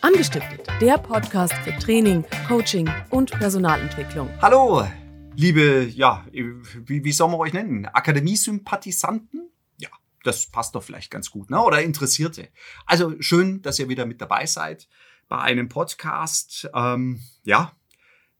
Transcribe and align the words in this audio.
Angestiftet, 0.00 0.66
der 0.80 0.96
Podcast 0.96 1.52
für 1.64 1.76
Training, 1.78 2.24
Coaching 2.46 2.88
und 3.10 3.32
Personalentwicklung. 3.32 4.30
Hallo, 4.40 4.86
liebe, 5.34 5.84
ja, 5.86 6.24
wie, 6.30 7.04
wie 7.04 7.12
soll 7.12 7.28
man 7.28 7.40
euch 7.40 7.52
nennen? 7.52 7.86
Akademiesympathisanten? 7.86 9.50
Ja, 9.76 9.88
das 10.22 10.46
passt 10.46 10.76
doch 10.76 10.84
vielleicht 10.84 11.10
ganz 11.10 11.30
gut, 11.30 11.50
ne? 11.50 11.60
Oder 11.60 11.82
Interessierte. 11.82 12.48
Also 12.86 13.14
schön, 13.20 13.60
dass 13.62 13.78
ihr 13.80 13.88
wieder 13.88 14.06
mit 14.06 14.20
dabei 14.20 14.46
seid 14.46 14.88
bei 15.28 15.38
einem 15.38 15.68
Podcast. 15.68 16.70
Ähm, 16.74 17.20
ja, 17.42 17.72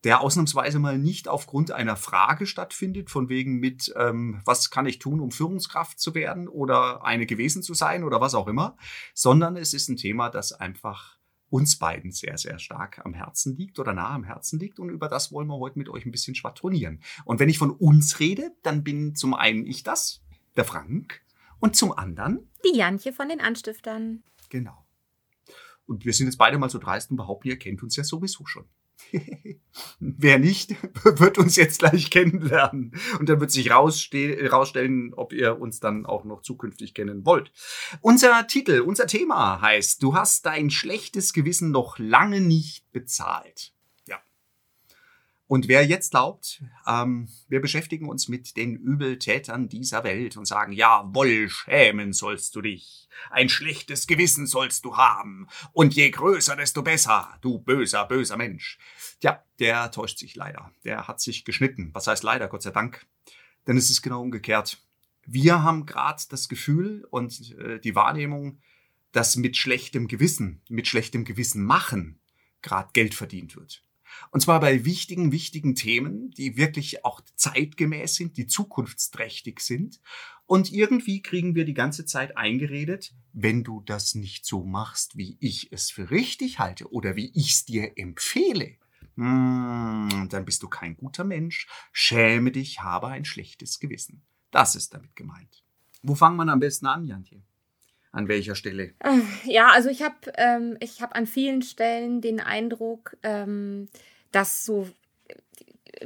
der 0.05 0.21
ausnahmsweise 0.21 0.79
mal 0.79 0.97
nicht 0.97 1.27
aufgrund 1.27 1.73
einer 1.73 1.97
Frage 1.97 2.47
stattfindet, 2.47 3.11
von 3.11 3.29
wegen 3.29 3.59
mit, 3.59 3.93
ähm, 3.97 4.41
was 4.45 4.71
kann 4.71 4.87
ich 4.87 5.01
tun, 5.01 5.21
um 5.21 5.33
Führungskraft 5.33 5.99
zu 5.99 6.15
werden 6.15 6.47
oder 6.47 7.05
eine 7.05 7.27
gewesen 7.27 7.65
zu 7.65 7.75
sein 7.75 8.05
oder 8.05 8.21
was 8.21 8.37
auch 8.37 8.47
immer, 8.47 8.77
sondern 9.13 9.57
es 9.57 9.75
ist 9.75 9.89
ein 9.89 9.97
Thema, 9.97 10.31
das 10.31 10.53
einfach 10.53 11.18
uns 11.51 11.79
beiden 11.79 12.13
sehr, 12.13 12.37
sehr 12.39 12.59
stark 12.59 13.05
am 13.05 13.15
Herzen 13.15 13.57
liegt 13.57 13.79
oder 13.79 13.93
nah 13.93 14.11
am 14.11 14.25
Herzen 14.25 14.59
liegt. 14.59 14.79
Und 14.79 14.91
über 14.91 15.09
das 15.09 15.33
wollen 15.33 15.49
wir 15.49 15.59
heute 15.59 15.79
mit 15.79 15.89
euch 15.89 16.05
ein 16.05 16.11
bisschen 16.11 16.35
schwadronieren. 16.35 17.01
Und 17.25 17.41
wenn 17.41 17.49
ich 17.49 17.59
von 17.59 17.71
uns 17.71 18.21
rede, 18.21 18.53
dann 18.63 18.85
bin 18.85 19.15
zum 19.15 19.35
einen 19.35 19.67
ich 19.67 19.83
das, 19.83 20.23
der 20.57 20.65
Frank, 20.65 21.23
und 21.61 21.77
zum 21.77 21.93
anderen 21.93 22.49
die 22.65 22.77
Jantje 22.77 23.13
von 23.13 23.29
den 23.29 23.41
Anstiftern. 23.41 24.23
Genau. 24.49 24.87
Und 25.87 26.05
wir 26.05 26.13
sind 26.13 26.27
jetzt 26.27 26.37
beide 26.37 26.59
mal 26.59 26.71
so 26.71 26.79
dreist 26.79 27.11
und 27.11 27.17
behaupten, 27.17 27.49
ihr 27.49 27.59
kennt 27.59 27.83
uns 27.83 27.97
ja 27.97 28.05
sowieso 28.05 28.45
schon. 28.47 28.67
Wer 30.01 30.39
nicht, 30.39 30.75
wird 31.05 31.39
uns 31.39 31.57
jetzt 31.57 31.81
gleich 31.81 32.11
kennenlernen. 32.11 32.93
Und 33.19 33.29
dann 33.29 33.41
wird 33.41 33.51
sich 33.51 33.71
rausstellen, 33.71 35.15
ob 35.15 35.33
ihr 35.33 35.61
uns 35.61 35.81
dann 35.81 36.07
auch 36.07 36.25
noch 36.25 36.43
zukünftig 36.43 36.95
kennen 36.95 37.25
wollt. 37.25 37.53
Unser 38.01 38.47
Titel, 38.47 38.81
unser 38.81 39.07
Thema 39.07 39.61
heißt, 39.61 40.03
du 40.03 40.15
hast 40.15 40.47
dein 40.47 40.71
schlechtes 40.71 41.33
Gewissen 41.33 41.71
noch 41.71 41.99
lange 41.99 42.41
nicht 42.41 42.91
bezahlt. 42.93 43.73
Und 45.49 45.67
wer 45.67 45.85
jetzt 45.85 46.11
glaubt, 46.11 46.63
ähm, 46.87 47.27
wir 47.49 47.63
beschäftigen 47.63 48.07
uns 48.07 48.29
mit 48.29 48.59
den 48.59 48.77
Übeltätern 48.77 49.71
dieser 49.71 50.05
Welt 50.05 50.37
und 50.37 50.45
sagen, 50.45 50.73
jawohl, 50.73 51.49
schämen 51.49 52.13
sollst 52.13 52.55
du 52.55 52.61
dich. 52.61 53.09
Ein 53.31 53.49
schlechtes 53.49 54.07
Gewissen 54.07 54.47
sollst 54.47 54.85
du 54.85 54.99
haben. 54.99 55.49
Und 55.73 55.95
je 55.95 56.11
größer, 56.11 56.55
desto 56.55 56.83
besser, 56.83 57.39
du 57.41 57.59
böser, 57.59 58.05
böser 58.05 58.37
Mensch. 58.37 58.79
Tja, 59.21 59.43
der 59.59 59.91
täuscht 59.91 60.19
sich 60.19 60.37
leider. 60.37 60.71
Der 60.85 61.09
hat 61.09 61.23
sich 61.23 61.47
geschnitten. 61.47 61.91
Was 61.95 62.07
heißt 62.07 62.23
leider, 62.23 62.49
Gott 62.49 62.63
sei 62.63 62.71
Dank. 62.71 63.07
Denn 63.67 63.79
es 63.79 63.89
ist 63.89 64.03
genau 64.03 64.21
umgekehrt. 64.21 64.77
Wir 65.25 65.63
haben 65.63 65.87
gerade 65.87 66.23
das 66.29 66.51
Gefühl 66.51 67.07
und 67.11 67.57
äh, 67.57 67.81
die 67.81 67.95
Wahrnehmung, 67.95 68.61
dass 69.13 69.37
mit 69.37 69.57
schlechtem 69.57 70.09
Gewissen, 70.09 70.61
mit 70.69 70.87
schlechtem 70.87 71.25
Gewissen 71.25 71.65
machen, 71.65 72.21
gerade 72.61 72.91
Geld 72.93 73.15
verdient 73.15 73.57
wird. 73.57 73.83
Und 74.31 74.41
zwar 74.41 74.61
bei 74.61 74.85
wichtigen, 74.85 75.33
wichtigen 75.33 75.75
Themen, 75.75 76.31
die 76.33 76.57
wirklich 76.57 77.05
auch 77.05 77.21
zeitgemäß 77.37 78.15
sind, 78.15 78.37
die 78.37 78.47
zukunftsträchtig 78.47 79.61
sind. 79.61 80.01
Und 80.47 80.73
irgendwie 80.73 81.21
kriegen 81.23 81.55
wir 81.55 81.65
die 81.65 81.75
ganze 81.75 82.05
Zeit 82.05 82.37
eingeredet, 82.37 83.15
wenn 83.33 83.65
du 83.65 83.83
das 83.85 84.15
nicht 84.15 84.47
so 84.47 84.65
machst, 84.65 85.17
wie 85.17 85.37
ich 85.41 85.73
es 85.73 85.91
für 85.91 86.11
richtig 86.11 86.59
halte 86.59 86.91
oder 86.91 87.17
wie 87.17 87.31
ich 87.35 87.53
es 87.53 87.65
dir 87.65 87.93
empfehle, 87.97 88.77
hm, 89.17 90.29
dann 90.31 90.45
bist 90.45 90.63
du 90.63 90.69
kein 90.69 90.97
guter 90.97 91.25
Mensch. 91.25 91.67
Schäme 91.93 92.53
dich, 92.53 92.81
habe 92.81 93.09
ein 93.09 93.25
schlechtes 93.25 93.81
Gewissen. 93.81 94.23
Das 94.53 94.77
ist 94.77 94.95
damit 94.95 95.17
gemeint. 95.17 95.65
Wo 96.03 96.15
fangen 96.15 96.37
wir 96.37 96.51
am 96.51 96.61
besten 96.61 96.87
an, 96.87 97.05
Jantje? 97.05 97.43
An 98.13 98.29
welcher 98.29 98.55
Stelle? 98.55 98.95
Äh, 99.01 99.21
ja, 99.45 99.69
also 99.69 99.89
ich 99.89 100.03
habe 100.03 100.17
ähm, 100.37 100.79
hab 101.01 101.15
an 101.15 101.27
vielen 101.27 101.63
Stellen 101.63 102.21
den 102.21 102.41
Eindruck, 102.41 103.17
ähm, 103.23 103.89
dass 104.33 104.65
so 104.65 104.89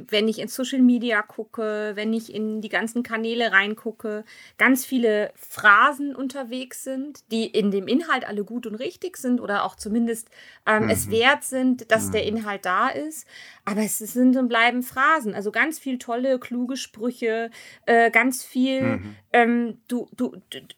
wenn 0.07 0.27
ich 0.27 0.39
in 0.39 0.47
Social 0.47 0.81
Media 0.81 1.21
gucke, 1.21 1.91
wenn 1.95 2.13
ich 2.13 2.33
in 2.33 2.61
die 2.61 2.69
ganzen 2.69 3.03
Kanäle 3.03 3.51
reingucke, 3.51 4.23
ganz 4.57 4.85
viele 4.85 5.31
Phrasen 5.35 6.15
unterwegs 6.15 6.83
sind, 6.83 7.31
die 7.31 7.45
in 7.45 7.71
dem 7.71 7.87
Inhalt 7.87 8.27
alle 8.27 8.43
gut 8.43 8.67
und 8.67 8.75
richtig 8.75 9.17
sind 9.17 9.41
oder 9.41 9.63
auch 9.63 9.75
zumindest 9.75 10.29
ähm, 10.65 10.83
mhm. 10.83 10.89
es 10.89 11.09
wert 11.09 11.43
sind, 11.43 11.91
dass 11.91 12.07
mhm. 12.07 12.11
der 12.11 12.23
Inhalt 12.25 12.65
da 12.65 12.89
ist. 12.89 13.27
Aber 13.65 13.81
es 13.81 13.97
sind 13.97 14.35
und 14.37 14.47
bleiben 14.47 14.83
Phrasen. 14.83 15.33
Also 15.33 15.51
ganz 15.51 15.79
viel 15.79 15.97
tolle, 15.97 16.39
kluge 16.39 16.77
Sprüche, 16.77 17.49
äh, 17.85 18.11
ganz 18.11 18.43
viel, 18.43 18.81
mhm. 18.81 19.15
ähm, 19.31 19.77
du, 19.87 20.07
du, 20.15 20.35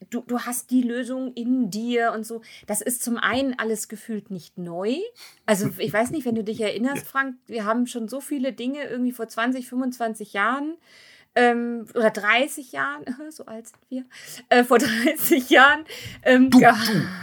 du, 0.09 0.21
du 0.21 0.39
hast 0.39 0.71
die 0.71 0.81
Lösung 0.81 1.33
in 1.33 1.69
dir 1.69 2.11
und 2.13 2.25
so. 2.25 2.41
Das 2.67 2.81
ist 2.81 3.03
zum 3.03 3.17
einen 3.17 3.57
alles 3.57 3.87
gefühlt 3.87 4.31
nicht 4.31 4.57
neu. 4.57 4.95
Also 5.45 5.69
ich 5.77 5.91
weiß 5.91 6.11
nicht, 6.11 6.25
wenn 6.25 6.35
du 6.35 6.43
dich 6.43 6.61
erinnerst, 6.61 7.05
Frank, 7.07 7.35
wir 7.47 7.65
haben 7.65 7.87
schon 7.87 8.07
so 8.07 8.21
viele 8.21 8.53
Dinge 8.53 8.83
irgendwie 8.83 9.04
vor 9.11 9.27
20, 9.27 9.67
25 9.67 10.33
Jahren 10.33 10.75
ähm, 11.35 11.85
oder 11.93 12.09
30 12.09 12.71
Jahren, 12.71 13.03
so 13.29 13.45
alt 13.45 13.67
sind 13.67 13.79
wir, 13.89 14.05
äh, 14.49 14.63
vor 14.63 14.79
30 14.79 15.49
Jahren. 15.49 15.85
Ähm, 16.23 16.49
du, 16.49 16.59
du, 16.59 16.65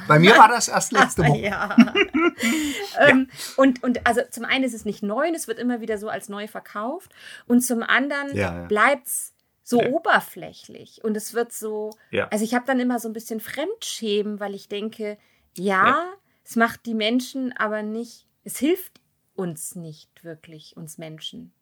bei 0.06 0.18
mir 0.18 0.36
war 0.36 0.48
das 0.48 0.68
erst 0.68 0.92
letzte 0.92 1.26
Woche. 1.26 1.40
ja. 1.40 1.76
ähm, 3.00 3.28
ja. 3.30 3.38
Und, 3.56 3.82
und 3.82 4.06
also 4.06 4.20
zum 4.30 4.44
einen 4.44 4.64
ist 4.64 4.74
es 4.74 4.84
nicht 4.84 5.02
neu, 5.02 5.30
es 5.34 5.48
wird 5.48 5.58
immer 5.58 5.80
wieder 5.80 5.98
so 5.98 6.08
als 6.08 6.28
neu 6.28 6.46
verkauft 6.46 7.12
und 7.46 7.62
zum 7.62 7.82
anderen 7.82 8.36
ja, 8.36 8.60
ja. 8.60 8.66
bleibt 8.66 9.06
es 9.06 9.32
so 9.64 9.80
ja. 9.80 9.88
oberflächlich 9.88 11.02
und 11.02 11.16
es 11.16 11.34
wird 11.34 11.52
so, 11.52 11.90
also 12.30 12.44
ich 12.44 12.54
habe 12.54 12.66
dann 12.66 12.80
immer 12.80 12.98
so 12.98 13.08
ein 13.08 13.12
bisschen 13.12 13.40
Fremdschämen, 13.40 14.40
weil 14.40 14.54
ich 14.54 14.68
denke, 14.68 15.16
ja, 15.56 16.12
es 16.44 16.56
macht 16.56 16.84
die 16.84 16.94
Menschen 16.94 17.56
aber 17.56 17.82
nicht, 17.82 18.26
es 18.44 18.58
hilft 18.58 19.00
uns 19.34 19.76
nicht 19.76 20.24
wirklich, 20.24 20.76
uns 20.76 20.98
Menschen. 20.98 21.52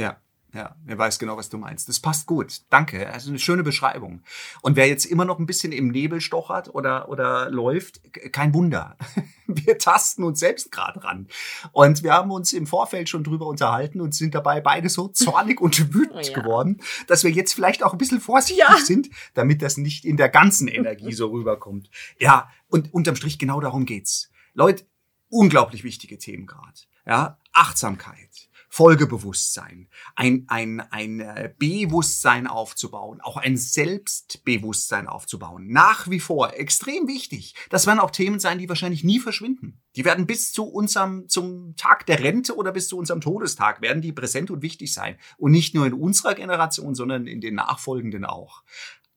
Ja, 0.00 0.16
ja, 0.52 0.74
er 0.84 0.98
weiß 0.98 1.20
genau, 1.20 1.36
was 1.36 1.48
du 1.48 1.58
meinst. 1.58 1.88
Das 1.88 2.00
passt 2.00 2.26
gut. 2.26 2.62
Danke. 2.70 3.08
Also 3.12 3.30
eine 3.30 3.38
schöne 3.38 3.62
Beschreibung. 3.62 4.22
Und 4.62 4.74
wer 4.74 4.88
jetzt 4.88 5.04
immer 5.04 5.24
noch 5.24 5.38
ein 5.38 5.46
bisschen 5.46 5.70
im 5.70 5.88
Nebel 5.88 6.20
stochert 6.20 6.74
oder, 6.74 7.08
oder 7.08 7.50
läuft, 7.50 8.00
kein 8.32 8.52
Wunder. 8.52 8.96
Wir 9.46 9.78
tasten 9.78 10.24
uns 10.24 10.40
selbst 10.40 10.72
gerade 10.72 11.02
ran. 11.02 11.26
Und 11.72 12.04
wir 12.04 12.12
haben 12.12 12.30
uns 12.30 12.52
im 12.52 12.68
Vorfeld 12.68 13.08
schon 13.08 13.24
drüber 13.24 13.46
unterhalten 13.46 14.00
und 14.00 14.14
sind 14.14 14.32
dabei 14.32 14.60
beide 14.60 14.88
so 14.88 15.08
zornig 15.12 15.60
und 15.60 15.92
wütend 15.92 16.14
oh 16.14 16.20
ja. 16.20 16.40
geworden, 16.40 16.80
dass 17.08 17.24
wir 17.24 17.32
jetzt 17.32 17.54
vielleicht 17.54 17.82
auch 17.82 17.90
ein 17.90 17.98
bisschen 17.98 18.20
vorsichtig 18.20 18.58
ja. 18.58 18.76
sind, 18.76 19.10
damit 19.34 19.60
das 19.60 19.76
nicht 19.76 20.04
in 20.04 20.16
der 20.16 20.28
ganzen 20.28 20.68
Energie 20.68 21.12
so 21.12 21.30
rüberkommt. 21.30 21.90
Ja, 22.20 22.48
und 22.68 22.94
unterm 22.94 23.16
Strich 23.16 23.40
genau 23.40 23.60
darum 23.60 23.86
geht's. 23.86 24.30
Leute, 24.54 24.84
unglaublich 25.30 25.82
wichtige 25.82 26.16
Themen 26.16 26.46
gerade. 26.46 26.78
Ja, 27.04 27.38
Achtsamkeit 27.52 28.49
Folgebewusstsein, 28.72 29.88
ein, 30.14 30.44
ein, 30.46 30.80
ein 30.80 31.18
äh, 31.18 31.52
Bewusstsein 31.58 32.46
aufzubauen, 32.46 33.20
auch 33.20 33.36
ein 33.36 33.56
Selbstbewusstsein 33.56 35.08
aufzubauen. 35.08 35.66
Nach 35.66 36.08
wie 36.08 36.20
vor 36.20 36.54
extrem 36.54 37.08
wichtig. 37.08 37.56
Das 37.68 37.88
werden 37.88 37.98
auch 37.98 38.12
Themen 38.12 38.38
sein, 38.38 38.58
die 38.58 38.68
wahrscheinlich 38.68 39.02
nie 39.02 39.18
verschwinden. 39.18 39.80
Die 39.96 40.04
werden 40.04 40.24
bis 40.24 40.52
zu 40.52 40.64
unserem, 40.64 41.28
zum 41.28 41.74
Tag 41.74 42.06
der 42.06 42.20
Rente 42.20 42.54
oder 42.54 42.70
bis 42.70 42.86
zu 42.86 42.96
unserem 42.96 43.20
Todestag 43.20 43.82
werden 43.82 44.02
die 44.02 44.12
präsent 44.12 44.52
und 44.52 44.62
wichtig 44.62 44.94
sein. 44.94 45.16
Und 45.36 45.50
nicht 45.50 45.74
nur 45.74 45.84
in 45.84 45.92
unserer 45.92 46.36
Generation, 46.36 46.94
sondern 46.94 47.26
in 47.26 47.40
den 47.40 47.56
nachfolgenden 47.56 48.24
auch. 48.24 48.62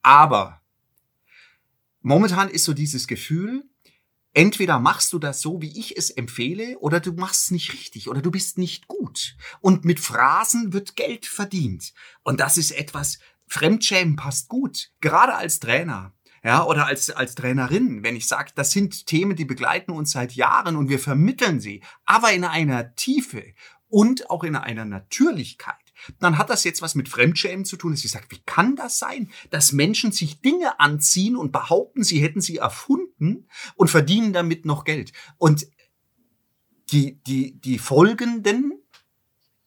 Aber 0.02 0.62
momentan 2.02 2.50
ist 2.50 2.64
so 2.64 2.74
dieses 2.74 3.08
Gefühl, 3.08 3.70
Entweder 4.34 4.80
machst 4.80 5.14
du 5.14 5.20
das 5.20 5.42
so, 5.42 5.62
wie 5.62 5.80
ich 5.80 5.96
es 5.96 6.10
empfehle, 6.10 6.78
oder 6.80 7.00
du 7.00 7.14
machst 7.14 7.46
es 7.46 7.52
nicht 7.52 7.74
richtig, 7.74 8.10
oder 8.10 8.22
du 8.22 8.32
bist 8.32 8.58
nicht 8.58 8.88
gut. 8.88 9.36
Und 9.62 9.86
mit 9.86 10.00
Phrasen 10.00 10.74
wird 10.74 10.96
Geld 10.96 11.26
verdient. 11.26 11.94
Und 12.24 12.40
das 12.40 12.58
ist 12.58 12.72
etwas, 12.72 13.20
Fremdschämen 13.48 14.16
passt 14.16 14.50
gut, 14.50 14.90
gerade 15.02 15.36
als 15.36 15.60
Trainer. 15.60 16.14
Ja, 16.44 16.66
oder 16.66 16.88
als, 16.88 17.10
als 17.10 17.36
Trainerin, 17.36 18.04
wenn 18.04 18.18
ich 18.18 18.28
sage, 18.28 18.52
das 18.54 18.72
sind 18.72 19.06
Themen, 19.06 19.38
die 19.38 19.46
begleiten 19.46 19.92
uns 19.92 20.12
seit 20.12 20.34
Jahren 20.34 20.76
und 20.76 20.90
wir 20.90 21.00
vermitteln 21.00 21.62
sie, 21.62 21.82
aber 22.06 22.34
in 22.34 22.44
einer 22.44 22.96
Tiefe 22.96 23.54
und 23.88 24.30
auch 24.30 24.44
in 24.44 24.58
einer 24.58 24.84
Natürlichkeit 24.84 25.83
dann 26.20 26.38
hat 26.38 26.50
das 26.50 26.64
jetzt 26.64 26.82
was 26.82 26.96
mit 26.96 27.10
Fremdschämen 27.10 27.66
zu 27.66 27.78
tun, 27.78 27.92
dass 27.92 28.04
ich 28.04 28.12
sage, 28.12 28.28
wie 28.30 28.42
kann 28.46 28.76
das 28.76 29.00
sein, 29.00 29.32
dass 29.50 29.72
Menschen 29.72 30.12
sich 30.12 30.42
Dinge 30.42 30.80
anziehen 30.80 31.36
und 31.36 31.52
behaupten, 31.52 32.04
sie 32.04 32.22
hätten 32.22 32.42
sie 32.42 32.58
erfunden 32.58 33.48
und 33.76 33.90
verdienen 33.90 34.34
damit 34.34 34.66
noch 34.66 34.84
Geld. 34.84 35.14
Und 35.38 35.68
die, 36.92 37.22
die, 37.24 37.60
die 37.60 37.80
Folgenden 37.80 38.74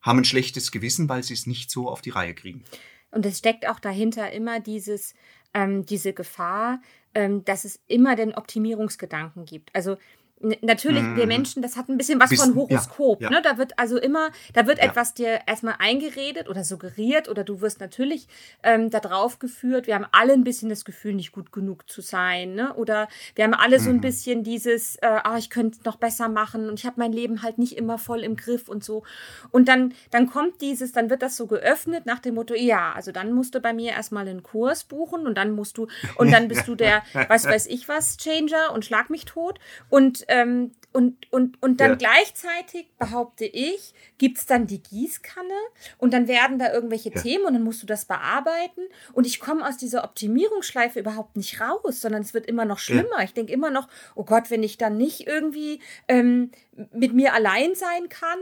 haben 0.00 0.20
ein 0.20 0.24
schlechtes 0.24 0.70
Gewissen, 0.70 1.08
weil 1.08 1.22
sie 1.22 1.34
es 1.34 1.46
nicht 1.46 1.70
so 1.70 1.88
auf 1.88 2.00
die 2.00 2.10
Reihe 2.10 2.34
kriegen. 2.34 2.64
Und 3.10 3.26
es 3.26 3.38
steckt 3.38 3.68
auch 3.68 3.80
dahinter 3.80 4.30
immer 4.32 4.60
dieses, 4.60 5.14
ähm, 5.54 5.84
diese 5.86 6.12
Gefahr, 6.12 6.80
ähm, 7.14 7.44
dass 7.44 7.64
es 7.64 7.80
immer 7.86 8.14
den 8.14 8.34
Optimierungsgedanken 8.34 9.44
gibt. 9.46 9.74
Also 9.74 9.96
Natürlich, 10.38 11.02
mhm. 11.02 11.16
wir 11.16 11.26
Menschen, 11.26 11.62
das 11.62 11.76
hat 11.76 11.88
ein 11.88 11.96
bisschen 11.96 12.20
was 12.20 12.28
bisschen, 12.28 12.52
von 12.52 12.68
Horoskop. 12.68 13.22
Ja, 13.22 13.30
ja. 13.30 13.36
Ne? 13.36 13.42
Da 13.42 13.56
wird 13.56 13.78
also 13.78 13.96
immer, 13.96 14.30
da 14.52 14.66
wird 14.66 14.78
ja. 14.78 14.84
etwas 14.84 15.14
dir 15.14 15.40
erstmal 15.46 15.76
eingeredet 15.78 16.50
oder 16.50 16.62
suggeriert 16.62 17.30
oder 17.30 17.42
du 17.42 17.62
wirst 17.62 17.80
natürlich 17.80 18.28
ähm, 18.62 18.90
da 18.90 19.00
drauf 19.00 19.38
geführt. 19.38 19.86
Wir 19.86 19.94
haben 19.94 20.04
alle 20.12 20.34
ein 20.34 20.44
bisschen 20.44 20.68
das 20.68 20.84
Gefühl, 20.84 21.14
nicht 21.14 21.32
gut 21.32 21.52
genug 21.52 21.88
zu 21.88 22.02
sein. 22.02 22.54
Ne? 22.54 22.74
Oder 22.74 23.08
wir 23.34 23.44
haben 23.44 23.54
alle 23.54 23.78
mhm. 23.78 23.82
so 23.82 23.90
ein 23.90 23.96
mhm. 23.96 24.00
bisschen 24.02 24.44
dieses, 24.44 24.96
äh, 24.96 25.06
ah, 25.06 25.38
ich 25.38 25.48
könnte 25.48 25.78
noch 25.86 25.96
besser 25.96 26.28
machen 26.28 26.68
und 26.68 26.78
ich 26.78 26.84
habe 26.84 26.96
mein 26.98 27.14
Leben 27.14 27.42
halt 27.42 27.56
nicht 27.56 27.74
immer 27.74 27.96
voll 27.96 28.20
im 28.20 28.36
Griff 28.36 28.68
und 28.68 28.84
so. 28.84 29.04
Und 29.52 29.68
dann, 29.68 29.94
dann 30.10 30.26
kommt 30.26 30.60
dieses, 30.60 30.92
dann 30.92 31.08
wird 31.08 31.22
das 31.22 31.38
so 31.38 31.46
geöffnet 31.46 32.04
nach 32.04 32.18
dem 32.18 32.34
Motto, 32.34 32.54
ja, 32.54 32.92
also 32.92 33.10
dann 33.10 33.32
musst 33.32 33.54
du 33.54 33.60
bei 33.60 33.72
mir 33.72 33.92
erstmal 33.92 34.28
einen 34.28 34.42
Kurs 34.42 34.84
buchen 34.84 35.26
und 35.26 35.36
dann 35.38 35.52
musst 35.52 35.78
du, 35.78 35.86
und 36.16 36.30
dann 36.30 36.48
bist 36.48 36.68
du 36.68 36.74
der, 36.74 37.02
was 37.28 37.46
weiß 37.46 37.66
ich 37.68 37.88
was, 37.88 38.18
Changer 38.18 38.72
und 38.74 38.84
schlag 38.84 39.08
mich 39.08 39.24
tot. 39.24 39.58
Und 39.88 40.26
ähm, 40.36 40.72
und, 40.92 41.30
und, 41.30 41.62
und 41.62 41.80
dann 41.80 41.90
ja. 41.90 41.96
gleichzeitig, 41.96 42.88
behaupte 42.98 43.44
ich, 43.44 43.92
gibt's 44.16 44.46
dann 44.46 44.66
die 44.66 44.82
Gießkanne 44.82 45.54
und 45.98 46.14
dann 46.14 46.26
werden 46.26 46.58
da 46.58 46.72
irgendwelche 46.72 47.10
ja. 47.12 47.20
Themen 47.20 47.44
und 47.44 47.52
dann 47.52 47.64
musst 47.64 47.82
du 47.82 47.86
das 47.86 48.06
bearbeiten. 48.06 48.80
Und 49.12 49.26
ich 49.26 49.38
komme 49.38 49.66
aus 49.68 49.76
dieser 49.76 50.04
Optimierungsschleife 50.04 50.98
überhaupt 50.98 51.36
nicht 51.36 51.60
raus, 51.60 52.00
sondern 52.00 52.22
es 52.22 52.32
wird 52.32 52.46
immer 52.46 52.64
noch 52.64 52.78
schlimmer. 52.78 53.18
Ja. 53.18 53.24
Ich 53.24 53.34
denke 53.34 53.52
immer 53.52 53.68
noch, 53.68 53.88
oh 54.14 54.24
Gott, 54.24 54.50
wenn 54.50 54.62
ich 54.62 54.78
dann 54.78 54.96
nicht 54.96 55.26
irgendwie 55.26 55.80
ähm, 56.08 56.50
mit 56.94 57.12
mir 57.12 57.34
allein 57.34 57.74
sein 57.74 58.08
kann 58.08 58.38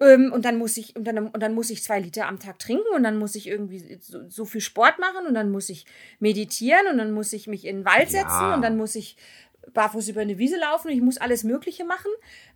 ähm, 0.00 0.32
und 0.32 0.46
dann 0.46 0.56
muss 0.56 0.78
ich 0.78 0.96
und 0.96 1.04
dann, 1.04 1.28
und 1.28 1.40
dann 1.42 1.54
muss 1.54 1.68
ich 1.68 1.82
zwei 1.82 2.00
Liter 2.00 2.28
am 2.28 2.38
Tag 2.38 2.58
trinken 2.58 2.94
und 2.94 3.02
dann 3.02 3.18
muss 3.18 3.34
ich 3.34 3.46
irgendwie 3.46 3.98
so, 4.00 4.26
so 4.26 4.46
viel 4.46 4.62
Sport 4.62 4.98
machen 4.98 5.26
und 5.26 5.34
dann 5.34 5.50
muss 5.50 5.68
ich 5.68 5.84
meditieren 6.18 6.86
und 6.90 6.96
dann 6.96 7.12
muss 7.12 7.34
ich 7.34 7.46
mich 7.46 7.66
in 7.66 7.80
den 7.80 7.84
Wald 7.84 8.10
setzen 8.10 8.54
und 8.54 8.62
dann 8.62 8.78
muss 8.78 8.94
ich 8.94 9.16
barfuß 9.72 10.08
über 10.08 10.20
eine 10.20 10.38
Wiese 10.38 10.58
laufen, 10.58 10.90
ich 10.90 11.00
muss 11.00 11.18
alles 11.18 11.44
Mögliche 11.44 11.84
machen. 11.84 12.10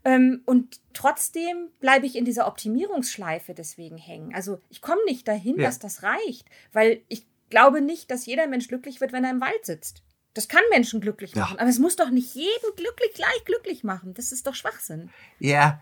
Ähm, 0.05 0.43
und 0.47 0.81
trotzdem 0.93 1.71
bleibe 1.81 2.07
ich 2.07 2.17
in 2.17 2.25
dieser 2.25 2.47
Optimierungsschleife 2.47 3.55
deswegen 3.55 3.99
hängen. 3.99 4.35
Also 4.35 4.61
ich 4.71 4.81
komme 4.81 5.05
nicht 5.07 5.27
dahin, 5.29 5.59
ja. 5.59 5.67
dass 5.67 5.79
das 5.79 6.03
reicht, 6.03 6.49
weil 6.73 7.03
ich 7.09 7.27
glaube 7.51 7.81
nicht, 7.81 8.11
dass 8.11 8.27
jeder 8.27 8.47
Mensch 8.47 8.69
glücklich 8.69 9.01
wird, 9.01 9.13
wenn 9.13 9.25
er 9.25 9.31
im 9.31 9.41
Wald 9.41 9.65
sitzt. 9.65 10.03
Das 10.35 10.49
kann 10.49 10.63
Menschen 10.71 11.01
glücklich 11.01 11.37
machen, 11.37 11.55
ja. 11.55 11.61
aber 11.61 11.71
es 11.71 11.79
muss 11.79 11.95
doch 11.95 12.11
nicht 12.11 12.35
jeden 12.35 12.77
glücklich 12.77 13.15
gleich 13.15 13.45
glücklich 13.45 13.85
machen. 13.85 14.15
Das 14.15 14.33
ist 14.33 14.47
doch 14.47 14.55
Schwachsinn. 14.55 15.11
Ja, 15.39 15.81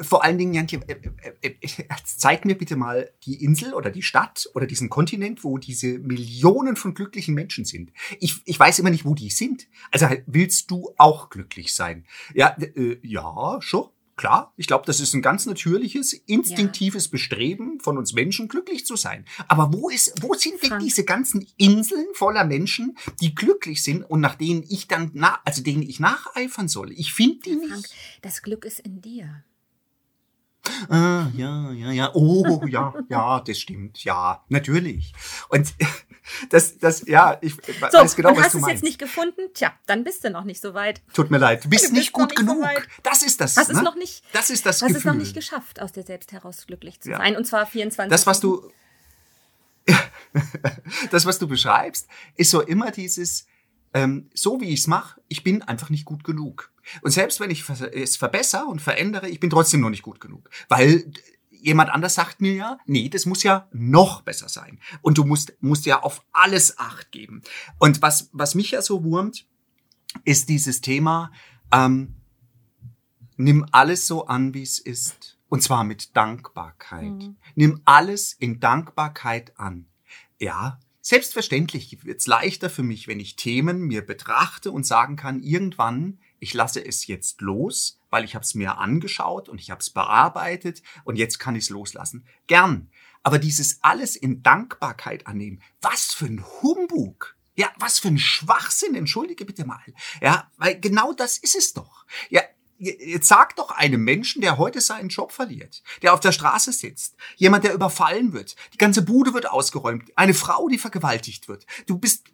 vor 0.00 0.24
allen 0.24 0.38
Dingen, 0.38 0.54
Jantje, 0.54 0.80
äh, 0.88 0.96
äh, 1.40 1.56
äh, 1.60 1.84
zeig 2.04 2.44
mir 2.44 2.56
bitte 2.56 2.76
mal 2.76 3.10
die 3.24 3.42
Insel 3.44 3.74
oder 3.74 3.90
die 3.90 4.02
Stadt 4.02 4.48
oder 4.54 4.66
diesen 4.66 4.88
Kontinent, 4.88 5.44
wo 5.44 5.58
diese 5.58 5.98
Millionen 5.98 6.76
von 6.76 6.94
glücklichen 6.94 7.34
Menschen 7.34 7.64
sind. 7.64 7.92
Ich, 8.18 8.40
ich 8.44 8.58
weiß 8.58 8.80
immer 8.80 8.90
nicht, 8.90 9.04
wo 9.04 9.14
die 9.14 9.30
sind. 9.30 9.68
Also 9.92 10.06
willst 10.26 10.70
du 10.70 10.94
auch 10.98 11.30
glücklich 11.30 11.74
sein? 11.74 12.06
Ja, 12.34 12.56
äh, 12.58 12.98
ja, 13.02 13.58
schon. 13.60 13.88
Klar, 14.16 14.52
ich 14.56 14.66
glaube, 14.66 14.84
das 14.84 14.98
ist 14.98 15.14
ein 15.14 15.22
ganz 15.22 15.46
natürliches, 15.46 16.12
instinktives 16.12 17.04
ja. 17.04 17.10
Bestreben 17.12 17.78
von 17.78 17.96
uns 17.96 18.14
Menschen, 18.14 18.48
glücklich 18.48 18.84
zu 18.84 18.96
sein. 18.96 19.24
Aber 19.46 19.72
wo 19.72 19.90
ist, 19.90 20.20
wo 20.20 20.34
sind 20.34 20.60
denn 20.60 20.80
diese 20.80 21.04
ganzen 21.04 21.46
Inseln 21.56 22.06
voller 22.14 22.44
Menschen, 22.44 22.98
die 23.20 23.32
glücklich 23.32 23.84
sind 23.84 24.02
und 24.02 24.20
nach 24.20 24.34
denen 24.34 24.64
ich 24.68 24.88
dann, 24.88 25.12
na, 25.14 25.38
also 25.44 25.62
denen 25.62 25.82
ich 25.82 26.00
nacheifern 26.00 26.66
soll? 26.66 26.90
Ich 26.90 27.12
finde 27.12 27.38
die 27.44 27.58
Frank, 27.68 27.76
nicht. 27.76 27.94
Das 28.20 28.42
Glück 28.42 28.64
ist 28.64 28.80
in 28.80 29.00
dir. 29.00 29.44
Ah, 30.88 31.26
ja, 31.34 31.72
ja, 31.72 31.92
ja. 31.92 32.10
Oh, 32.14 32.64
ja, 32.66 32.94
ja, 33.08 33.40
das 33.40 33.58
stimmt. 33.58 34.04
Ja, 34.04 34.44
natürlich. 34.48 35.12
Und 35.48 35.74
das, 36.50 36.78
das, 36.78 37.06
ja, 37.06 37.38
ich 37.40 37.54
so, 37.54 37.98
weiß 37.98 38.16
genau, 38.16 38.30
was 38.30 38.34
du 38.34 38.40
meinst. 38.40 38.54
hast 38.54 38.54
es 38.56 38.68
jetzt 38.68 38.82
nicht 38.82 38.98
gefunden? 38.98 39.40
Tja, 39.54 39.72
dann 39.86 40.04
bist 40.04 40.24
du 40.24 40.30
noch 40.30 40.44
nicht 40.44 40.60
so 40.60 40.74
weit. 40.74 41.02
Tut 41.12 41.30
mir 41.30 41.38
leid. 41.38 41.64
Du 41.64 41.68
bist, 41.68 41.84
du 41.84 41.88
bist 41.88 41.92
nicht 41.92 42.12
gut 42.12 42.30
nicht 42.30 42.36
genug. 42.36 42.64
So 42.64 42.82
das 43.02 43.22
ist 43.22 43.40
das. 43.40 43.56
Hast 43.56 43.70
ne? 43.70 43.78
es 43.78 43.82
noch 43.82 43.96
nicht, 43.96 44.22
das 44.32 44.50
ist 44.50 44.66
das 44.66 44.82
hast 44.82 44.88
Gefühl. 44.88 44.96
es 44.98 45.04
noch 45.04 45.14
nicht 45.14 45.34
geschafft, 45.34 45.80
aus 45.80 45.92
dir 45.92 46.02
selbst 46.02 46.32
heraus 46.32 46.66
glücklich 46.66 47.00
zu 47.00 47.10
ja. 47.10 47.18
sein. 47.18 47.36
Und 47.36 47.46
zwar 47.46 47.66
24. 47.66 48.10
Das, 48.10 48.26
was 48.26 48.40
du, 48.40 48.70
das, 51.10 51.26
was 51.26 51.38
du 51.38 51.48
beschreibst, 51.48 52.08
ist 52.36 52.50
so 52.50 52.60
immer 52.60 52.90
dieses, 52.90 53.46
ähm, 53.94 54.30
so 54.34 54.60
wie 54.60 54.68
ich 54.68 54.80
es 54.80 54.86
mache, 54.86 55.20
ich 55.28 55.44
bin 55.44 55.62
einfach 55.62 55.90
nicht 55.90 56.04
gut 56.04 56.24
genug. 56.24 56.72
Und 57.02 57.10
selbst 57.10 57.40
wenn 57.40 57.50
ich 57.50 57.68
es 57.68 58.16
verbessere 58.16 58.64
und 58.64 58.80
verändere, 58.80 59.28
ich 59.28 59.40
bin 59.40 59.50
trotzdem 59.50 59.80
noch 59.80 59.90
nicht 59.90 60.02
gut 60.02 60.20
genug. 60.20 60.48
Weil 60.68 61.10
jemand 61.50 61.90
anders 61.90 62.14
sagt 62.14 62.40
mir 62.40 62.54
ja, 62.54 62.78
nee, 62.86 63.08
das 63.08 63.26
muss 63.26 63.42
ja 63.42 63.68
noch 63.72 64.22
besser 64.22 64.48
sein. 64.48 64.78
Und 65.02 65.18
du 65.18 65.24
musst, 65.24 65.54
musst 65.60 65.86
ja 65.86 66.02
auf 66.02 66.24
alles 66.32 66.78
Acht 66.78 67.10
geben. 67.12 67.42
Und 67.78 68.02
was, 68.02 68.30
was 68.32 68.54
mich 68.54 68.70
ja 68.70 68.82
so 68.82 69.04
wurmt, 69.04 69.46
ist 70.24 70.48
dieses 70.48 70.80
Thema, 70.80 71.32
ähm, 71.72 72.16
nimm 73.36 73.66
alles 73.72 74.06
so 74.06 74.26
an, 74.26 74.54
wie 74.54 74.62
es 74.62 74.78
ist. 74.78 75.38
Und 75.48 75.62
zwar 75.62 75.84
mit 75.84 76.16
Dankbarkeit. 76.16 77.04
Mhm. 77.04 77.36
Nimm 77.54 77.80
alles 77.84 78.34
in 78.34 78.60
Dankbarkeit 78.60 79.58
an. 79.58 79.86
Ja, 80.38 80.78
selbstverständlich 81.08 82.04
wird 82.04 82.20
es 82.20 82.26
leichter 82.26 82.70
für 82.70 82.82
mich, 82.82 83.08
wenn 83.08 83.20
ich 83.20 83.36
Themen 83.36 83.80
mir 83.80 84.04
betrachte 84.04 84.70
und 84.70 84.86
sagen 84.86 85.16
kann, 85.16 85.42
irgendwann 85.42 86.18
ich 86.40 86.54
lasse 86.54 86.84
es 86.84 87.06
jetzt 87.06 87.40
los, 87.40 88.00
weil 88.10 88.24
ich 88.24 88.34
habe 88.34 88.44
es 88.44 88.54
mir 88.54 88.78
angeschaut 88.78 89.48
und 89.48 89.60
ich 89.60 89.70
habe 89.70 89.80
es 89.80 89.90
bearbeitet 89.90 90.82
und 91.04 91.16
jetzt 91.16 91.38
kann 91.38 91.56
ich 91.56 91.64
es 91.64 91.70
loslassen. 91.70 92.26
Gern. 92.46 92.90
Aber 93.22 93.38
dieses 93.38 93.82
alles 93.82 94.16
in 94.16 94.42
Dankbarkeit 94.42 95.26
annehmen, 95.26 95.60
was 95.80 96.12
für 96.14 96.26
ein 96.26 96.44
Humbug. 96.62 97.36
Ja, 97.56 97.72
was 97.76 97.98
für 97.98 98.08
ein 98.08 98.18
Schwachsinn, 98.18 98.94
entschuldige 98.94 99.44
bitte 99.44 99.64
mal. 99.64 99.82
Ja, 100.20 100.48
weil 100.56 100.78
genau 100.78 101.12
das 101.12 101.38
ist 101.38 101.56
es 101.56 101.72
doch. 101.72 102.06
Ja, 102.30 102.42
Jetzt 102.78 103.26
sag 103.26 103.56
doch 103.56 103.72
einem 103.72 104.04
Menschen, 104.04 104.40
der 104.40 104.56
heute 104.56 104.80
seinen 104.80 105.08
Job 105.08 105.32
verliert, 105.32 105.82
der 106.02 106.14
auf 106.14 106.20
der 106.20 106.30
Straße 106.30 106.72
sitzt, 106.72 107.16
jemand, 107.36 107.64
der 107.64 107.74
überfallen 107.74 108.32
wird, 108.32 108.54
die 108.72 108.78
ganze 108.78 109.02
Bude 109.02 109.34
wird 109.34 109.50
ausgeräumt, 109.50 110.12
eine 110.16 110.32
Frau, 110.32 110.68
die 110.68 110.78
vergewaltigt 110.78 111.48
wird. 111.48 111.66
Du 111.86 111.98
bist 111.98 112.28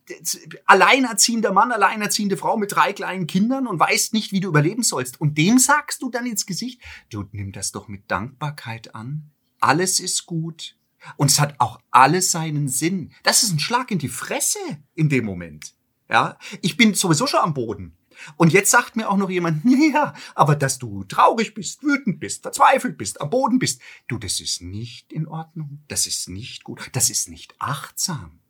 alleinerziehender 0.66 1.52
Mann, 1.52 1.72
alleinerziehende 1.72 2.36
Frau 2.36 2.58
mit 2.58 2.72
drei 2.72 2.92
kleinen 2.92 3.26
Kindern 3.26 3.66
und 3.66 3.80
weißt 3.80 4.12
nicht, 4.12 4.32
wie 4.32 4.40
du 4.40 4.48
überleben 4.48 4.82
sollst. 4.82 5.18
Und 5.18 5.38
dem 5.38 5.58
sagst 5.58 6.02
du 6.02 6.10
dann 6.10 6.26
ins 6.26 6.44
Gesicht, 6.44 6.80
du 7.08 7.24
nimm 7.32 7.52
das 7.52 7.72
doch 7.72 7.88
mit 7.88 8.10
Dankbarkeit 8.10 8.94
an. 8.94 9.30
Alles 9.60 9.98
ist 9.98 10.26
gut. 10.26 10.76
Und 11.16 11.30
es 11.30 11.40
hat 11.40 11.54
auch 11.58 11.80
alles 11.90 12.30
seinen 12.30 12.68
Sinn. 12.68 13.12
Das 13.22 13.42
ist 13.42 13.52
ein 13.52 13.60
Schlag 13.60 13.90
in 13.90 13.98
die 13.98 14.08
Fresse 14.08 14.58
in 14.94 15.08
dem 15.08 15.24
Moment. 15.24 15.74
Ja, 16.10 16.38
ich 16.60 16.76
bin 16.76 16.94
sowieso 16.94 17.26
schon 17.26 17.40
am 17.40 17.54
Boden. 17.54 17.96
Und 18.36 18.52
jetzt 18.52 18.70
sagt 18.70 18.96
mir 18.96 19.08
auch 19.08 19.16
noch 19.16 19.30
jemand, 19.30 19.64
ja, 19.92 20.14
aber 20.34 20.56
dass 20.56 20.78
du 20.78 21.04
traurig 21.04 21.54
bist, 21.54 21.82
wütend 21.82 22.20
bist, 22.20 22.42
verzweifelt 22.42 22.98
bist, 22.98 23.20
am 23.20 23.30
Boden 23.30 23.58
bist, 23.58 23.80
du, 24.08 24.18
das 24.18 24.40
ist 24.40 24.62
nicht 24.62 25.12
in 25.12 25.26
Ordnung, 25.26 25.82
das 25.88 26.06
ist 26.06 26.28
nicht 26.28 26.64
gut, 26.64 26.90
das 26.92 27.10
ist 27.10 27.28
nicht 27.28 27.54
achtsam. 27.58 28.40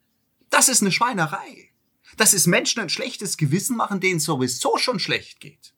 Das 0.51 0.69
ist 0.69 0.83
eine 0.83 0.93
Schweinerei. 0.93 1.71
Das 2.17 2.33
ist 2.33 2.47
Menschen 2.47 2.81
ein 2.81 2.89
schlechtes 2.89 3.37
Gewissen 3.37 3.77
machen, 3.77 4.01
denen 4.01 4.19
es 4.19 4.25
sowieso 4.25 4.77
schon 4.79 5.01
schlecht 5.01 5.41
geht. 5.41 5.74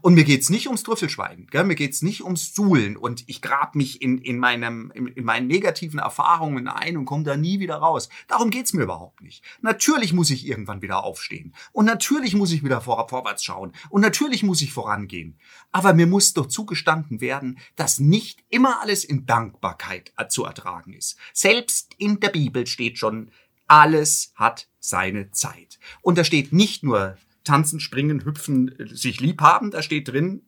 Und 0.00 0.14
mir 0.14 0.24
geht's 0.24 0.50
nicht 0.50 0.66
ums 0.66 0.82
Trüffelschweigen, 0.82 1.46
gell? 1.48 1.64
mir 1.64 1.74
geht's 1.74 2.02
nicht 2.02 2.22
ums 2.22 2.54
Suhlen 2.54 2.96
und 2.96 3.24
ich 3.26 3.42
grab 3.42 3.74
mich 3.74 4.02
in, 4.02 4.18
in, 4.18 4.38
meinem, 4.38 4.90
in, 4.94 5.06
in 5.08 5.24
meinen 5.24 5.46
negativen 5.46 5.98
Erfahrungen 5.98 6.68
ein 6.68 6.96
und 6.96 7.04
komme 7.04 7.24
da 7.24 7.36
nie 7.36 7.60
wieder 7.60 7.76
raus. 7.76 8.08
Darum 8.28 8.50
geht's 8.50 8.72
mir 8.72 8.82
überhaupt 8.82 9.22
nicht. 9.22 9.42
Natürlich 9.62 10.12
muss 10.12 10.30
ich 10.30 10.46
irgendwann 10.46 10.82
wieder 10.82 11.04
aufstehen 11.04 11.54
und 11.72 11.84
natürlich 11.84 12.34
muss 12.34 12.52
ich 12.52 12.64
wieder 12.64 12.80
vor, 12.80 13.08
vorwärts 13.08 13.44
schauen 13.44 13.72
und 13.90 14.00
natürlich 14.00 14.42
muss 14.42 14.62
ich 14.62 14.72
vorangehen. 14.72 15.38
Aber 15.72 15.94
mir 15.94 16.06
muss 16.06 16.34
doch 16.34 16.46
zugestanden 16.46 17.20
werden, 17.20 17.58
dass 17.76 17.98
nicht 17.98 18.44
immer 18.48 18.80
alles 18.80 19.04
in 19.04 19.26
Dankbarkeit 19.26 20.12
zu 20.28 20.44
ertragen 20.44 20.92
ist. 20.92 21.16
Selbst 21.32 21.94
in 21.98 22.20
der 22.20 22.30
Bibel 22.30 22.66
steht 22.66 22.98
schon, 22.98 23.30
alles 23.66 24.32
hat 24.34 24.68
seine 24.78 25.30
Zeit. 25.30 25.78
Und 26.02 26.18
da 26.18 26.24
steht 26.24 26.52
nicht 26.52 26.82
nur 26.82 27.16
tanzen, 27.44 27.80
springen, 27.80 28.24
hüpfen, 28.24 28.74
sich 28.92 29.20
lieb 29.20 29.40
haben. 29.40 29.70
Da 29.70 29.82
steht 29.82 30.08
drin 30.08 30.42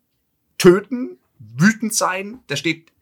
töten, 0.58 1.18
wütend 1.38 1.94
sein. 1.94 2.40
Da 2.46 2.56
steht 2.56 2.92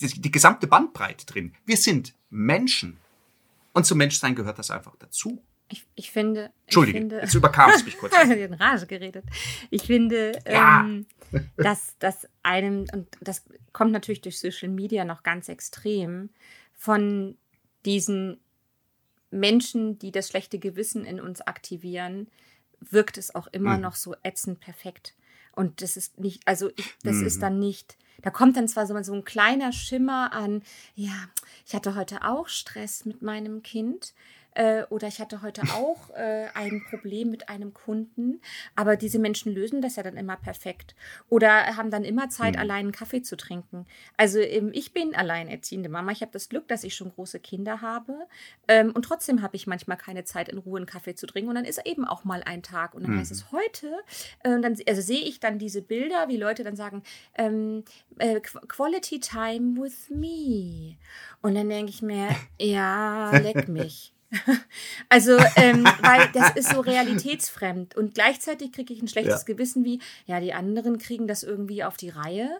die 0.00 0.30
gesamte 0.30 0.66
Bandbreite 0.66 1.26
drin. 1.26 1.54
Wir 1.64 1.76
sind 1.76 2.14
Menschen. 2.30 2.98
Und 3.72 3.86
zum 3.86 3.98
Menschsein 3.98 4.34
gehört 4.34 4.58
das 4.58 4.70
einfach 4.70 4.94
dazu. 4.98 5.42
Ich, 5.68 5.86
ich 5.94 6.10
finde. 6.10 6.52
Entschuldige, 6.66 6.98
ich 6.98 7.02
finde, 7.02 7.20
jetzt 7.20 7.34
überkam 7.34 7.70
es 7.70 7.84
mich 7.84 7.98
kurz. 7.98 8.14
in 8.22 8.54
Rage 8.54 8.86
geredet. 8.86 9.24
Ich 9.70 9.82
finde, 9.82 10.38
ja. 10.46 10.82
ähm, 10.82 11.06
dass, 11.56 11.98
dass 11.98 12.28
einem, 12.42 12.86
und 12.92 13.08
das 13.20 13.44
kommt 13.72 13.92
natürlich 13.92 14.20
durch 14.20 14.38
Social 14.38 14.68
Media 14.68 15.04
noch 15.04 15.22
ganz 15.22 15.48
extrem, 15.48 16.30
von 16.74 17.36
diesen 17.84 18.40
Menschen, 19.30 19.98
die 19.98 20.12
das 20.12 20.28
schlechte 20.28 20.58
Gewissen 20.58 21.04
in 21.04 21.20
uns 21.20 21.40
aktivieren, 21.40 22.28
wirkt 22.90 23.18
es 23.18 23.34
auch 23.34 23.46
immer 23.48 23.76
mhm. 23.76 23.82
noch 23.82 23.94
so 23.94 24.14
ätzend 24.22 24.60
perfekt. 24.60 25.14
Und 25.52 25.82
das 25.82 25.96
ist 25.96 26.18
nicht, 26.18 26.46
also 26.46 26.70
ich, 26.76 26.94
das 27.02 27.16
mhm. 27.16 27.26
ist 27.26 27.42
dann 27.42 27.58
nicht, 27.58 27.96
da 28.22 28.30
kommt 28.30 28.56
dann 28.56 28.68
zwar 28.68 28.86
so, 28.86 29.00
so 29.02 29.14
ein 29.14 29.24
kleiner 29.24 29.72
Schimmer 29.72 30.32
an, 30.32 30.62
ja, 30.94 31.28
ich 31.66 31.74
hatte 31.74 31.94
heute 31.94 32.24
auch 32.24 32.48
Stress 32.48 33.04
mit 33.04 33.22
meinem 33.22 33.62
Kind. 33.62 34.14
Äh, 34.54 34.84
oder 34.90 35.08
ich 35.08 35.20
hatte 35.20 35.42
heute 35.42 35.62
auch 35.74 36.10
äh, 36.10 36.46
ein 36.54 36.84
Problem 36.88 37.30
mit 37.30 37.48
einem 37.48 37.74
Kunden. 37.74 38.40
Aber 38.76 38.96
diese 38.96 39.18
Menschen 39.18 39.52
lösen 39.52 39.82
das 39.82 39.96
ja 39.96 40.02
dann 40.02 40.16
immer 40.16 40.36
perfekt. 40.36 40.94
Oder 41.28 41.76
haben 41.76 41.90
dann 41.90 42.04
immer 42.04 42.28
Zeit, 42.28 42.54
mhm. 42.54 42.60
allein 42.60 42.84
einen 42.84 42.92
Kaffee 42.92 43.22
zu 43.22 43.36
trinken. 43.36 43.86
Also 44.16 44.38
ähm, 44.38 44.70
ich 44.72 44.92
bin 44.92 45.14
alleinerziehende 45.14 45.88
Mama. 45.88 46.12
Ich 46.12 46.22
habe 46.22 46.32
das 46.32 46.48
Glück, 46.48 46.68
dass 46.68 46.84
ich 46.84 46.94
schon 46.94 47.12
große 47.12 47.40
Kinder 47.40 47.80
habe. 47.80 48.26
Ähm, 48.68 48.92
und 48.92 49.04
trotzdem 49.04 49.42
habe 49.42 49.56
ich 49.56 49.66
manchmal 49.66 49.96
keine 49.96 50.24
Zeit, 50.24 50.48
in 50.48 50.58
Ruhe 50.58 50.78
einen 50.78 50.86
Kaffee 50.86 51.14
zu 51.14 51.26
trinken. 51.26 51.48
Und 51.50 51.56
dann 51.56 51.64
ist 51.64 51.84
eben 51.84 52.04
auch 52.04 52.24
mal 52.24 52.42
ein 52.44 52.62
Tag. 52.62 52.94
Und 52.94 53.02
dann 53.02 53.12
mhm. 53.12 53.20
heißt 53.20 53.32
es 53.32 53.50
heute, 53.52 53.92
äh, 54.44 54.60
dann, 54.60 54.76
also 54.86 55.02
sehe 55.02 55.22
ich 55.22 55.40
dann 55.40 55.58
diese 55.58 55.82
Bilder, 55.82 56.28
wie 56.28 56.36
Leute 56.36 56.64
dann 56.64 56.76
sagen, 56.76 57.02
ähm, 57.36 57.84
äh, 58.18 58.40
Quality 58.40 59.20
Time 59.20 59.80
with 59.80 60.10
me. 60.10 60.96
Und 61.42 61.54
dann 61.54 61.68
denke 61.68 61.90
ich 61.90 62.02
mir, 62.02 62.28
ja, 62.60 63.30
leck 63.36 63.68
mich. 63.68 64.13
also, 65.08 65.36
ähm, 65.56 65.84
weil 66.02 66.28
das 66.32 66.52
ist 66.56 66.70
so 66.70 66.80
realitätsfremd. 66.80 67.96
Und 67.96 68.14
gleichzeitig 68.14 68.72
kriege 68.72 68.92
ich 68.92 69.02
ein 69.02 69.08
schlechtes 69.08 69.44
ja. 69.46 69.54
Gewissen 69.54 69.84
wie, 69.84 70.00
ja, 70.26 70.40
die 70.40 70.52
anderen 70.52 70.98
kriegen 70.98 71.26
das 71.26 71.42
irgendwie 71.42 71.84
auf 71.84 71.96
die 71.96 72.10
Reihe. 72.10 72.50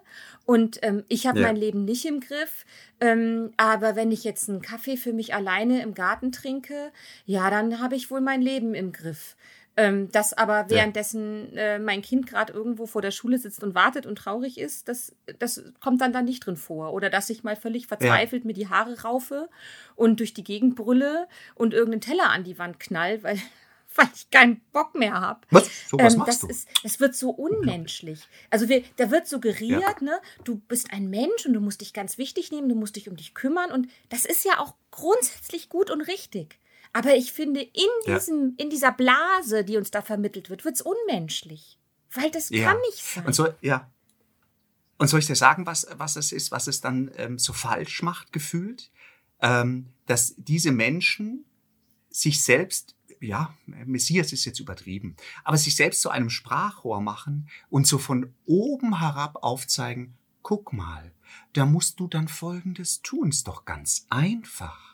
Und 0.46 0.78
ähm, 0.82 1.04
ich 1.08 1.26
habe 1.26 1.40
ja. 1.40 1.46
mein 1.46 1.56
Leben 1.56 1.84
nicht 1.84 2.04
im 2.04 2.20
Griff. 2.20 2.64
Ähm, 3.00 3.52
aber 3.56 3.96
wenn 3.96 4.12
ich 4.12 4.24
jetzt 4.24 4.48
einen 4.48 4.62
Kaffee 4.62 4.96
für 4.96 5.12
mich 5.12 5.34
alleine 5.34 5.82
im 5.82 5.94
Garten 5.94 6.32
trinke, 6.32 6.92
ja, 7.26 7.50
dann 7.50 7.80
habe 7.80 7.96
ich 7.96 8.10
wohl 8.10 8.20
mein 8.20 8.42
Leben 8.42 8.74
im 8.74 8.92
Griff. 8.92 9.36
Ähm, 9.76 10.10
dass 10.12 10.32
aber 10.32 10.66
währenddessen 10.68 11.56
äh, 11.56 11.80
mein 11.80 12.00
Kind 12.00 12.28
gerade 12.28 12.52
irgendwo 12.52 12.86
vor 12.86 13.02
der 13.02 13.10
Schule 13.10 13.38
sitzt 13.38 13.64
und 13.64 13.74
wartet 13.74 14.06
und 14.06 14.16
traurig 14.16 14.58
ist, 14.58 14.86
das, 14.86 15.16
das 15.40 15.64
kommt 15.80 16.00
dann 16.00 16.12
da 16.12 16.22
nicht 16.22 16.46
drin 16.46 16.56
vor. 16.56 16.92
Oder 16.92 17.10
dass 17.10 17.28
ich 17.28 17.42
mal 17.42 17.56
völlig 17.56 17.88
verzweifelt 17.88 18.44
ja. 18.44 18.46
mir 18.46 18.52
die 18.52 18.68
Haare 18.68 19.02
raufe 19.02 19.48
und 19.96 20.20
durch 20.20 20.32
die 20.32 20.44
Gegend 20.44 20.76
brülle 20.76 21.26
und 21.56 21.74
irgendeinen 21.74 22.02
Teller 22.02 22.30
an 22.30 22.44
die 22.44 22.56
Wand 22.56 22.78
knall, 22.78 23.20
weil, 23.24 23.36
weil 23.96 24.08
ich 24.14 24.30
keinen 24.30 24.60
Bock 24.72 24.94
mehr 24.94 25.20
habe. 25.20 25.40
Was? 25.50 25.68
So 25.88 25.98
was 25.98 26.12
ähm, 26.12 26.20
machst 26.20 26.34
das 26.34 26.40
du? 26.40 26.46
Ist, 26.46 26.68
es 26.84 27.00
wird 27.00 27.16
so 27.16 27.30
unmenschlich. 27.30 28.28
Also 28.50 28.68
wir, 28.68 28.84
da 28.96 29.10
wird 29.10 29.26
suggeriert, 29.26 29.82
ja. 30.00 30.04
ne, 30.04 30.20
du 30.44 30.56
bist 30.68 30.92
ein 30.92 31.10
Mensch 31.10 31.46
und 31.46 31.52
du 31.52 31.60
musst 31.60 31.80
dich 31.80 31.92
ganz 31.92 32.16
wichtig 32.16 32.52
nehmen, 32.52 32.68
du 32.68 32.76
musst 32.76 32.94
dich 32.94 33.08
um 33.08 33.16
dich 33.16 33.34
kümmern 33.34 33.72
und 33.72 33.88
das 34.08 34.24
ist 34.24 34.44
ja 34.44 34.60
auch 34.60 34.74
grundsätzlich 34.92 35.68
gut 35.68 35.90
und 35.90 36.00
richtig. 36.02 36.60
Aber 36.94 37.16
ich 37.16 37.32
finde, 37.32 37.60
in, 37.60 37.88
diesem, 38.06 38.50
ja. 38.50 38.64
in 38.64 38.70
dieser 38.70 38.92
Blase, 38.92 39.64
die 39.64 39.76
uns 39.76 39.90
da 39.90 40.00
vermittelt 40.00 40.48
wird, 40.48 40.64
wird 40.64 40.76
es 40.76 40.80
unmenschlich. 40.80 41.78
Weil 42.12 42.30
das 42.30 42.50
ja. 42.50 42.70
kann 42.70 42.80
nicht 42.82 43.04
sein. 43.04 43.26
Und 43.26 43.34
so, 43.34 43.48
ja. 43.60 43.90
Und 44.96 45.08
soll 45.08 45.18
ich 45.18 45.26
dir 45.26 45.34
sagen, 45.34 45.66
was, 45.66 45.88
was 45.96 46.14
es 46.14 46.30
ist, 46.30 46.52
was 46.52 46.68
es 46.68 46.80
dann 46.80 47.10
ähm, 47.16 47.36
so 47.36 47.52
falsch 47.52 48.02
macht, 48.02 48.32
gefühlt? 48.32 48.92
Ähm, 49.42 49.88
dass 50.06 50.34
diese 50.36 50.70
Menschen 50.70 51.44
sich 52.10 52.44
selbst, 52.44 52.94
ja, 53.20 53.52
Messias 53.66 54.32
ist 54.32 54.44
jetzt 54.44 54.60
übertrieben, 54.60 55.16
aber 55.42 55.56
sich 55.56 55.74
selbst 55.74 56.00
zu 56.00 56.10
einem 56.10 56.30
Sprachrohr 56.30 57.00
machen 57.00 57.48
und 57.70 57.88
so 57.88 57.98
von 57.98 58.32
oben 58.46 59.00
herab 59.00 59.42
aufzeigen, 59.42 60.14
guck 60.42 60.72
mal, 60.72 61.12
da 61.54 61.66
musst 61.66 61.98
du 61.98 62.06
dann 62.06 62.28
Folgendes 62.28 63.02
tun, 63.02 63.30
ist 63.30 63.48
doch 63.48 63.64
ganz 63.64 64.06
einfach. 64.10 64.93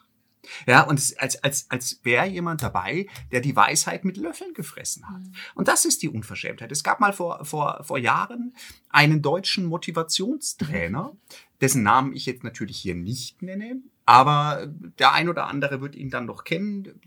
Ja, 0.65 0.81
und 0.81 0.99
es, 0.99 1.17
als, 1.17 1.43
als, 1.43 1.69
als 1.69 1.99
wäre 2.03 2.25
jemand 2.25 2.61
dabei, 2.63 3.07
der 3.31 3.41
die 3.41 3.55
Weisheit 3.55 4.05
mit 4.05 4.17
Löffeln 4.17 4.53
gefressen 4.53 5.07
hat. 5.07 5.21
Mhm. 5.21 5.33
Und 5.55 5.67
das 5.67 5.85
ist 5.85 6.01
die 6.01 6.09
Unverschämtheit. 6.09 6.71
Es 6.71 6.83
gab 6.83 6.99
mal 6.99 7.13
vor, 7.13 7.45
vor, 7.45 7.83
vor 7.83 7.97
Jahren 7.97 8.55
einen 8.89 9.21
deutschen 9.21 9.65
Motivationstrainer, 9.65 11.15
dessen 11.61 11.83
Namen 11.83 12.13
ich 12.13 12.25
jetzt 12.25 12.43
natürlich 12.43 12.77
hier 12.77 12.95
nicht 12.95 13.41
nenne, 13.41 13.81
aber 14.11 14.67
der 14.67 15.13
ein 15.13 15.29
oder 15.29 15.47
andere 15.47 15.79
wird 15.79 15.95
ihn 15.95 16.09
dann 16.09 16.25
noch 16.25 16.43
kennen 16.43 16.99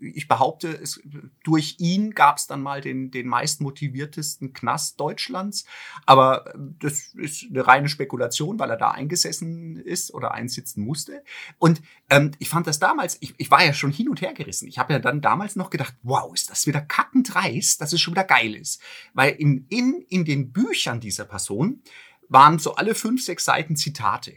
ich 0.00 0.28
behaupte, 0.28 0.68
es, 0.68 1.00
durch 1.42 1.76
ihn 1.78 2.10
gab 2.10 2.36
es 2.36 2.46
dann 2.46 2.60
mal 2.60 2.82
den, 2.82 3.10
den 3.10 3.26
meist 3.26 3.62
motiviertesten 3.62 4.52
Knast 4.52 5.00
Deutschlands. 5.00 5.64
Aber 6.04 6.52
das 6.54 7.14
ist 7.14 7.46
eine 7.50 7.66
reine 7.66 7.88
Spekulation, 7.88 8.58
weil 8.58 8.68
er 8.68 8.76
da 8.76 8.90
eingesessen 8.90 9.76
ist 9.76 10.12
oder 10.12 10.32
einsitzen 10.32 10.84
musste. 10.84 11.24
Und 11.58 11.80
ähm, 12.10 12.32
ich 12.38 12.50
fand 12.50 12.66
das 12.66 12.78
damals, 12.78 13.16
ich, 13.20 13.34
ich 13.38 13.50
war 13.50 13.64
ja 13.64 13.72
schon 13.72 13.90
hin 13.90 14.10
und 14.10 14.20
her 14.20 14.34
gerissen. 14.34 14.68
Ich 14.68 14.78
habe 14.78 14.92
ja 14.92 14.98
dann 14.98 15.22
damals 15.22 15.56
noch 15.56 15.70
gedacht, 15.70 15.94
wow, 16.02 16.34
ist 16.34 16.50
das 16.50 16.66
wieder 16.66 16.82
kackendreist, 16.82 17.80
dass 17.80 17.94
es 17.94 18.02
schon 18.02 18.12
wieder 18.12 18.24
geil 18.24 18.54
ist. 18.54 18.82
Weil 19.14 19.32
in, 19.32 19.66
in, 19.70 20.04
in 20.10 20.26
den 20.26 20.52
Büchern 20.52 21.00
dieser 21.00 21.24
Person 21.24 21.82
waren 22.28 22.58
so 22.58 22.74
alle 22.74 22.94
fünf, 22.94 23.24
sechs 23.24 23.46
Seiten 23.46 23.76
Zitate. 23.76 24.34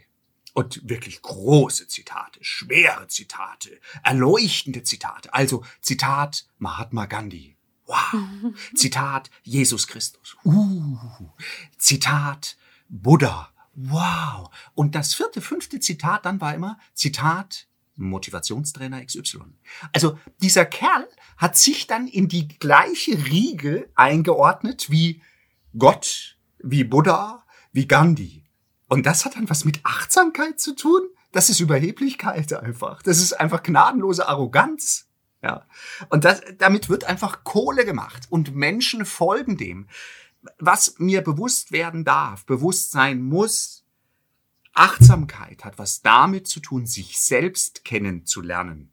Und 0.58 0.80
wirklich 0.88 1.22
große 1.22 1.86
Zitate, 1.86 2.40
schwere 2.42 3.06
Zitate, 3.06 3.80
erleuchtende 4.02 4.82
Zitate. 4.82 5.32
Also 5.32 5.64
Zitat 5.82 6.48
Mahatma 6.58 7.06
Gandhi. 7.06 7.56
Wow. 7.86 8.54
Zitat 8.74 9.30
Jesus 9.44 9.86
Christus. 9.86 10.36
Uh. 10.42 10.98
Zitat 11.76 12.56
Buddha. 12.88 13.52
Wow. 13.76 14.50
Und 14.74 14.96
das 14.96 15.14
vierte, 15.14 15.40
fünfte 15.40 15.78
Zitat 15.78 16.26
dann 16.26 16.40
war 16.40 16.56
immer 16.56 16.76
Zitat 16.92 17.68
Motivationstrainer 17.94 19.04
XY. 19.04 19.42
Also 19.92 20.18
dieser 20.42 20.64
Kerl 20.64 21.06
hat 21.36 21.56
sich 21.56 21.86
dann 21.86 22.08
in 22.08 22.26
die 22.26 22.48
gleiche 22.48 23.12
Riege 23.26 23.92
eingeordnet 23.94 24.90
wie 24.90 25.22
Gott, 25.78 26.36
wie 26.58 26.82
Buddha, 26.82 27.46
wie 27.70 27.86
Gandhi. 27.86 28.47
Und 28.88 29.06
das 29.06 29.24
hat 29.24 29.36
dann 29.36 29.48
was 29.48 29.64
mit 29.64 29.80
Achtsamkeit 29.84 30.58
zu 30.58 30.74
tun? 30.74 31.02
Das 31.32 31.50
ist 31.50 31.60
Überheblichkeit 31.60 32.52
einfach. 32.54 33.02
Das 33.02 33.18
ist 33.18 33.34
einfach 33.34 33.62
gnadenlose 33.62 34.28
Arroganz. 34.28 35.06
Ja. 35.42 35.66
Und 36.08 36.24
das, 36.24 36.40
damit 36.56 36.88
wird 36.88 37.04
einfach 37.04 37.44
Kohle 37.44 37.84
gemacht 37.84 38.26
und 38.30 38.54
Menschen 38.56 39.04
folgen 39.04 39.56
dem. 39.56 39.88
Was 40.58 40.98
mir 40.98 41.22
bewusst 41.22 41.70
werden 41.70 42.04
darf, 42.04 42.46
bewusst 42.46 42.90
sein 42.90 43.22
muss, 43.22 43.84
Achtsamkeit 44.72 45.64
hat 45.64 45.78
was 45.78 46.02
damit 46.02 46.46
zu 46.46 46.60
tun, 46.60 46.86
sich 46.86 47.20
selbst 47.20 47.84
kennenzulernen. 47.84 48.92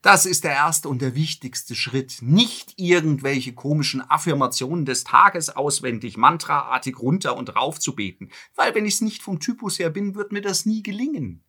Das 0.00 0.26
ist 0.26 0.44
der 0.44 0.52
erste 0.52 0.88
und 0.88 1.02
der 1.02 1.16
wichtigste 1.16 1.74
Schritt. 1.74 2.18
Nicht 2.20 2.74
irgendwelche 2.76 3.52
komischen 3.52 4.00
Affirmationen 4.00 4.84
des 4.84 5.02
Tages 5.02 5.50
auswendig, 5.50 6.16
mantraartig 6.16 7.00
runter 7.00 7.36
und 7.36 7.56
rauf 7.56 7.80
zu 7.80 7.96
beten. 7.96 8.30
Weil 8.54 8.76
wenn 8.76 8.86
ich 8.86 8.94
es 8.94 9.00
nicht 9.00 9.22
vom 9.22 9.40
Typus 9.40 9.78
her 9.80 9.90
bin, 9.90 10.14
wird 10.14 10.30
mir 10.30 10.40
das 10.40 10.66
nie 10.66 10.84
gelingen. 10.84 11.42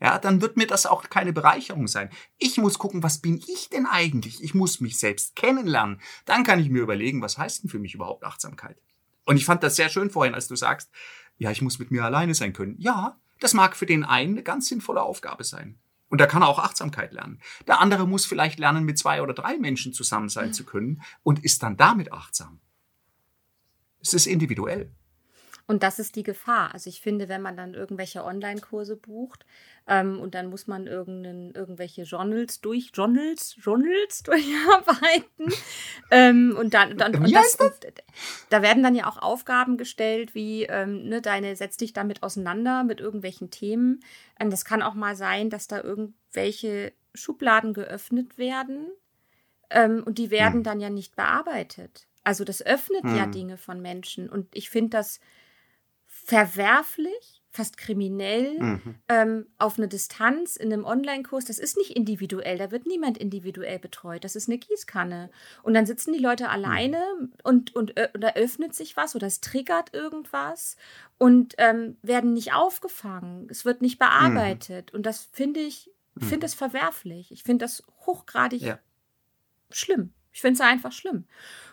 Ja, 0.00 0.18
dann 0.18 0.40
wird 0.40 0.56
mir 0.56 0.66
das 0.66 0.86
auch 0.86 1.10
keine 1.10 1.34
Bereicherung 1.34 1.86
sein. 1.86 2.08
Ich 2.38 2.56
muss 2.56 2.78
gucken, 2.78 3.02
was 3.02 3.18
bin 3.18 3.38
ich 3.46 3.68
denn 3.68 3.84
eigentlich? 3.84 4.42
Ich 4.42 4.54
muss 4.54 4.80
mich 4.80 4.98
selbst 4.98 5.36
kennenlernen. 5.36 6.00
Dann 6.24 6.42
kann 6.42 6.58
ich 6.58 6.70
mir 6.70 6.80
überlegen, 6.80 7.20
was 7.20 7.36
heißt 7.36 7.64
denn 7.64 7.70
für 7.70 7.78
mich 7.78 7.94
überhaupt 7.94 8.24
Achtsamkeit? 8.24 8.80
Und 9.26 9.36
ich 9.36 9.44
fand 9.44 9.62
das 9.62 9.76
sehr 9.76 9.90
schön 9.90 10.08
vorhin, 10.08 10.34
als 10.34 10.48
du 10.48 10.56
sagst, 10.56 10.90
ja, 11.36 11.50
ich 11.50 11.60
muss 11.60 11.78
mit 11.78 11.90
mir 11.90 12.02
alleine 12.02 12.34
sein 12.34 12.54
können. 12.54 12.76
Ja, 12.78 13.20
das 13.40 13.52
mag 13.52 13.76
für 13.76 13.84
den 13.84 14.04
einen 14.04 14.32
eine 14.32 14.42
ganz 14.42 14.68
sinnvolle 14.68 15.02
Aufgabe 15.02 15.44
sein. 15.44 15.78
Und 16.10 16.20
da 16.20 16.26
kann 16.26 16.42
er 16.42 16.48
auch 16.48 16.58
Achtsamkeit 16.58 17.12
lernen. 17.12 17.40
Der 17.66 17.80
andere 17.80 18.06
muss 18.06 18.26
vielleicht 18.26 18.58
lernen, 18.58 18.84
mit 18.84 18.98
zwei 18.98 19.22
oder 19.22 19.32
drei 19.32 19.56
Menschen 19.56 19.94
zusammen 19.94 20.28
sein 20.28 20.52
zu 20.52 20.64
können 20.64 21.02
und 21.22 21.42
ist 21.44 21.62
dann 21.62 21.76
damit 21.76 22.12
achtsam. 22.12 22.60
Es 24.00 24.12
ist 24.12 24.26
individuell. 24.26 24.92
Und 25.70 25.84
das 25.84 26.00
ist 26.00 26.16
die 26.16 26.24
Gefahr. 26.24 26.74
Also 26.74 26.90
ich 26.90 27.00
finde, 27.00 27.28
wenn 27.28 27.42
man 27.42 27.56
dann 27.56 27.74
irgendwelche 27.74 28.24
Online-Kurse 28.24 28.96
bucht 28.96 29.46
ähm, 29.86 30.18
und 30.18 30.34
dann 30.34 30.50
muss 30.50 30.66
man 30.66 30.88
irgendwelche 30.88 32.02
Journals 32.02 32.60
durch 32.60 32.90
Journals, 32.92 33.54
Journals 33.56 34.22
durcharbeiten 34.24 35.54
ähm, 36.10 36.56
und 36.58 36.74
dann, 36.74 36.98
dann 36.98 37.14
und 37.14 37.32
das, 37.32 37.56
das? 37.56 37.78
da 38.48 38.62
werden 38.62 38.82
dann 38.82 38.96
ja 38.96 39.08
auch 39.08 39.18
Aufgaben 39.18 39.76
gestellt, 39.76 40.34
wie 40.34 40.64
ähm, 40.64 41.08
ne, 41.08 41.22
deine 41.22 41.54
setz 41.54 41.76
dich 41.76 41.92
damit 41.92 42.24
auseinander 42.24 42.82
mit 42.82 42.98
irgendwelchen 42.98 43.52
Themen. 43.52 44.00
Ähm, 44.40 44.50
das 44.50 44.64
kann 44.64 44.82
auch 44.82 44.94
mal 44.94 45.14
sein, 45.14 45.50
dass 45.50 45.68
da 45.68 45.80
irgendwelche 45.80 46.92
Schubladen 47.14 47.74
geöffnet 47.74 48.38
werden 48.38 48.88
ähm, 49.70 50.02
und 50.04 50.18
die 50.18 50.32
werden 50.32 50.54
hm. 50.54 50.62
dann 50.64 50.80
ja 50.80 50.90
nicht 50.90 51.14
bearbeitet. 51.14 52.08
Also 52.24 52.42
das 52.42 52.60
öffnet 52.60 53.04
hm. 53.04 53.16
ja 53.16 53.26
Dinge 53.26 53.56
von 53.56 53.80
Menschen 53.80 54.28
und 54.28 54.48
ich 54.52 54.68
finde 54.68 54.90
das 54.90 55.20
verwerflich, 56.30 57.42
fast 57.50 57.76
kriminell, 57.76 58.56
mhm. 58.60 58.94
ähm, 59.08 59.46
auf 59.58 59.78
eine 59.78 59.88
Distanz 59.88 60.54
in 60.54 60.72
einem 60.72 60.84
Online-Kurs. 60.84 61.44
Das 61.44 61.58
ist 61.58 61.76
nicht 61.76 61.90
individuell, 61.90 62.56
da 62.56 62.70
wird 62.70 62.86
niemand 62.86 63.18
individuell 63.18 63.80
betreut. 63.80 64.22
Das 64.22 64.36
ist 64.36 64.48
eine 64.48 64.58
Gießkanne. 64.58 65.28
Und 65.64 65.74
dann 65.74 65.86
sitzen 65.86 66.12
die 66.12 66.20
Leute 66.20 66.48
alleine 66.48 67.02
mhm. 67.18 67.32
und, 67.42 67.74
und, 67.74 67.98
und 67.98 68.22
da 68.22 68.34
öffnet 68.34 68.76
sich 68.76 68.96
was 68.96 69.16
oder 69.16 69.26
es 69.26 69.40
triggert 69.40 69.92
irgendwas 69.92 70.76
und 71.18 71.56
ähm, 71.58 71.96
werden 72.02 72.32
nicht 72.32 72.52
aufgefangen. 72.52 73.48
Es 73.50 73.64
wird 73.64 73.82
nicht 73.82 73.98
bearbeitet. 73.98 74.92
Mhm. 74.92 74.98
Und 74.98 75.06
das 75.06 75.28
finde 75.32 75.58
ich, 75.58 75.90
finde 76.16 76.36
mhm. 76.36 76.40
das 76.42 76.54
verwerflich. 76.54 77.32
Ich 77.32 77.42
finde 77.42 77.64
das 77.64 77.82
hochgradig 78.06 78.62
ja. 78.62 78.78
schlimm. 79.72 80.12
Ich 80.30 80.42
finde 80.42 80.62
es 80.62 80.68
einfach 80.68 80.92
schlimm. 80.92 81.24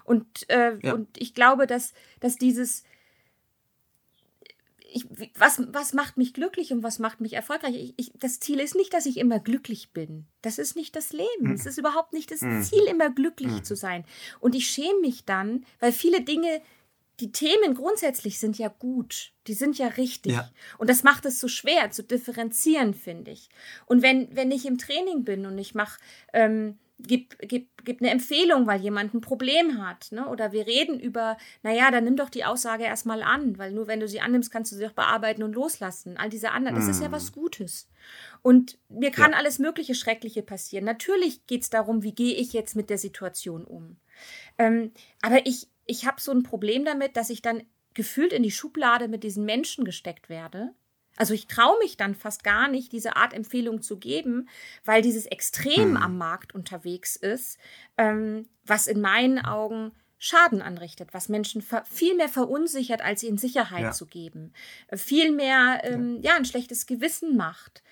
Und, 0.03 0.49
äh, 0.49 0.79
ja. 0.81 0.95
und 0.95 1.15
ich 1.21 1.35
glaube, 1.35 1.67
dass, 1.67 1.93
dass 2.19 2.37
dieses 2.37 2.83
ich, 4.91 5.05
was, 5.37 5.61
was 5.71 5.93
macht 5.93 6.17
mich 6.17 6.33
glücklich 6.33 6.71
und 6.71 6.83
was 6.83 6.99
macht 6.99 7.21
mich 7.21 7.33
erfolgreich? 7.33 7.75
Ich, 7.75 7.93
ich, 7.97 8.11
das 8.19 8.39
Ziel 8.39 8.59
ist 8.59 8.75
nicht, 8.75 8.93
dass 8.93 9.05
ich 9.05 9.17
immer 9.17 9.39
glücklich 9.39 9.91
bin. 9.91 10.25
Das 10.41 10.57
ist 10.57 10.75
nicht 10.75 10.95
das 10.95 11.13
Leben. 11.13 11.27
Mhm. 11.39 11.53
Es 11.53 11.65
ist 11.65 11.77
überhaupt 11.77 12.13
nicht 12.13 12.31
das 12.31 12.41
mhm. 12.41 12.63
Ziel, 12.63 12.83
immer 12.83 13.09
glücklich 13.09 13.51
mhm. 13.51 13.63
zu 13.63 13.75
sein. 13.75 14.05
Und 14.39 14.55
ich 14.55 14.69
schäme 14.69 14.99
mich 15.01 15.25
dann, 15.25 15.65
weil 15.79 15.91
viele 15.91 16.21
Dinge, 16.21 16.61
die 17.19 17.31
Themen 17.31 17.73
grundsätzlich 17.73 18.39
sind 18.39 18.57
ja 18.57 18.67
gut. 18.67 19.31
Die 19.47 19.53
sind 19.53 19.77
ja 19.77 19.87
richtig. 19.87 20.33
Ja. 20.33 20.51
Und 20.77 20.89
das 20.89 21.03
macht 21.03 21.25
es 21.25 21.39
so 21.39 21.47
schwer 21.47 21.91
zu 21.91 22.03
differenzieren, 22.03 22.93
finde 22.93 23.31
ich. 23.31 23.49
Und 23.85 24.01
wenn, 24.01 24.35
wenn 24.35 24.51
ich 24.51 24.65
im 24.65 24.77
Training 24.77 25.23
bin 25.23 25.45
und 25.45 25.57
ich 25.57 25.73
mache 25.73 25.99
ähm, 26.33 26.77
gib, 26.99 27.37
gib, 27.39 27.69
gib 27.83 28.01
eine 28.01 28.11
Empfehlung, 28.11 28.67
weil 28.67 28.81
jemand 28.81 29.13
ein 29.13 29.21
Problem 29.21 29.83
hat. 29.85 30.11
Ne? 30.11 30.27
Oder 30.27 30.51
wir 30.51 30.65
reden 30.65 30.99
über, 30.99 31.37
naja, 31.63 31.91
dann 31.91 32.03
nimm 32.03 32.15
doch 32.15 32.29
die 32.29 32.45
Aussage 32.45 32.83
erstmal 32.83 33.21
an, 33.21 33.57
weil 33.57 33.71
nur 33.71 33.87
wenn 33.87 33.99
du 33.99 34.07
sie 34.07 34.21
annimmst, 34.21 34.51
kannst 34.51 34.71
du 34.71 34.75
sie 34.75 34.87
auch 34.87 34.93
bearbeiten 34.93 35.43
und 35.43 35.53
loslassen. 35.53 36.17
All 36.17 36.29
diese 36.29 36.51
anderen, 36.51 36.75
das 36.75 36.87
ist 36.87 37.01
ja 37.01 37.11
was 37.11 37.31
mm. 37.31 37.33
Gutes. 37.33 37.87
Und 38.41 38.77
mir 38.89 39.11
kann 39.11 39.31
ja. 39.31 39.37
alles 39.37 39.59
Mögliche 39.59 39.95
Schreckliche 39.95 40.41
passieren. 40.41 40.85
Natürlich 40.85 41.45
geht 41.45 41.63
es 41.63 41.69
darum, 41.69 42.03
wie 42.03 42.13
gehe 42.13 42.35
ich 42.35 42.53
jetzt 42.53 42.75
mit 42.75 42.89
der 42.89 42.97
Situation 42.97 43.63
um. 43.63 43.97
Ähm, 44.57 44.91
aber 45.21 45.45
ich, 45.45 45.67
ich 45.85 46.05
habe 46.05 46.19
so 46.19 46.31
ein 46.31 46.43
Problem 46.43 46.85
damit, 46.85 47.15
dass 47.15 47.29
ich 47.29 47.41
dann 47.41 47.63
gefühlt 47.93 48.33
in 48.33 48.43
die 48.43 48.51
Schublade 48.51 49.07
mit 49.07 49.23
diesen 49.23 49.45
Menschen 49.45 49.85
gesteckt 49.85 50.29
werde 50.29 50.73
also 51.17 51.33
ich 51.33 51.47
traue 51.47 51.77
mich 51.79 51.97
dann 51.97 52.15
fast 52.15 52.43
gar 52.43 52.67
nicht, 52.67 52.91
diese 52.91 53.15
Art 53.15 53.33
Empfehlung 53.33 53.81
zu 53.81 53.97
geben, 53.97 54.47
weil 54.85 55.01
dieses 55.01 55.25
Extrem 55.25 55.95
hm. 55.95 55.97
am 55.97 56.17
Markt 56.17 56.55
unterwegs 56.55 57.15
ist, 57.15 57.59
ähm, 57.97 58.47
was 58.65 58.87
in 58.87 59.01
meinen 59.01 59.39
Augen 59.39 59.91
Schaden 60.19 60.61
anrichtet, 60.63 61.13
was 61.13 61.29
Menschen 61.29 61.63
viel 61.85 62.15
mehr 62.15 62.29
verunsichert, 62.29 63.01
als 63.03 63.21
ihnen 63.21 63.37
Sicherheit 63.37 63.83
ja. 63.83 63.91
zu 63.91 64.07
geben, 64.07 64.51
viel 64.95 65.31
mehr 65.31 65.81
ähm, 65.83 66.21
ja. 66.21 66.31
ja 66.31 66.37
ein 66.37 66.45
schlechtes 66.45 66.87
Gewissen 66.87 67.37
macht. 67.37 67.83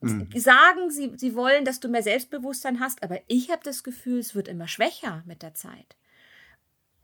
Mhm. 0.00 0.28
Sagen 0.34 0.90
sie, 0.90 1.12
sie 1.16 1.34
wollen, 1.34 1.64
dass 1.64 1.80
du 1.80 1.88
mehr 1.88 2.02
Selbstbewusstsein 2.02 2.80
hast, 2.80 3.02
aber 3.02 3.20
ich 3.28 3.50
habe 3.50 3.62
das 3.64 3.82
Gefühl, 3.82 4.18
es 4.18 4.34
wird 4.34 4.48
immer 4.48 4.68
schwächer 4.68 5.22
mit 5.26 5.42
der 5.42 5.54
Zeit. 5.54 5.96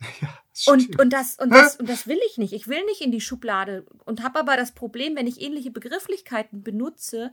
Ja, 0.54 0.72
und, 0.74 1.00
und, 1.00 1.12
das, 1.14 1.36
und, 1.36 1.50
das, 1.50 1.76
und 1.76 1.88
das 1.88 2.06
will 2.06 2.18
ich 2.28 2.36
nicht. 2.36 2.52
Ich 2.52 2.68
will 2.68 2.84
nicht 2.84 3.00
in 3.00 3.10
die 3.10 3.22
Schublade 3.22 3.86
und 4.04 4.22
habe 4.22 4.38
aber 4.38 4.56
das 4.56 4.72
Problem, 4.72 5.16
wenn 5.16 5.26
ich 5.26 5.40
ähnliche 5.40 5.70
Begrifflichkeiten 5.70 6.62
benutze, 6.62 7.32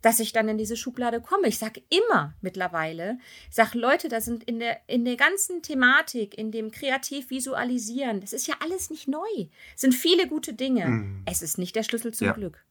dass 0.00 0.20
ich 0.20 0.32
dann 0.32 0.48
in 0.48 0.58
diese 0.58 0.76
Schublade 0.76 1.20
komme. 1.20 1.48
Ich 1.48 1.58
sage 1.58 1.82
immer 1.88 2.34
mittlerweile, 2.40 3.18
sage 3.50 3.78
Leute, 3.78 4.08
da 4.08 4.20
sind 4.20 4.44
in 4.44 4.58
der, 4.58 4.80
in 4.88 5.04
der 5.04 5.16
ganzen 5.16 5.62
Thematik, 5.62 6.36
in 6.36 6.52
dem 6.52 6.70
kreativ 6.70 7.30
visualisieren, 7.30 8.20
das 8.20 8.32
ist 8.32 8.46
ja 8.46 8.54
alles 8.60 8.90
nicht 8.90 9.08
neu. 9.08 9.48
Es 9.74 9.80
sind 9.80 9.94
viele 9.94 10.28
gute 10.28 10.54
Dinge. 10.54 10.86
Mhm. 10.86 11.22
Es 11.26 11.42
ist 11.42 11.58
nicht 11.58 11.74
der 11.74 11.82
Schlüssel 11.82 12.14
zum 12.14 12.28
ja. 12.28 12.32
Glück. 12.32 12.64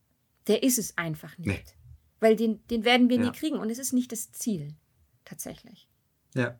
Der 0.47 0.63
ist 0.63 0.77
es 0.77 0.97
einfach 0.97 1.37
nicht. 1.37 1.47
Nee. 1.47 1.63
Weil 2.19 2.35
den, 2.35 2.65
den 2.67 2.85
werden 2.85 3.09
wir 3.09 3.17
ja. 3.17 3.23
nie 3.23 3.31
kriegen 3.31 3.57
und 3.57 3.69
es 3.69 3.79
ist 3.79 3.93
nicht 3.93 4.11
das 4.11 4.31
Ziel. 4.31 4.75
Tatsächlich. 5.25 5.87
Ja. 6.35 6.59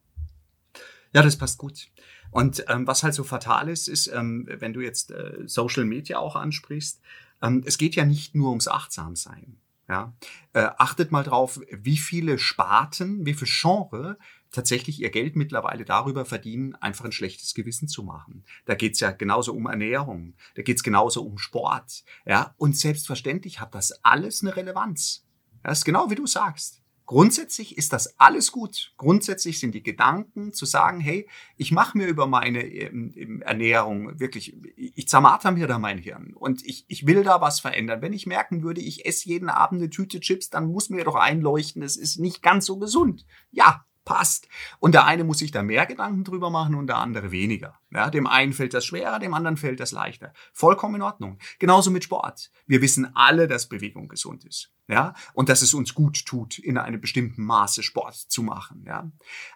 Ja, 1.14 1.22
das 1.22 1.38
passt 1.38 1.58
gut. 1.58 1.90
Und 2.32 2.64
ähm, 2.70 2.88
was 2.88 3.04
halt 3.04 3.14
so 3.14 3.24
fatal 3.24 3.68
ist, 3.70 3.88
ist, 3.88 4.08
ähm, 4.08 4.48
wenn 4.48 4.74
du 4.74 4.80
jetzt 4.80 5.12
äh, 5.12 5.40
Social 5.46 5.86
Media 5.86 6.18
auch 6.20 6.36
ansprichst, 6.36 7.02
ähm, 7.42 7.64
es 7.66 7.78
geht 7.78 7.96
ja 7.96 8.06
nicht 8.06 8.36
nur 8.36 8.50
ums 8.50 8.68
Achtsamsein. 8.68 9.58
Ja? 9.90 10.14
Äh, 10.54 10.70
achtet 10.78 11.12
mal 11.12 11.24
drauf, 11.24 11.60
wie 11.70 11.98
viele 11.98 12.40
Sparten, 12.40 13.26
wie 13.26 13.34
viele 13.34 13.52
Genre 13.52 14.18
tatsächlich 14.52 15.02
ihr 15.02 15.10
Geld 15.10 15.36
mittlerweile 15.36 15.84
darüber 15.84 16.24
verdienen, 16.24 16.76
einfach 16.76 17.06
ein 17.06 17.12
schlechtes 17.12 17.54
Gewissen 17.54 17.90
zu 17.90 18.04
machen. 18.04 18.46
Da 18.66 18.76
geht's 18.76 19.02
ja 19.02 19.12
genauso 19.12 19.54
um 19.54 19.66
Ernährung, 19.66 20.36
da 20.56 20.62
geht's 20.62 20.84
genauso 20.84 21.24
um 21.24 21.38
Sport. 21.38 22.04
Ja? 22.26 22.54
Und 22.58 22.78
selbstverständlich 22.78 23.60
hat 23.60 23.76
das 23.76 23.92
alles 24.04 24.42
eine 24.42 24.56
Relevanz. 24.56 25.26
Das 25.64 25.80
ist 25.80 25.86
genau 25.86 26.10
wie 26.10 26.16
du 26.16 26.26
sagst. 26.26 26.81
Grundsätzlich 27.12 27.78
ist 27.78 27.92
das 27.92 28.18
alles 28.22 28.54
gut. 28.54 28.94
Grundsätzlich 28.96 29.60
sind 29.60 29.76
die 29.76 29.84
Gedanken 29.84 30.54
zu 30.54 30.66
sagen, 30.66 31.02
hey, 31.02 31.28
ich 31.58 31.74
mache 31.74 31.98
mir 31.98 32.08
über 32.08 32.26
meine 32.26 32.64
ähm, 32.64 33.42
Ernährung 33.42 34.18
wirklich, 34.18 34.56
ich 34.78 35.10
zermarter 35.10 35.52
mir 35.52 35.68
da 35.68 35.78
mein 35.78 35.98
Hirn 35.98 36.34
und 36.34 36.66
ich, 36.66 36.86
ich 36.88 37.06
will 37.06 37.26
da 37.26 37.42
was 37.42 37.60
verändern. 37.60 38.02
Wenn 38.02 38.14
ich 38.14 38.28
merken 38.28 38.64
würde, 38.64 38.80
ich 38.80 39.06
esse 39.06 39.28
jeden 39.28 39.50
Abend 39.50 39.82
eine 39.82 39.90
Tüte 39.90 40.22
Chips, 40.22 40.50
dann 40.50 40.68
muss 40.68 40.90
mir 40.90 41.04
doch 41.04 41.16
einleuchten, 41.16 41.84
es 41.84 41.98
ist 41.98 42.18
nicht 42.18 42.42
ganz 42.42 42.66
so 42.66 42.78
gesund. 42.78 43.26
Ja, 43.52 43.84
passt. 44.06 44.48
Und 44.80 44.94
der 44.94 45.06
eine 45.06 45.24
muss 45.24 45.40
sich 45.40 45.52
da 45.52 45.64
mehr 45.64 45.86
Gedanken 45.86 46.24
drüber 46.24 46.50
machen 46.50 46.76
und 46.76 46.88
der 46.88 46.98
andere 46.98 47.32
weniger. 47.32 47.80
Ja, 47.92 48.10
dem 48.10 48.28
einen 48.28 48.54
fällt 48.54 48.74
das 48.74 48.86
schwerer, 48.86 49.20
dem 49.20 49.34
anderen 49.34 49.58
fällt 49.58 49.80
das 49.80 49.92
leichter. 49.92 50.34
Vollkommen 50.54 50.96
in 50.96 51.02
Ordnung. 51.02 51.38
Genauso 51.60 51.92
mit 51.92 52.04
Sport. 52.04 52.52
Wir 52.66 52.82
wissen 52.82 53.16
alle, 53.16 53.48
dass 53.48 53.70
Bewegung 53.70 54.08
gesund 54.08 54.46
ist. 54.46 54.72
Ja, 54.88 55.14
und 55.34 55.48
dass 55.48 55.62
es 55.62 55.74
uns 55.74 55.94
gut 55.94 56.26
tut, 56.26 56.60
in 56.60 56.78
einem 56.78 57.00
bestimmten 57.00 57.44
Maße 57.46 57.84
Sport 57.84 58.16
zu 58.16 58.44
machen. 58.44 58.84
Ja, 58.86 59.10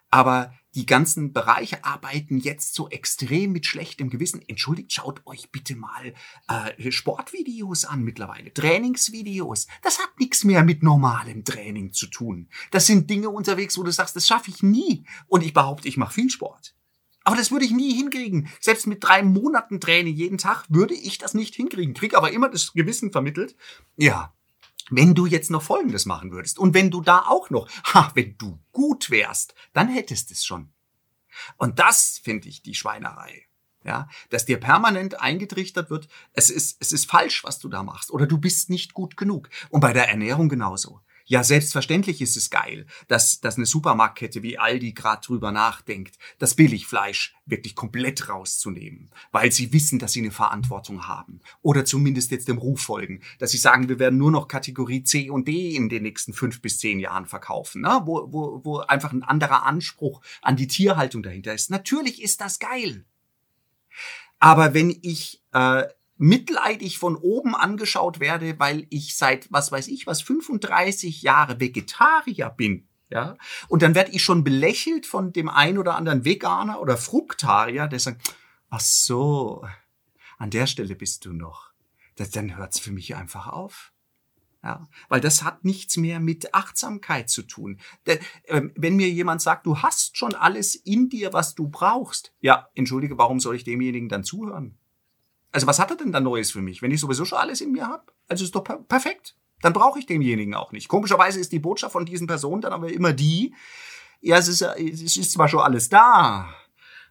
aber 0.10 0.54
die 0.76 0.86
ganzen 0.86 1.32
Bereiche 1.32 1.84
arbeiten 1.86 2.38
jetzt 2.38 2.76
so 2.76 2.90
extrem 2.90 3.54
mit 3.54 3.66
schlechtem 3.66 4.10
Gewissen. 4.10 4.42
Entschuldigt, 4.48 4.92
schaut 4.92 5.22
euch 5.26 5.52
bitte 5.52 5.76
mal 5.76 6.14
äh, 6.50 6.92
Sportvideos 6.92 7.86
an 7.86 8.04
mittlerweile, 8.04 8.54
Trainingsvideos. 8.54 9.68
Das 9.82 10.00
hat 10.00 10.20
nichts 10.20 10.44
mehr 10.44 10.64
mit 10.64 10.84
normalem 10.84 11.46
Training 11.46 11.94
zu 11.94 12.08
tun. 12.08 12.50
Das 12.72 12.86
sind 12.86 13.10
Dinge 13.10 13.30
unterwegs, 13.30 13.78
wo 13.78 13.84
du 13.84 13.92
sagst, 13.92 14.16
das 14.16 14.28
schaffe 14.28 14.52
ich 14.52 14.62
nie. 14.62 15.06
Und 15.28 15.44
ich 15.44 15.54
behaupte, 15.54 15.88
ich 15.88 15.98
mache 15.98 16.14
viel 16.14 16.30
Sport. 16.30 16.76
Aber 17.24 17.36
das 17.36 17.52
würde 17.52 17.66
ich 17.66 17.72
nie 17.72 17.94
hinkriegen. 17.94 18.50
Selbst 18.60 18.86
mit 18.86 19.04
drei 19.04 19.24
Monaten 19.24 19.80
Training 19.80 20.16
jeden 20.16 20.38
Tag 20.38 20.66
würde 20.70 20.94
ich 20.94 21.18
das 21.18 21.34
nicht 21.34 21.56
hinkriegen. 21.56 21.96
Krieg 21.96 22.16
aber 22.16 22.32
immer 22.32 22.50
das 22.50 22.74
Gewissen 22.74 23.12
vermittelt. 23.12 23.56
Ja, 23.98 24.36
wenn 24.90 25.16
du 25.16 25.26
jetzt 25.26 25.52
noch 25.52 25.64
Folgendes 25.64 26.06
machen 26.06 26.32
würdest 26.32 26.60
und 26.60 26.74
wenn 26.74 26.92
du 26.92 27.02
da 27.02 27.26
auch 27.28 27.50
noch, 27.50 27.70
ha, 27.94 28.12
wenn 28.14 28.38
du 28.38 28.60
gut 28.72 29.10
wärst, 29.10 29.56
dann 29.74 29.90
hättest 29.90 30.32
es 30.32 30.46
schon. 30.46 30.72
Und 31.58 31.80
das 31.80 32.20
finde 32.24 32.48
ich 32.48 32.62
die 32.62 32.76
Schweinerei. 32.76 33.46
Ja, 33.84 34.10
dass 34.32 34.46
dir 34.46 34.60
permanent 34.60 35.22
eingetrichtert 35.22 35.92
wird, 35.92 36.08
es 36.34 36.50
ist, 36.50 36.78
es 36.80 36.92
ist 36.92 37.06
falsch, 37.06 37.44
was 37.44 37.60
du 37.60 37.70
da 37.70 37.84
machst, 37.84 38.10
oder 38.10 38.26
du 38.26 38.40
bist 38.40 38.72
nicht 38.72 38.96
gut 38.96 39.16
genug. 39.16 39.48
Und 39.70 39.82
bei 39.82 39.94
der 39.94 40.10
Ernährung 40.10 40.50
genauso. 40.50 41.02
Ja, 41.28 41.44
selbstverständlich 41.44 42.22
ist 42.22 42.38
es 42.38 42.52
geil, 42.52 42.86
dass, 43.08 43.42
dass 43.42 43.58
eine 43.58 43.66
Supermarktkette 43.66 44.44
wie 44.44 44.60
Aldi 44.60 44.94
gerade 44.94 45.26
drüber 45.26 45.52
nachdenkt, 45.52 46.20
das 46.38 46.54
Billigfleisch 46.54 47.36
wirklich 47.48 47.76
komplett 47.76 48.30
rauszunehmen, 48.30 49.10
weil 49.32 49.52
sie 49.52 49.74
wissen, 49.74 49.98
dass 49.98 50.14
sie 50.14 50.22
eine 50.22 50.30
Verantwortung 50.30 51.08
haben. 51.08 51.42
Oder 51.64 51.84
zumindest 51.84 52.30
jetzt 52.30 52.48
dem 52.48 52.60
Ruf 52.60 52.82
folgen, 52.82 53.22
dass 53.40 53.52
sie 53.52 53.58
sagen, 53.58 53.90
wir 53.90 53.98
werden 53.98 54.20
nur 54.20 54.30
noch 54.30 54.48
Kategorie 54.48 55.04
C 55.04 55.32
und 55.32 55.48
D 55.48 55.76
in 55.76 55.90
den 55.90 56.04
nächsten 56.04 56.32
fünf 56.32 56.62
bis 56.62 56.78
zehn 56.78 57.00
Jahren 57.00 57.26
verkaufen, 57.26 57.82
ne? 57.82 58.02
wo, 58.06 58.32
wo, 58.32 58.62
wo 58.64 58.78
einfach 58.80 59.12
ein 59.12 59.24
anderer 59.24 59.64
Anspruch 59.64 60.22
an 60.44 60.56
die 60.56 60.68
Tierhaltung 60.68 61.24
dahinter 61.24 61.56
ist. 61.56 61.72
Natürlich 61.72 62.22
ist 62.22 62.40
das 62.40 62.60
geil. 62.60 63.04
Aber 64.38 64.76
wenn 64.76 64.96
ich 65.02 65.42
äh, 65.54 65.86
mitleidig 66.18 66.98
von 66.98 67.16
oben 67.16 67.56
angeschaut 67.56 68.20
werde, 68.20 68.58
weil 68.60 68.88
ich 68.90 69.18
seit, 69.18 69.52
was 69.52 69.72
weiß 69.72 69.88
ich, 69.88 70.08
was 70.08 70.22
35 70.22 71.22
Jahre 71.22 71.60
Vegetarier 71.60 72.50
bin. 72.50 72.88
Ja, 73.10 73.38
und 73.68 73.84
dann 73.84 73.94
werde 73.94 74.12
ich 74.12 74.24
schon 74.24 74.44
belächelt 74.44 75.06
von 75.06 75.32
dem 75.32 75.48
ein 75.48 75.78
oder 75.78 75.96
anderen 75.96 76.26
Veganer 76.26 76.82
oder 76.82 76.98
Fruktarier, 76.98 77.88
der 77.88 78.00
sagt, 78.00 78.36
ach 78.70 78.80
so, 78.80 79.64
an 80.40 80.50
der 80.50 80.66
Stelle 80.66 80.96
bist 80.96 81.26
du 81.26 81.34
noch. 81.34 81.72
Das, 82.16 82.32
dann 82.32 82.58
hört's 82.58 82.80
für 82.80 82.92
mich 82.92 83.16
einfach 83.16 83.48
auf. 83.48 83.92
Ja, 84.64 84.90
weil 85.10 85.22
das 85.22 85.44
hat 85.44 85.64
nichts 85.64 85.96
mehr 85.96 86.20
mit 86.20 86.56
Achtsamkeit 86.56 87.30
zu 87.30 87.44
tun. 87.44 87.80
Ähm, 88.48 88.72
wenn 88.76 88.96
mir 88.96 89.10
jemand 89.10 89.44
sagt, 89.44 89.68
du 89.68 89.78
hast 89.84 90.18
schon 90.18 90.34
alles 90.34 90.74
in 90.74 91.08
dir, 91.08 91.34
was 91.34 91.54
du 91.54 91.68
brauchst, 91.68 92.34
ja, 92.42 92.68
entschuldige, 92.74 93.20
warum 93.20 93.40
soll 93.40 93.56
ich 93.56 93.64
demjenigen 93.64 94.10
dann 94.10 94.24
zuhören? 94.24 94.80
Also 95.56 95.68
was 95.68 95.80
hat 95.80 95.90
er 95.90 95.96
denn 95.96 96.12
da 96.12 96.20
Neues 96.20 96.52
für 96.52 96.62
mich, 96.62 96.82
wenn 96.82 96.92
ich 96.92 97.00
sowieso 97.00 97.24
schon 97.24 97.38
alles 97.38 97.62
in 97.62 97.72
mir 97.72 97.88
habe? 97.88 98.04
Also 98.28 98.44
ist 98.44 98.54
doch 98.54 98.66
per 98.66 98.76
perfekt. 98.76 99.38
Dann 99.62 99.72
brauche 99.72 99.98
ich 99.98 100.06
demjenigen 100.06 100.54
auch 100.54 100.74
nicht. 100.74 100.90
Komischerweise 100.90 101.40
ist 101.40 101.54
die 101.54 101.60
Botschaft 101.60 101.94
von 101.94 102.06
diesen 102.06 102.28
Personen 102.28 102.60
dann 102.60 102.74
aber 102.74 102.92
immer 102.92 103.14
die, 103.14 103.56
ja, 104.20 104.38
es 104.38 104.50
ist, 104.50 104.62
es 104.62 105.16
ist 105.16 105.32
zwar 105.32 105.48
schon 105.48 105.62
alles 105.62 105.88
da, 105.88 106.54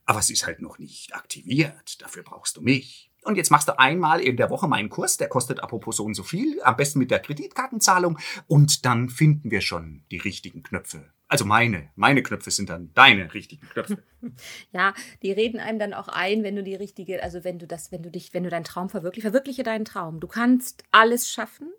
aber 0.05 0.19
es 0.19 0.29
ist 0.29 0.45
halt 0.45 0.61
noch 0.61 0.79
nicht 0.79 1.15
aktiviert. 1.15 2.03
Dafür 2.03 2.23
brauchst 2.23 2.59
du 2.59 2.61
mich. 2.61 3.11
Und 3.23 3.37
jetzt 3.37 3.51
machst 3.51 3.69
du 3.69 3.79
einmal 3.79 4.21
in 4.21 4.37
der 4.37 4.51
Woche 4.51 4.69
meinen 4.69 4.91
Kurs, 4.91 5.17
der 5.17 5.29
kostet 5.29 5.61
apropos 5.61 5.97
so 5.97 6.05
und 6.05 6.13
so 6.13 6.23
viel, 6.23 6.61
am 6.65 6.77
besten 6.77 6.99
mit 6.99 7.11
der 7.11 7.21
Kreditkartenzahlung 7.21 8.19
und 8.47 8.85
dann 8.85 9.09
finden 9.09 9.51
wir 9.51 9.63
schon 9.63 10.05
die 10.11 10.19
richtigen 10.19 10.63
Knöpfe 10.63 11.11
also 11.35 11.47
meine, 11.47 11.91
meine 11.97 12.23
Knöpfe 12.23 12.53
sind 12.53 12.71
dann 12.71 12.93
deine 12.95 13.35
richtigen 13.35 13.69
Knöpfe. 13.69 13.99
ja, 14.73 14.95
die 15.21 15.33
reden 15.33 15.59
einem 15.59 15.81
dann 15.81 15.93
auch 15.93 16.07
ein, 16.07 16.45
wenn 16.45 16.55
du 16.55 16.63
die 16.63 16.77
richtige, 16.77 17.25
also 17.25 17.43
wenn 17.43 17.59
du 17.59 17.67
das, 17.67 17.91
wenn 17.91 18.05
du 18.05 18.11
dich, 18.13 18.33
wenn 18.35 18.45
du 18.45 18.51
deinen 18.51 18.63
Traum 18.63 18.89
verwirklichst, 18.89 19.27
verwirkliche 19.27 19.65
deinen 19.65 19.85
Traum. 19.85 20.21
Du 20.21 20.29
kannst 20.29 20.85
alles 20.93 21.29
schaffen 21.29 21.73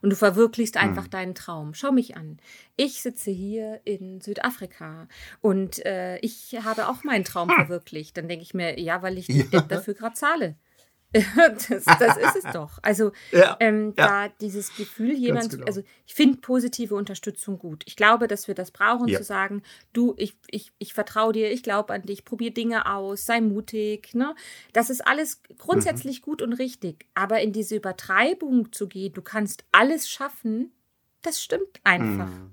und 0.00 0.08
du 0.08 0.16
verwirklichst 0.16 0.78
einfach 0.78 1.04
hm. 1.04 1.10
deinen 1.10 1.34
Traum. 1.34 1.74
Schau 1.74 1.92
mich 1.92 2.16
an. 2.16 2.38
Ich 2.76 3.02
sitze 3.02 3.30
hier 3.30 3.82
in 3.84 4.22
Südafrika 4.22 5.08
und 5.42 5.84
äh, 5.84 6.16
ich 6.20 6.58
habe 6.64 6.88
auch 6.88 7.04
meinen 7.04 7.24
Traum 7.24 7.50
hm. 7.50 7.56
verwirklicht. 7.56 8.16
Dann 8.16 8.28
denke 8.28 8.44
ich 8.44 8.54
mir, 8.54 8.80
ja, 8.80 9.02
weil 9.02 9.18
ich 9.18 9.28
ja. 9.28 9.60
dafür 9.60 9.92
gerade 9.92 10.14
zahle. 10.14 10.56
das, 11.46 11.84
das 11.84 12.16
ist 12.16 12.44
es 12.44 12.52
doch. 12.52 12.78
Also 12.82 13.12
Ja, 13.32 13.56
ähm, 13.60 13.94
ja. 13.98 14.26
da 14.26 14.28
dieses 14.40 14.74
Gefühl, 14.76 15.12
jemand, 15.12 15.50
genau. 15.50 15.66
also 15.66 15.82
ich 16.06 16.14
finde 16.14 16.38
positive 16.38 16.94
Unterstützung 16.94 17.58
gut. 17.58 17.82
Ich 17.86 17.96
glaube, 17.96 18.28
dass 18.28 18.48
wir 18.48 18.54
das 18.54 18.70
brauchen, 18.70 19.08
Ja. 19.08 19.18
zu 19.18 19.24
sagen, 19.24 19.62
du, 19.92 20.14
ich, 20.16 20.36
ich, 20.48 20.72
ich 20.78 20.94
vertraue 20.94 21.32
dir, 21.32 21.50
ich 21.50 21.62
glaube 21.62 21.92
an 21.92 22.02
dich, 22.02 22.24
probier 22.24 22.52
Dinge 22.54 22.86
aus, 22.92 23.26
sei 23.26 23.40
mutig. 23.40 24.14
Ne? 24.14 24.34
Das 24.72 24.90
ist 24.90 25.06
alles 25.06 25.42
grundsätzlich 25.58 26.20
Mhm. 26.20 26.24
gut 26.24 26.42
und 26.42 26.52
richtig. 26.54 27.06
Aber 27.14 27.40
in 27.40 27.52
diese 27.52 27.76
Übertreibung 27.76 28.72
zu 28.72 28.88
gehen, 28.88 29.12
du 29.12 29.22
kannst 29.22 29.64
alles 29.72 30.08
schaffen, 30.08 30.72
das 31.22 31.42
stimmt 31.42 31.80
einfach 31.84 32.26
Mhm. 32.28 32.52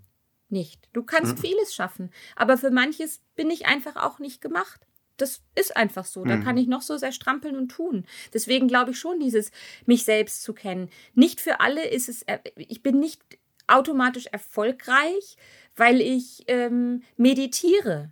nicht. 0.49 0.87
Du 0.93 1.03
kannst 1.03 1.39
vieles 1.39 1.73
schaffen, 1.73 2.11
aber 2.35 2.57
für 2.57 2.71
manches 2.71 3.21
bin 3.35 3.49
ich 3.49 3.65
einfach 3.67 3.95
auch 3.95 4.19
nicht 4.19 4.41
gemacht. 4.41 4.85
Das 5.21 5.41
ist 5.55 5.75
einfach 5.77 6.05
so. 6.05 6.23
Da 6.25 6.37
Mhm. 6.37 6.43
kann 6.43 6.57
ich 6.57 6.67
noch 6.67 6.81
so 6.81 6.97
sehr 6.97 7.11
strampeln 7.11 7.55
und 7.55 7.69
tun. 7.69 8.05
Deswegen 8.33 8.67
glaube 8.67 8.91
ich 8.91 8.99
schon, 8.99 9.19
dieses 9.19 9.51
mich 9.85 10.03
selbst 10.05 10.43
zu 10.43 10.53
kennen. 10.53 10.89
Nicht 11.13 11.41
für 11.41 11.59
alle 11.59 11.87
ist 11.87 12.09
es, 12.09 12.23
äh, 12.23 12.39
ich 12.55 12.81
bin 12.83 12.99
nicht 12.99 13.21
automatisch 13.67 14.25
erfolgreich, 14.27 15.37
weil 15.75 16.01
ich 16.01 16.43
ähm, 16.47 17.03
meditiere. 17.17 18.11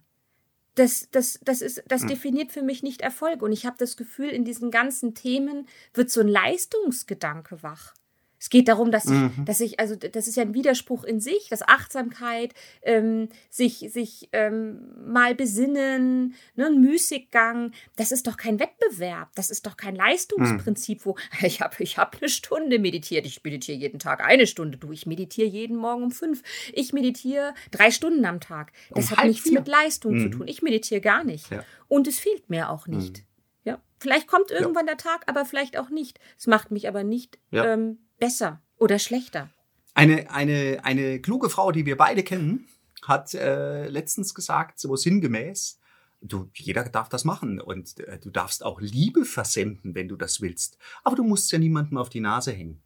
Das, 0.76 1.10
das, 1.12 1.40
das, 1.44 1.62
ist, 1.62 1.84
das 1.88 2.06
definiert 2.06 2.52
für 2.52 2.62
mich 2.62 2.84
nicht 2.84 3.02
Erfolg. 3.02 3.42
Und 3.42 3.52
ich 3.52 3.66
habe 3.66 3.78
das 3.80 3.98
Gefühl, 3.98 4.30
in 4.30 4.46
diesen 4.46 4.70
ganzen 4.70 5.16
Themen 5.16 5.68
wird 5.96 6.12
so 6.12 6.22
ein 6.22 6.28
Leistungsgedanke 6.28 7.64
wach. 7.64 7.96
Es 8.40 8.50
geht 8.50 8.68
darum, 8.68 8.92
dass 8.92 9.06
ich, 9.06 9.32
dass 9.46 9.60
ich, 9.62 9.80
also 9.80 9.96
das 9.96 10.28
ist 10.28 10.36
ja 10.38 10.44
ein 10.44 10.54
Widerspruch 10.54 11.04
in 11.04 11.20
sich, 11.20 11.50
dass 11.50 11.62
Achtsamkeit, 11.68 12.54
ähm, 12.84 13.30
sich, 13.50 13.80
sich 13.92 14.30
ähm, 14.32 14.80
mal 15.08 15.34
besinnen, 15.34 16.36
ne, 16.56 16.68
ein 16.68 16.80
Müßiggang, 16.82 17.72
das 17.96 18.12
ist 18.12 18.28
doch 18.28 18.38
kein 18.38 18.60
Wettbewerb, 18.60 19.30
das 19.36 19.50
ist 19.50 19.66
doch 19.66 19.76
kein 19.76 19.96
Leistungsprinzip, 19.96 21.06
wo 21.06 21.16
ich 21.42 21.62
habe 21.62 21.76
ich 21.80 21.98
hab 21.98 22.18
eine 22.20 22.30
Stunde 22.30 22.80
meditiert, 22.80 23.26
ich 23.26 23.44
meditiere 23.44 23.78
jeden 23.78 24.00
Tag 24.00 24.24
eine 24.24 24.46
Stunde, 24.46 24.78
du, 24.78 24.92
ich 24.92 25.08
meditiere 25.08 25.48
jeden 25.48 25.78
Morgen 25.78 26.04
um 26.04 26.12
fünf, 26.12 26.44
ich 26.74 26.94
meditiere 26.94 27.54
drei 27.72 27.90
Stunden 27.92 28.26
am 28.26 28.40
Tag. 28.40 28.72
Das 28.92 29.12
Um 29.12 29.18
hat 29.18 29.26
nichts 29.26 29.50
vier. 29.50 29.60
mit 29.60 29.68
Leistung 29.68 30.20
zu 30.20 30.30
tun. 30.30 30.48
Ich 30.48 30.62
meditiere 30.62 31.02
gar 31.02 31.24
nicht. 31.24 31.50
Ja. 31.52 31.64
Und 31.88 32.08
es 32.08 32.20
fehlt 32.20 32.50
mir 32.50 32.70
auch 32.70 32.88
nicht. 32.88 33.24
Ja, 33.64 33.82
vielleicht 34.00 34.28
kommt 34.28 34.52
irgendwann 34.52 34.86
der 34.86 34.98
Tag, 34.98 35.24
aber 35.28 35.46
vielleicht 35.46 35.78
auch 35.78 35.90
nicht. 35.90 36.20
Es 36.38 36.48
macht 36.48 36.72
mich 36.72 36.88
aber 36.88 37.04
nicht 37.04 37.38
Ja. 37.52 37.66
ähm, 37.74 38.00
besser 38.20 38.62
oder 38.78 39.00
schlechter. 39.00 39.50
Eine, 39.94 40.30
eine, 40.30 40.80
eine 40.84 41.20
kluge 41.22 41.50
Frau, 41.50 41.72
die 41.72 41.86
wir 41.86 41.98
beide 41.98 42.24
kennen, 42.24 42.68
hat 43.04 43.34
äh, 43.34 43.88
letztens 43.88 44.36
gesagt, 44.36 44.80
so 44.80 44.96
sinngemäß, 44.96 45.80
du, 46.22 46.50
jeder 46.54 46.84
darf 46.84 47.10
das 47.10 47.26
machen 47.26 47.60
und 47.62 48.00
äh, 48.00 48.20
du 48.20 48.30
darfst 48.30 48.64
auch 48.64 48.82
Liebe 48.82 49.26
versenden, 49.26 49.96
wenn 49.96 50.08
du 50.08 50.16
das 50.16 50.42
willst. 50.42 50.78
Aber 51.04 51.16
du 51.16 51.24
musst 51.24 51.52
ja 51.52 51.60
niemandem 51.60 51.98
auf 51.98 52.10
die 52.10 52.20
Nase 52.20 52.52
hängen. 52.52 52.82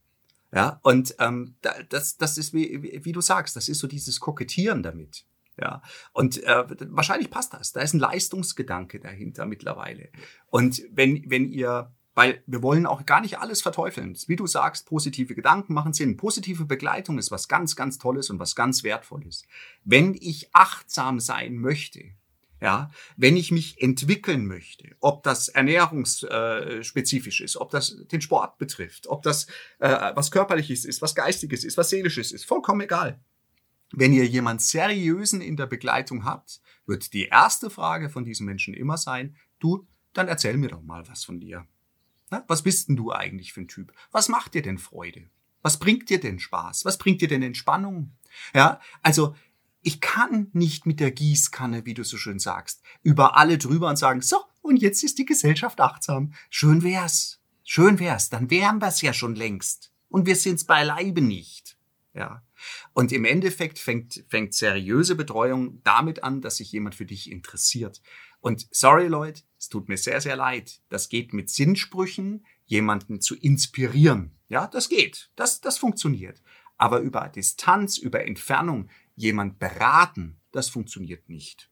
Ja, 0.54 0.80
und 0.84 1.16
ähm, 1.20 1.56
da, 1.62 1.74
das, 1.88 2.18
das 2.18 2.38
ist, 2.38 2.54
wie, 2.54 2.84
wie, 2.84 3.06
wie 3.06 3.12
du 3.14 3.22
sagst, 3.22 3.56
das 3.56 3.70
ist 3.70 3.80
so 3.80 3.88
dieses 3.88 4.20
Kokettieren 4.20 4.84
damit. 4.84 5.26
Ja, 5.58 5.82
und 6.14 6.44
äh, 6.44 6.66
wahrscheinlich 6.90 7.30
passt 7.30 7.54
das. 7.54 7.72
Da 7.72 7.82
ist 7.82 7.94
ein 7.94 8.00
Leistungsgedanke 8.00 9.00
dahinter 9.00 9.46
mittlerweile. 9.46 10.10
Und 10.48 10.82
wenn, 10.92 11.24
wenn 11.30 11.50
ihr, 11.50 11.94
weil 12.14 12.44
wir 12.46 12.62
wollen 12.62 12.86
auch 12.86 13.06
gar 13.06 13.22
nicht 13.22 13.40
alles 13.40 13.62
verteufeln. 13.62 14.18
Wie 14.28 14.36
du 14.36 14.48
sagst, 14.48 14.86
positive 14.86 15.34
Gedanken 15.36 15.74
machen 15.74 15.94
Sinn. 15.94 16.18
Positive 16.18 16.66
Begleitung 16.66 17.18
ist 17.18 17.32
was 17.32 17.48
ganz, 17.48 17.76
ganz 17.76 17.98
Tolles 17.98 18.30
und 18.30 18.40
was 18.40 18.56
ganz 18.56 18.84
Wertvolles. 18.84 19.44
Wenn 19.84 20.14
ich 20.16 20.50
achtsam 20.54 21.20
sein 21.20 21.58
möchte, 21.58 22.04
ja, 22.62 22.92
wenn 23.18 23.38
ich 23.38 23.52
mich 23.52 23.82
entwickeln 23.82 24.46
möchte, 24.46 24.96
ob 25.00 25.24
das 25.24 25.48
ernährungsspezifisch 25.48 27.42
ist, 27.42 27.58
ob 27.58 27.72
das 27.72 28.06
den 28.12 28.22
Sport 28.22 28.60
betrifft, 28.60 29.08
ob 29.08 29.24
das 29.24 29.48
äh, 29.80 30.12
was 30.16 30.30
körperliches 30.30 30.86
ist, 30.86 31.02
was 31.02 31.16
geistiges 31.16 31.64
ist, 31.64 31.78
was 31.78 31.90
seelisches 31.90 32.32
ist, 32.32 32.46
vollkommen 32.46 32.82
egal. 32.82 33.20
Wenn 33.94 34.14
ihr 34.14 34.26
jemand 34.26 34.62
seriösen 34.62 35.42
in 35.42 35.58
der 35.58 35.66
Begleitung 35.66 36.24
habt, 36.24 36.62
wird 36.86 37.14
die 37.14 37.26
erste 37.26 37.70
Frage 37.70 38.10
von 38.10 38.26
diesem 38.26 38.46
Menschen 38.46 38.74
immer 38.76 38.98
sein, 38.98 39.36
du, 39.60 39.88
dann 40.14 40.28
erzähl 40.28 40.58
mir 40.58 40.70
doch 40.70 40.84
mal 40.84 41.08
was 41.08 41.26
von 41.26 41.40
dir. 41.40 41.66
Na, 42.32 42.44
was 42.48 42.64
bist 42.64 42.90
denn 42.90 42.96
du 42.96 43.12
eigentlich 43.12 43.54
für 43.54 43.62
ein 43.62 43.68
Typ? 43.68 43.94
Was 44.12 44.30
macht 44.30 44.56
dir 44.56 44.62
denn 44.62 44.80
Freude? 44.80 45.30
Was 45.62 45.78
bringt 45.78 46.10
dir 46.10 46.20
denn 46.20 46.40
Spaß? 46.40 46.86
Was 46.86 46.98
bringt 46.98 47.22
dir 47.22 47.28
denn 47.28 47.44
Entspannung? 47.44 48.16
Ja, 48.56 48.80
also 49.04 49.36
ich 49.84 50.00
kann 50.00 50.48
nicht 50.54 50.86
mit 50.86 51.00
der 51.00 51.12
Gießkanne, 51.12 51.86
wie 51.86 51.94
du 51.94 52.04
so 52.04 52.18
schön 52.18 52.40
sagst, 52.40 52.82
über 53.04 53.36
alle 53.36 53.58
drüber 53.58 53.90
und 53.90 53.98
sagen, 53.98 54.22
so, 54.22 54.38
und 54.62 54.78
jetzt 54.78 55.04
ist 55.04 55.18
die 55.18 55.26
Gesellschaft 55.26 55.82
achtsam. 55.82 56.34
Schön 56.50 56.84
wär's. 56.84 57.40
Schön 57.64 58.00
wär's. 58.00 58.30
Dann 58.30 58.50
wären 58.50 58.82
wir's 58.82 59.02
ja 59.02 59.14
schon 59.14 59.36
längst. 59.36 59.92
Und 60.08 60.26
wir 60.26 60.36
sind's 60.36 60.66
beileibe 60.66 61.22
nicht. 61.22 61.78
Ja. 62.14 62.44
Und 62.94 63.12
im 63.12 63.26
Endeffekt 63.26 63.80
fängt, 63.80 64.24
fängt 64.28 64.54
seriöse 64.54 65.16
Betreuung 65.16 65.82
damit 65.84 66.24
an, 66.24 66.42
dass 66.42 66.58
sich 66.58 66.72
jemand 66.72 66.96
für 66.96 67.06
dich 67.06 67.32
interessiert. 67.32 68.02
Und 68.42 68.68
sorry, 68.72 69.08
Leute, 69.08 69.44
es 69.58 69.70
tut 69.70 69.88
mir 69.88 69.98
sehr, 69.98 70.20
sehr 70.20 70.36
leid. 70.36 70.82
Das 70.90 71.10
geht 71.10 71.34
mit 71.34 71.50
Sinnsprüchen, 71.50 72.46
jemanden 72.66 73.22
zu 73.22 73.36
inspirieren. 73.36 74.32
Ja, 74.50 74.68
das 74.68 74.90
geht. 74.90 75.30
Das, 75.36 75.62
das 75.62 75.78
funktioniert. 75.78 76.42
Aber 76.78 77.00
über 77.00 77.30
Distanz, 77.30 77.98
über 77.98 78.26
Entfernung 78.26 78.90
jemand 79.16 79.60
beraten, 79.60 80.42
das 80.52 80.70
funktioniert 80.70 81.30
nicht. 81.30 81.70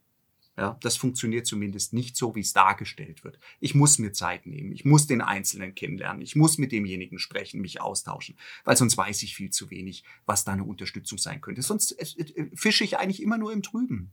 Ja, 0.59 0.77
das 0.81 0.97
funktioniert 0.97 1.47
zumindest 1.47 1.93
nicht 1.93 2.17
so, 2.17 2.35
wie 2.35 2.41
es 2.41 2.51
dargestellt 2.51 3.23
wird. 3.23 3.39
Ich 3.61 3.75
muss 3.75 3.97
mir 3.97 4.11
Zeit 4.11 4.45
nehmen. 4.45 4.73
Ich 4.73 4.83
muss 4.83 5.07
den 5.07 5.21
Einzelnen 5.21 5.73
kennenlernen. 5.73 6.21
Ich 6.21 6.35
muss 6.35 6.57
mit 6.57 6.73
demjenigen 6.73 7.17
sprechen, 7.17 7.61
mich 7.61 7.79
austauschen. 7.79 8.37
Weil 8.65 8.75
sonst 8.75 8.97
weiß 8.97 9.23
ich 9.23 9.37
viel 9.37 9.51
zu 9.51 9.69
wenig, 9.69 10.03
was 10.25 10.43
da 10.43 10.51
eine 10.51 10.65
Unterstützung 10.65 11.17
sein 11.17 11.39
könnte. 11.39 11.61
Sonst 11.61 11.93
äh, 11.93 12.23
äh, 12.23 12.49
fische 12.53 12.83
ich 12.83 12.97
eigentlich 12.97 13.23
immer 13.23 13.37
nur 13.37 13.53
im 13.53 13.63
Trüben. 13.63 14.11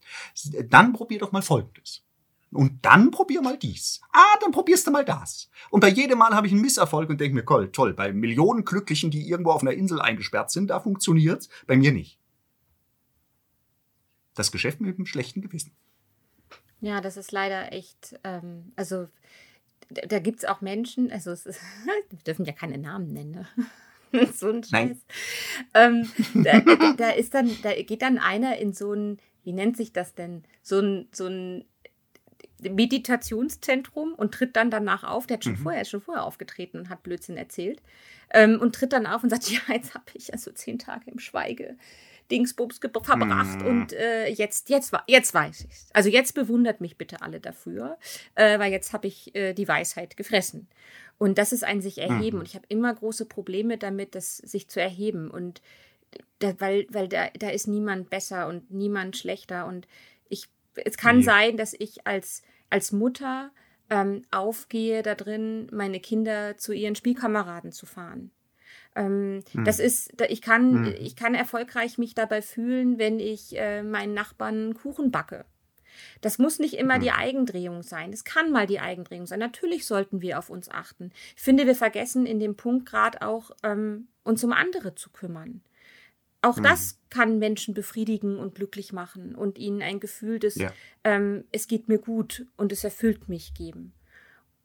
Dann 0.68 0.92
probier 0.92 1.18
doch 1.18 1.32
mal 1.32 1.42
Folgendes. 1.42 2.05
Und 2.56 2.84
dann 2.84 3.10
probier 3.10 3.42
mal 3.42 3.58
dies. 3.58 4.00
Ah, 4.12 4.38
dann 4.40 4.52
probierst 4.52 4.86
du 4.86 4.90
mal 4.90 5.04
das. 5.04 5.50
Und 5.70 5.80
bei 5.80 5.88
jedem 5.88 6.18
Mal 6.18 6.34
habe 6.34 6.46
ich 6.46 6.52
einen 6.52 6.62
Misserfolg 6.62 7.10
und 7.10 7.20
denke 7.20 7.34
mir, 7.34 7.44
toll, 7.44 7.70
toll, 7.70 7.94
bei 7.94 8.12
Millionen 8.12 8.64
Glücklichen, 8.64 9.10
die 9.10 9.28
irgendwo 9.28 9.50
auf 9.50 9.62
einer 9.62 9.72
Insel 9.72 10.00
eingesperrt 10.00 10.50
sind, 10.50 10.68
da 10.68 10.80
funktioniert's, 10.80 11.48
bei 11.66 11.76
mir 11.76 11.92
nicht. 11.92 12.18
Das 14.34 14.52
Geschäft 14.52 14.80
mit 14.80 14.98
dem 14.98 15.06
schlechten 15.06 15.40
Gewissen. 15.40 15.72
Ja, 16.80 17.00
das 17.00 17.16
ist 17.16 17.32
leider 17.32 17.72
echt, 17.72 18.18
ähm, 18.22 18.72
also 18.76 19.08
da, 19.88 20.18
gibt 20.18 20.40
es 20.40 20.44
auch 20.44 20.60
Menschen, 20.60 21.10
also 21.10 21.30
es 21.30 21.46
ist, 21.46 21.60
wir 22.10 22.18
dürfen 22.26 22.44
ja 22.44 22.52
keine 22.52 22.78
Namen 22.78 23.12
nennen, 23.12 23.30
ne? 23.32 23.46
so 24.32 24.50
ein 24.50 24.62
Scheiß. 24.62 24.96
Ähm, 25.74 26.08
da, 26.34 26.60
da, 26.60 26.92
da 26.92 27.10
ist 27.10 27.34
dann, 27.34 27.50
da 27.62 27.74
geht 27.74 28.02
dann 28.02 28.18
einer 28.18 28.56
in 28.56 28.72
so 28.72 28.92
ein, 28.92 29.18
wie 29.42 29.52
nennt 29.52 29.76
sich 29.76 29.92
das 29.92 30.14
denn, 30.14 30.44
so 30.62 30.80
ein, 30.80 31.08
so 31.12 31.26
ein 31.26 31.64
Meditationszentrum 32.60 34.14
und 34.14 34.32
tritt 34.34 34.56
dann 34.56 34.70
danach 34.70 35.04
auf. 35.04 35.26
Der 35.26 35.36
hat 35.36 35.44
schon 35.44 35.54
Mhm. 35.54 35.58
vorher, 35.58 35.82
ist 35.82 35.90
schon 35.90 36.00
vorher 36.02 36.24
aufgetreten 36.24 36.78
und 36.78 36.88
hat 36.88 37.02
Blödsinn 37.02 37.36
erzählt. 37.36 37.82
Ähm, 38.30 38.60
und 38.60 38.74
tritt 38.74 38.92
dann 38.92 39.06
auf 39.06 39.22
und 39.22 39.30
sagt, 39.30 39.48
ja, 39.50 39.60
jetzt 39.74 39.94
habe 39.94 40.04
ich 40.14 40.32
also 40.32 40.50
zehn 40.50 40.78
Tage 40.78 41.10
im 41.10 41.18
Schweige 41.18 41.76
Dingsbums 42.30 42.78
verbracht 42.80 43.60
Mhm. 43.60 43.66
und 43.66 43.92
äh, 43.92 44.26
jetzt, 44.28 44.68
jetzt, 44.68 44.92
jetzt 45.06 45.32
weiß 45.32 45.60
ich 45.60 45.70
Also 45.92 46.08
jetzt 46.08 46.34
bewundert 46.34 46.80
mich 46.80 46.96
bitte 46.98 47.22
alle 47.22 47.38
dafür, 47.38 47.98
äh, 48.34 48.58
weil 48.58 48.72
jetzt 48.72 48.92
habe 48.92 49.06
ich 49.06 49.32
äh, 49.36 49.52
die 49.52 49.68
Weisheit 49.68 50.16
gefressen. 50.16 50.66
Und 51.18 51.38
das 51.38 51.52
ist 51.52 51.62
ein 51.64 51.80
sich 51.80 51.98
erheben. 51.98 52.36
Mhm. 52.36 52.40
Und 52.40 52.48
ich 52.48 52.56
habe 52.56 52.66
immer 52.68 52.92
große 52.92 53.26
Probleme 53.26 53.78
damit, 53.78 54.14
das 54.16 54.38
sich 54.38 54.68
zu 54.68 54.80
erheben. 54.80 55.30
Und 55.30 55.62
da, 56.40 56.52
weil, 56.58 56.86
weil 56.90 57.08
da, 57.08 57.28
da 57.38 57.48
ist 57.50 57.68
niemand 57.68 58.10
besser 58.10 58.48
und 58.48 58.70
niemand 58.72 59.16
schlechter. 59.16 59.66
Und 59.66 59.86
ich, 60.28 60.48
es 60.84 60.96
kann 60.96 61.18
Nee. 61.18 61.22
sein, 61.24 61.56
dass 61.56 61.74
ich 61.78 62.06
als, 62.06 62.42
als 62.70 62.92
Mutter 62.92 63.50
ähm, 63.90 64.22
aufgehe 64.30 65.02
da 65.02 65.14
drin, 65.14 65.68
meine 65.72 66.00
Kinder 66.00 66.56
zu 66.58 66.72
ihren 66.72 66.96
Spielkameraden 66.96 67.70
zu 67.72 67.86
fahren. 67.86 68.30
Ähm, 68.96 69.44
Das 69.64 69.78
ist, 69.78 70.12
ich 70.28 70.42
kann, 70.42 70.82
Mhm. 70.82 70.94
ich 71.00 71.14
kann 71.16 71.34
erfolgreich 71.34 71.98
mich 71.98 72.14
dabei 72.14 72.42
fühlen, 72.42 72.98
wenn 72.98 73.20
ich 73.20 73.56
äh, 73.56 73.82
meinen 73.82 74.14
Nachbarn 74.14 74.74
Kuchen 74.74 75.10
backe. 75.10 75.44
Das 76.20 76.38
muss 76.38 76.58
nicht 76.58 76.74
immer 76.74 76.98
die 76.98 77.10
Eigendrehung 77.10 77.82
sein. 77.82 78.10
Das 78.10 78.24
kann 78.24 78.50
mal 78.52 78.66
die 78.66 78.80
Eigendrehung 78.80 79.26
sein. 79.26 79.38
Natürlich 79.38 79.86
sollten 79.86 80.20
wir 80.20 80.38
auf 80.38 80.50
uns 80.50 80.68
achten. 80.70 81.10
Ich 81.36 81.42
finde, 81.42 81.66
wir 81.66 81.74
vergessen 81.74 82.26
in 82.26 82.38
dem 82.38 82.54
Punkt 82.56 82.86
gerade 82.86 83.22
auch, 83.22 83.50
ähm, 83.62 84.08
uns 84.22 84.42
um 84.44 84.52
andere 84.52 84.94
zu 84.94 85.10
kümmern. 85.10 85.62
Auch 86.46 86.60
das 86.60 86.98
kann 87.10 87.38
Menschen 87.38 87.74
befriedigen 87.74 88.38
und 88.38 88.54
glücklich 88.54 88.92
machen 88.92 89.34
und 89.34 89.58
ihnen 89.58 89.82
ein 89.82 90.00
Gefühl 90.00 90.38
des, 90.38 90.56
Ja. 90.56 90.72
ähm, 91.04 91.44
es 91.52 91.66
geht 91.66 91.88
mir 91.88 91.98
gut 91.98 92.46
und 92.56 92.72
es 92.72 92.84
erfüllt 92.84 93.28
mich 93.28 93.54
geben. 93.54 93.92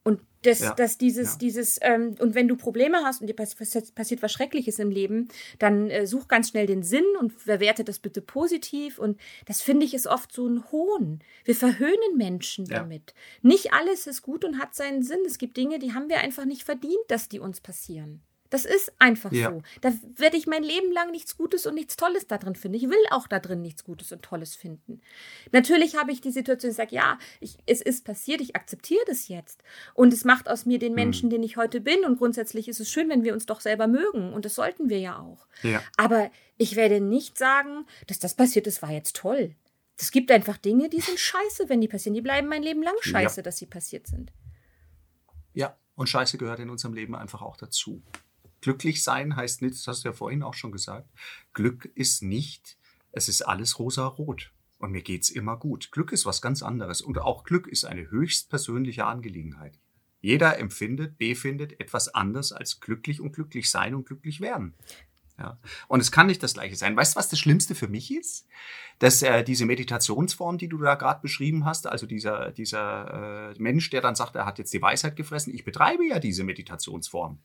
Und 0.03 0.19
das, 0.41 0.59
Ja. 0.61 0.73
dass 0.73 0.97
dieses, 0.97 1.33
Ja. 1.33 1.37
dieses, 1.37 1.77
ähm, 1.83 2.15
und 2.19 2.33
wenn 2.33 2.47
du 2.47 2.55
Probleme 2.55 3.03
hast 3.03 3.21
und 3.21 3.27
dir 3.27 3.35
pass 3.35 3.53
pass 3.53 3.91
passiert 3.91 4.23
was 4.23 4.31
Schreckliches 4.31 4.79
im 4.79 4.89
Leben, 4.89 5.27
dann 5.59 5.91
äh, 5.91 6.07
such 6.07 6.27
ganz 6.27 6.49
schnell 6.49 6.65
den 6.65 6.81
Sinn 6.81 7.05
und 7.19 7.31
verwerte 7.33 7.83
das 7.83 7.99
bitte 7.99 8.19
positiv. 8.21 8.97
Und 8.97 9.19
das 9.45 9.61
finde 9.61 9.85
ich 9.85 9.93
ist 9.93 10.07
oft 10.07 10.31
so 10.33 10.47
ein 10.47 10.71
Hohn. 10.71 11.19
Wir 11.45 11.53
verhöhnen 11.55 12.17
Menschen 12.17 12.65
Ja. 12.65 12.79
damit. 12.79 13.13
Nicht 13.43 13.73
alles 13.73 14.07
ist 14.07 14.23
gut 14.23 14.43
und 14.43 14.57
hat 14.57 14.73
seinen 14.73 15.03
Sinn. 15.03 15.19
Es 15.27 15.37
gibt 15.37 15.55
Dinge, 15.55 15.77
die 15.77 15.93
haben 15.93 16.09
wir 16.09 16.19
einfach 16.21 16.45
nicht 16.45 16.63
verdient, 16.63 17.05
dass 17.07 17.29
die 17.29 17.39
uns 17.39 17.61
passieren. 17.61 18.23
Das 18.51 18.65
ist 18.65 18.91
einfach 18.99 19.31
Ja. 19.31 19.49
so. 19.49 19.63
Da 19.79 19.93
werde 20.17 20.37
ich 20.37 20.45
mein 20.45 20.61
Leben 20.61 20.91
lang 20.91 21.09
nichts 21.09 21.37
Gutes 21.37 21.65
und 21.65 21.73
nichts 21.73 21.95
Tolles 21.95 22.27
da 22.27 22.37
drin 22.37 22.55
finden. 22.55 22.75
Ich 22.77 22.83
will 22.83 23.03
auch 23.09 23.27
da 23.27 23.39
drin 23.39 23.61
nichts 23.61 23.83
Gutes 23.83 24.11
und 24.11 24.21
Tolles 24.21 24.55
finden. 24.55 25.01
Natürlich 25.53 25.95
habe 25.95 26.11
ich 26.11 26.21
die 26.21 26.31
Situation, 26.31 26.71
ich 26.71 26.77
sage, 26.77 26.93
ja, 26.93 27.17
ich, 27.39 27.57
es 27.65 27.81
ist 27.81 28.05
passiert, 28.05 28.41
ich 28.41 28.55
akzeptiere 28.55 29.03
das 29.07 29.29
jetzt. 29.29 29.63
Und 29.93 30.13
es 30.13 30.25
macht 30.25 30.49
aus 30.49 30.65
mir 30.65 30.79
den 30.79 30.93
Menschen, 30.93 31.29
den 31.29 31.41
ich 31.43 31.55
heute 31.57 31.81
bin. 31.81 32.03
Und 32.05 32.17
grundsätzlich 32.17 32.67
ist 32.67 32.81
es 32.81 32.91
schön, 32.91 33.09
wenn 33.09 33.23
wir 33.23 33.33
uns 33.33 33.45
doch 33.45 33.61
selber 33.61 33.87
mögen. 33.87 34.33
Und 34.33 34.43
das 34.45 34.53
sollten 34.55 34.89
wir 34.89 34.99
ja 34.99 35.17
auch. 35.17 35.47
Ja. 35.63 35.81
Aber 35.95 36.29
ich 36.57 36.75
werde 36.75 36.99
nicht 36.99 37.37
sagen, 37.37 37.85
dass 38.07 38.19
das 38.19 38.35
passiert 38.35 38.67
ist, 38.67 38.81
war 38.81 38.91
jetzt 38.91 39.15
toll. 39.15 39.55
Es 39.97 40.11
gibt 40.11 40.29
einfach 40.29 40.57
Dinge, 40.57 40.89
die 40.89 40.99
sind 40.99 41.19
scheiße, 41.19 41.69
wenn 41.69 41.79
die 41.79 41.87
passieren. 41.87 42.15
Die 42.15 42.21
bleiben 42.21 42.47
mein 42.49 42.63
Leben 42.63 42.83
lang 42.83 42.95
scheiße, 42.99 43.43
dass 43.43 43.57
sie 43.59 43.65
passiert 43.67 44.07
sind. 44.07 44.33
Ja, 45.53 45.77
und 45.95 46.07
Scheiße 46.09 46.37
gehört 46.37 46.59
in 46.59 46.69
unserem 46.69 46.93
Leben 46.93 47.15
einfach 47.15 47.41
auch 47.41 47.55
dazu. 47.55 48.01
Glücklich 48.61 49.03
sein 49.03 49.35
heißt 49.35 49.61
nicht, 49.61 49.75
das 49.75 49.87
hast 49.87 50.03
du 50.03 50.09
ja 50.09 50.13
vorhin 50.13 50.43
auch 50.43 50.53
schon 50.53 50.71
gesagt, 50.71 51.09
Glück 51.53 51.91
ist 51.95 52.21
nicht, 52.21 52.77
es 53.11 53.27
ist 53.27 53.41
alles 53.41 53.79
rosa-rot. 53.79 54.51
Und 54.77 54.91
mir 54.91 55.03
geht's 55.03 55.29
immer 55.29 55.57
gut. 55.57 55.91
Glück 55.91 56.11
ist 56.11 56.25
was 56.25 56.41
ganz 56.41 56.63
anderes. 56.63 57.01
Und 57.01 57.19
auch 57.19 57.43
Glück 57.43 57.67
ist 57.67 57.85
eine 57.85 58.09
höchst 58.09 58.49
persönliche 58.49 59.05
Angelegenheit. 59.05 59.77
Jeder 60.21 60.57
empfindet, 60.57 61.17
befindet 61.17 61.79
etwas 61.79 62.07
anders 62.07 62.51
als 62.51 62.79
glücklich 62.79 63.21
und 63.21 63.33
glücklich 63.33 63.69
sein 63.69 63.93
und 63.93 64.07
glücklich 64.07 64.41
werden. 64.41 64.73
Ja. 65.37 65.59
Und 65.87 65.99
es 65.99 66.11
kann 66.11 66.27
nicht 66.27 66.43
das 66.43 66.53
Gleiche 66.53 66.75
sein. 66.75 66.95
Weißt 66.95 67.15
du, 67.15 67.19
was 67.19 67.29
das 67.29 67.39
Schlimmste 67.39 67.73
für 67.73 67.87
mich 67.87 68.15
ist? 68.15 68.47
Dass 68.99 69.21
äh, 69.23 69.43
diese 69.43 69.65
Meditationsform, 69.65 70.57
die 70.57 70.67
du 70.67 70.77
da 70.77 70.95
gerade 70.95 71.21
beschrieben 71.21 71.65
hast, 71.65 71.87
also 71.87 72.05
dieser, 72.05 72.51
dieser 72.51 73.51
äh, 73.51 73.59
Mensch, 73.59 73.89
der 73.89 74.01
dann 74.01 74.15
sagt, 74.15 74.35
er 74.35 74.45
hat 74.45 74.59
jetzt 74.59 74.73
die 74.73 74.81
Weisheit 74.81 75.15
gefressen, 75.15 75.53
ich 75.53 75.63
betreibe 75.63 76.05
ja 76.05 76.19
diese 76.19 76.43
Meditationsform. 76.43 77.39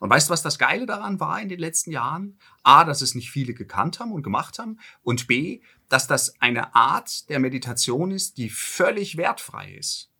Und 0.00 0.10
weißt 0.10 0.28
du, 0.28 0.32
was 0.32 0.42
das 0.42 0.58
Geile 0.58 0.86
daran 0.86 1.20
war 1.20 1.40
in 1.40 1.48
den 1.48 1.58
letzten 1.60 1.90
Jahren? 1.90 2.38
A, 2.62 2.84
dass 2.84 3.02
es 3.02 3.14
nicht 3.14 3.30
viele 3.30 3.54
gekannt 3.54 4.00
haben 4.00 4.12
und 4.12 4.22
gemacht 4.22 4.58
haben. 4.58 4.78
Und 5.02 5.26
B, 5.26 5.60
dass 5.88 6.06
das 6.06 6.40
eine 6.40 6.74
Art 6.74 7.28
der 7.28 7.40
Meditation 7.40 8.10
ist, 8.10 8.38
die 8.38 8.50
völlig 8.50 9.16
wertfrei 9.16 9.72
ist. 9.74 10.10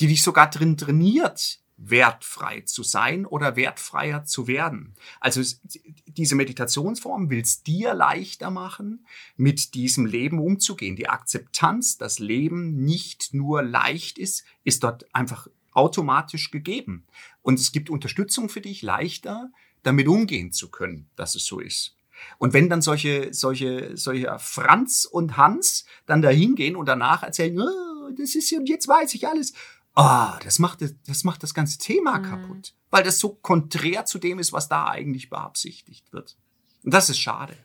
Die 0.00 0.06
dich 0.06 0.22
sogar 0.22 0.50
drin 0.50 0.76
trainiert, 0.76 1.60
wertfrei 1.76 2.60
zu 2.60 2.82
sein 2.82 3.26
oder 3.26 3.56
wertfreier 3.56 4.24
zu 4.24 4.46
werden. 4.46 4.94
Also 5.20 5.40
es- 5.40 5.60
diese 6.06 6.36
Meditationsform 6.36 7.28
will 7.30 7.40
es 7.40 7.62
dir 7.62 7.94
leichter 7.94 8.50
machen, 8.50 9.06
mit 9.36 9.74
diesem 9.74 10.06
Leben 10.06 10.38
umzugehen. 10.38 10.96
Die 10.96 11.08
Akzeptanz, 11.08 11.98
dass 11.98 12.18
Leben 12.18 12.84
nicht 12.84 13.34
nur 13.34 13.62
leicht 13.62 14.18
ist, 14.18 14.44
ist 14.64 14.84
dort 14.84 15.12
einfach 15.14 15.48
automatisch 15.72 16.50
gegeben. 16.50 17.06
Und 17.42 17.58
es 17.60 17.72
gibt 17.72 17.90
Unterstützung 17.90 18.48
für 18.48 18.60
dich, 18.60 18.82
leichter 18.82 19.50
damit 19.82 20.06
umgehen 20.08 20.52
zu 20.52 20.70
können, 20.70 21.10
dass 21.16 21.34
es 21.34 21.44
so 21.44 21.58
ist. 21.58 21.96
Und 22.38 22.52
wenn 22.52 22.68
dann 22.70 22.82
solche, 22.82 23.34
solche, 23.34 23.96
solche 23.96 24.36
Franz 24.38 25.04
und 25.10 25.36
Hans 25.36 25.84
dann 26.06 26.22
da 26.22 26.28
hingehen 26.30 26.76
und 26.76 26.86
danach 26.86 27.22
erzählen, 27.24 27.60
oh, 27.60 28.10
das 28.16 28.34
ist 28.36 28.52
und 28.52 28.68
jetzt 28.68 28.86
weiß 28.86 29.14
ich 29.14 29.26
alles. 29.26 29.52
Ah, 29.94 30.38
das 30.44 30.58
macht, 30.60 30.80
das- 30.82 30.94
das 31.06 31.24
macht 31.24 31.42
das 31.42 31.52
ganze 31.52 31.78
Thema 31.78 32.18
Mhm. 32.18 32.22
kaputt. 32.22 32.74
Weil 32.90 33.02
das 33.02 33.18
so 33.18 33.30
konträr 33.34 34.04
zu 34.04 34.18
dem 34.18 34.38
ist, 34.38 34.52
was 34.52 34.68
da 34.68 34.86
eigentlich 34.86 35.30
beabsichtigt 35.30 36.12
wird. 36.12 36.36
Und 36.84 36.94
das 36.94 37.10
ist 37.10 37.18
schade. 37.18 37.56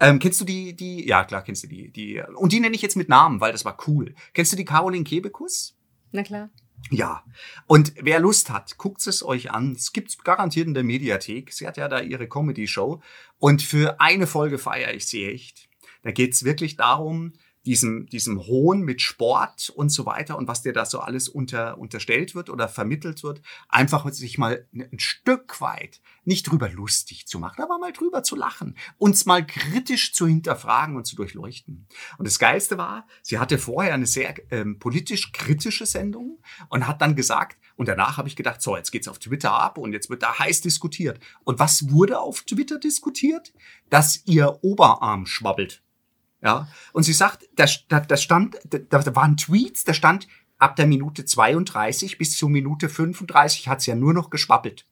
Ähm, 0.00 0.18
kennst 0.18 0.40
du 0.40 0.44
die, 0.44 0.74
die, 0.74 1.06
ja 1.06 1.24
klar, 1.24 1.42
kennst 1.42 1.62
du 1.62 1.68
die, 1.68 1.90
die, 1.90 2.22
und 2.34 2.52
die 2.52 2.60
nenne 2.60 2.74
ich 2.74 2.82
jetzt 2.82 2.96
mit 2.96 3.08
Namen, 3.08 3.40
weil 3.40 3.52
das 3.52 3.64
war 3.64 3.78
cool. 3.86 4.14
Kennst 4.34 4.52
du 4.52 4.56
die 4.56 4.64
Caroline 4.66 5.04
Kebekus? 5.04 5.74
Na 6.12 6.22
klar. 6.24 6.50
Ja. 6.90 7.24
Und 7.66 7.94
wer 8.00 8.20
Lust 8.20 8.50
hat, 8.50 8.78
guckt 8.78 9.06
es 9.06 9.24
euch 9.24 9.50
an. 9.50 9.72
Es 9.72 9.92
gibt's 9.92 10.18
garantiert 10.18 10.66
in 10.66 10.74
der 10.74 10.84
Mediathek. 10.84 11.52
Sie 11.52 11.66
hat 11.66 11.76
ja 11.76 11.88
da 11.88 12.00
ihre 12.00 12.28
Comedy-Show. 12.28 13.00
Und 13.38 13.62
für 13.62 14.00
eine 14.00 14.26
Folge 14.26 14.58
feiere 14.58 14.94
ich 14.94 15.06
sie 15.06 15.26
echt. 15.26 15.68
Da 16.02 16.12
geht's 16.12 16.44
wirklich 16.44 16.76
darum, 16.76 17.32
diesem, 17.66 18.06
diesem 18.06 18.46
Hohn 18.46 18.80
mit 18.80 19.02
Sport 19.02 19.70
und 19.70 19.90
so 19.90 20.06
weiter 20.06 20.38
und 20.38 20.46
was 20.48 20.62
dir 20.62 20.72
da 20.72 20.86
so 20.86 21.00
alles 21.00 21.28
unter, 21.28 21.78
unterstellt 21.78 22.34
wird 22.34 22.48
oder 22.48 22.68
vermittelt 22.68 23.22
wird, 23.22 23.42
einfach 23.68 24.08
sich 24.12 24.38
mal 24.38 24.66
ein 24.72 24.98
Stück 24.98 25.60
weit 25.60 26.00
nicht 26.24 26.50
drüber 26.50 26.68
lustig 26.68 27.26
zu 27.26 27.38
machen, 27.38 27.62
aber 27.62 27.78
mal 27.78 27.92
drüber 27.92 28.22
zu 28.22 28.36
lachen, 28.36 28.76
uns 28.98 29.26
mal 29.26 29.46
kritisch 29.46 30.12
zu 30.12 30.26
hinterfragen 30.26 30.96
und 30.96 31.06
zu 31.06 31.16
durchleuchten. 31.16 31.86
Und 32.18 32.26
das 32.26 32.38
Geilste 32.38 32.78
war, 32.78 33.06
sie 33.22 33.38
hatte 33.38 33.58
vorher 33.58 33.94
eine 33.94 34.06
sehr 34.06 34.34
ähm, 34.52 34.78
politisch 34.78 35.32
kritische 35.32 35.86
Sendung 35.86 36.40
und 36.68 36.86
hat 36.86 37.00
dann 37.00 37.16
gesagt, 37.16 37.58
und 37.76 37.88
danach 37.88 38.16
habe 38.16 38.28
ich 38.28 38.36
gedacht, 38.36 38.62
so, 38.62 38.76
jetzt 38.76 38.90
geht's 38.90 39.08
auf 39.08 39.18
Twitter 39.18 39.52
ab 39.52 39.78
und 39.78 39.92
jetzt 39.92 40.08
wird 40.08 40.22
da 40.22 40.38
heiß 40.38 40.62
diskutiert. 40.62 41.20
Und 41.44 41.58
was 41.58 41.90
wurde 41.90 42.20
auf 42.20 42.42
Twitter 42.42 42.78
diskutiert? 42.78 43.52
Dass 43.90 44.22
ihr 44.26 44.58
Oberarm 44.62 45.26
schwabbelt. 45.26 45.82
Ja, 46.46 46.68
und 46.92 47.02
sie 47.02 47.12
sagt, 47.12 47.48
da, 47.56 47.66
da, 47.88 47.98
da 47.98 48.16
stand, 48.16 48.56
da, 48.70 48.78
da 49.00 49.16
waren 49.16 49.36
Tweets, 49.36 49.82
da 49.82 49.92
stand, 49.92 50.28
ab 50.58 50.76
der 50.76 50.86
Minute 50.86 51.24
32 51.24 52.18
bis 52.18 52.36
zur 52.36 52.48
Minute 52.48 52.88
35 52.88 53.66
hat's 53.66 53.86
ja 53.86 53.96
nur 53.96 54.14
noch 54.14 54.30
geschwabbelt. 54.30 54.86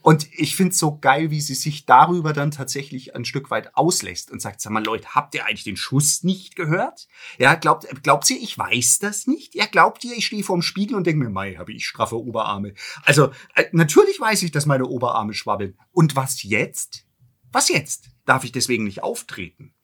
Und 0.00 0.28
ich 0.32 0.54
find's 0.54 0.78
so 0.78 0.96
geil, 0.96 1.32
wie 1.32 1.40
sie 1.40 1.56
sich 1.56 1.86
darüber 1.86 2.32
dann 2.32 2.52
tatsächlich 2.52 3.16
ein 3.16 3.24
Stück 3.24 3.50
weit 3.50 3.76
auslässt 3.76 4.30
und 4.30 4.40
sagt, 4.40 4.60
sag 4.60 4.72
mal 4.72 4.84
Leute, 4.84 5.08
habt 5.16 5.34
ihr 5.34 5.44
eigentlich 5.44 5.64
den 5.64 5.76
Schuss 5.76 6.22
nicht 6.22 6.54
gehört? 6.54 7.08
Ja, 7.36 7.56
glaubt, 7.56 7.88
glaubt 8.04 8.30
ihr, 8.30 8.40
ich 8.40 8.56
weiß 8.56 9.00
das 9.00 9.26
nicht? 9.26 9.56
Ja, 9.56 9.66
glaubt 9.66 10.04
ihr, 10.04 10.16
ich 10.16 10.26
stehe 10.26 10.44
vorm 10.44 10.62
Spiegel 10.62 10.96
und 10.96 11.04
denke 11.04 11.24
mir, 11.24 11.30
mei, 11.30 11.56
habe 11.56 11.72
ich 11.72 11.84
straffe 11.84 12.16
Oberarme. 12.16 12.74
Also, 13.02 13.32
äh, 13.56 13.64
natürlich 13.72 14.20
weiß 14.20 14.44
ich, 14.44 14.52
dass 14.52 14.66
meine 14.66 14.86
Oberarme 14.86 15.34
schwabbeln. 15.34 15.76
Und 15.90 16.14
was 16.14 16.44
jetzt? 16.44 17.04
Was 17.50 17.68
jetzt? 17.68 18.08
Darf 18.24 18.44
ich 18.44 18.52
deswegen 18.52 18.84
nicht 18.84 19.02
auftreten? 19.02 19.74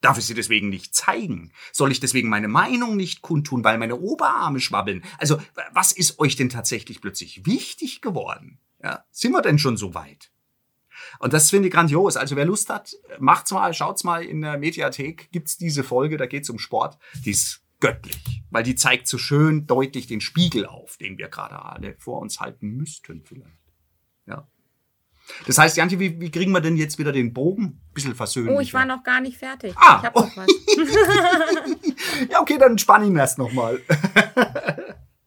Darf 0.00 0.16
ich 0.18 0.24
sie 0.24 0.34
deswegen 0.34 0.70
nicht 0.70 0.94
zeigen? 0.94 1.52
Soll 1.72 1.92
ich 1.92 2.00
deswegen 2.00 2.28
meine 2.28 2.48
Meinung 2.48 2.96
nicht 2.96 3.20
kundtun, 3.20 3.64
weil 3.64 3.76
meine 3.78 3.96
Oberarme 3.96 4.60
schwabbeln? 4.60 5.04
Also, 5.18 5.40
was 5.72 5.92
ist 5.92 6.18
euch 6.18 6.36
denn 6.36 6.48
tatsächlich 6.48 7.00
plötzlich 7.00 7.44
wichtig 7.44 8.00
geworden? 8.00 8.58
Ja, 8.82 9.04
sind 9.10 9.32
wir 9.32 9.42
denn 9.42 9.58
schon 9.58 9.76
so 9.76 9.94
weit? 9.94 10.30
Und 11.18 11.32
das 11.32 11.50
finde 11.50 11.68
ich 11.68 11.74
grandios. 11.74 12.16
Also 12.16 12.36
wer 12.36 12.44
Lust 12.44 12.70
hat, 12.70 12.94
macht's 13.18 13.50
mal, 13.50 13.74
schaut's 13.74 14.04
mal 14.04 14.24
in 14.24 14.40
der 14.40 14.58
Mediathek, 14.58 15.30
gibt's 15.32 15.56
diese 15.56 15.84
Folge, 15.84 16.16
da 16.16 16.26
geht's 16.26 16.50
um 16.50 16.58
Sport. 16.58 16.98
Die 17.24 17.30
ist 17.30 17.62
göttlich, 17.80 18.42
weil 18.50 18.62
die 18.62 18.74
zeigt 18.74 19.08
so 19.08 19.18
schön 19.18 19.66
deutlich 19.66 20.06
den 20.06 20.20
Spiegel 20.20 20.66
auf, 20.66 20.96
den 20.98 21.18
wir 21.18 21.28
gerade 21.28 21.62
alle 21.62 21.96
vor 21.98 22.20
uns 22.20 22.40
halten 22.40 22.68
müssten 22.76 23.22
vielleicht. 23.24 23.58
Ja. 24.26 24.48
Das 25.46 25.58
heißt, 25.58 25.76
Jantje, 25.76 25.98
wie, 25.98 26.20
wie 26.20 26.30
kriegen 26.30 26.52
wir 26.52 26.60
denn 26.60 26.76
jetzt 26.76 26.98
wieder 26.98 27.12
den 27.12 27.32
Bogen? 27.32 27.80
Bisschen 27.94 28.14
versöhnlich. 28.14 28.54
Oh, 28.56 28.60
ich 28.60 28.74
war 28.74 28.84
noch 28.84 29.02
gar 29.02 29.20
nicht 29.20 29.38
fertig. 29.38 29.74
Ah, 29.76 29.98
ich 30.00 30.06
hab 30.06 30.16
oh. 30.16 30.20
noch 30.20 30.36
was. 30.36 30.46
Ja, 32.30 32.40
okay, 32.40 32.58
dann 32.58 32.78
spann 32.78 33.04
ihn 33.04 33.16
erst 33.16 33.38
nochmal. 33.38 33.80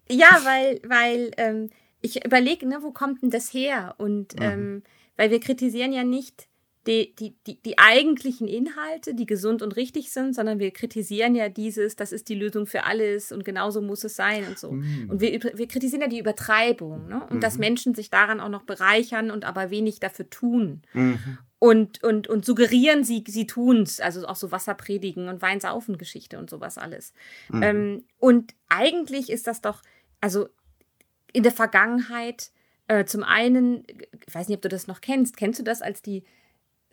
Ja, 0.09 0.41
weil, 0.43 0.79
weil 0.85 1.31
ähm, 1.37 1.69
ich 2.01 2.23
überlege, 2.23 2.67
ne, 2.67 2.79
wo 2.81 2.91
kommt 2.91 3.23
denn 3.23 3.31
das 3.31 3.53
her? 3.53 3.95
Und 3.97 4.35
ähm, 4.39 4.83
weil 5.15 5.31
wir 5.31 5.39
kritisieren 5.39 5.93
ja 5.93 6.03
nicht 6.03 6.47
die, 6.87 7.15
die, 7.15 7.35
die, 7.47 7.61
die 7.61 7.79
eigentlichen 7.79 8.47
Inhalte, 8.47 9.15
die 9.15 9.25
gesund 9.25 9.61
und 9.61 9.75
richtig 9.77 10.11
sind, 10.11 10.35
sondern 10.35 10.59
wir 10.59 10.71
kritisieren 10.71 11.33
ja 11.33 11.47
dieses, 11.47 11.95
das 11.95 12.11
ist 12.11 12.27
die 12.27 12.35
Lösung 12.35 12.67
für 12.67 12.83
alles 12.83 13.31
und 13.31 13.45
genauso 13.45 13.81
muss 13.81 14.03
es 14.03 14.15
sein 14.15 14.45
und 14.47 14.59
so. 14.59 14.69
Und 14.69 15.21
wir, 15.21 15.41
wir 15.41 15.67
kritisieren 15.67 16.01
ja 16.01 16.07
die 16.07 16.19
Übertreibung 16.19 17.07
ne? 17.07 17.25
und 17.29 17.41
dass 17.41 17.57
Menschen 17.57 17.95
sich 17.95 18.09
daran 18.09 18.41
auch 18.41 18.49
noch 18.49 18.63
bereichern 18.63 19.31
und 19.31 19.45
aber 19.45 19.69
wenig 19.69 19.99
dafür 20.01 20.29
tun. 20.29 20.81
Und, 21.59 22.03
und, 22.03 22.27
und 22.27 22.43
suggerieren, 22.43 23.05
sie, 23.05 23.23
sie 23.25 23.47
tun's, 23.47 24.01
also 24.01 24.27
auch 24.27 24.35
so 24.35 24.51
Wasserpredigen 24.51 25.29
und 25.29 25.41
Weinsaufen-Geschichte 25.41 26.37
und 26.37 26.49
sowas 26.49 26.77
alles. 26.77 27.13
Ähm, 27.53 28.03
und 28.17 28.53
eigentlich 28.67 29.29
ist 29.29 29.47
das 29.47 29.61
doch, 29.61 29.81
also 30.19 30.49
in 31.31 31.43
der 31.43 31.53
Vergangenheit, 31.53 32.51
äh, 32.87 33.05
zum 33.05 33.23
einen, 33.23 33.85
ich 34.27 34.35
weiß 34.35 34.49
nicht, 34.49 34.57
ob 34.57 34.61
du 34.61 34.69
das 34.69 34.87
noch 34.87 34.99
kennst, 34.99 35.37
kennst 35.37 35.59
du 35.59 35.63
das 35.63 35.81
als 35.81 36.01
die, 36.01 36.25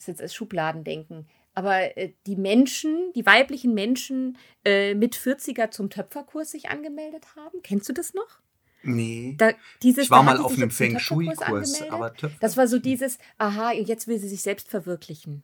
ist 0.00 0.08
jetzt 0.08 0.22
als 0.22 0.34
Schubladendenken, 0.34 1.26
aber 1.54 1.96
äh, 1.96 2.12
die 2.26 2.36
Menschen, 2.36 3.12
die 3.14 3.26
weiblichen 3.26 3.74
Menschen 3.74 4.38
äh, 4.64 4.94
mit 4.94 5.14
40er 5.16 5.70
zum 5.70 5.90
Töpferkurs 5.90 6.50
sich 6.52 6.68
angemeldet 6.70 7.26
haben? 7.36 7.60
Kennst 7.62 7.88
du 7.88 7.92
das 7.92 8.14
noch? 8.14 8.40
Nee. 8.82 9.34
Da, 9.36 9.52
dieses, 9.82 10.04
Ich 10.04 10.10
war 10.10 10.22
mal 10.22 10.38
auf 10.38 10.52
einem 10.54 10.70
Feng 10.70 10.98
Shui-Kurs, 10.98 11.82
aber 11.90 12.14
Töpfer- 12.14 12.36
Das 12.40 12.56
war 12.56 12.66
so 12.66 12.78
dieses, 12.78 13.18
aha, 13.36 13.72
jetzt 13.72 14.08
will 14.08 14.18
sie 14.18 14.28
sich 14.28 14.40
selbst 14.40 14.68
verwirklichen. 14.68 15.42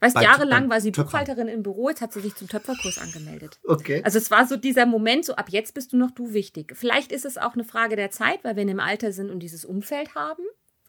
Weißt, 0.00 0.16
Bei- 0.16 0.24
jahrelang 0.24 0.68
war 0.68 0.80
sie. 0.80 0.90
Buchhalterin 0.90 1.46
im 1.46 1.62
Büro, 1.62 1.88
jetzt 1.88 2.00
hat 2.00 2.12
sie 2.12 2.18
sich 2.20 2.34
zum 2.34 2.48
Töpferkurs 2.48 2.98
angemeldet. 2.98 3.60
Okay. 3.64 4.02
Also 4.02 4.18
es 4.18 4.32
war 4.32 4.48
so 4.48 4.56
dieser 4.56 4.86
Moment, 4.86 5.24
so 5.24 5.36
ab 5.36 5.50
jetzt 5.50 5.74
bist 5.74 5.92
du 5.92 5.96
noch 5.96 6.10
du 6.10 6.32
wichtig. 6.32 6.72
Vielleicht 6.76 7.12
ist 7.12 7.24
es 7.24 7.38
auch 7.38 7.54
eine 7.54 7.62
Frage 7.62 7.94
der 7.94 8.10
Zeit, 8.10 8.42
weil 8.42 8.56
wir 8.56 8.64
in 8.64 8.70
einem 8.70 8.80
Alter 8.80 9.12
sind 9.12 9.30
und 9.30 9.38
dieses 9.38 9.64
Umfeld 9.64 10.16
haben. 10.16 10.42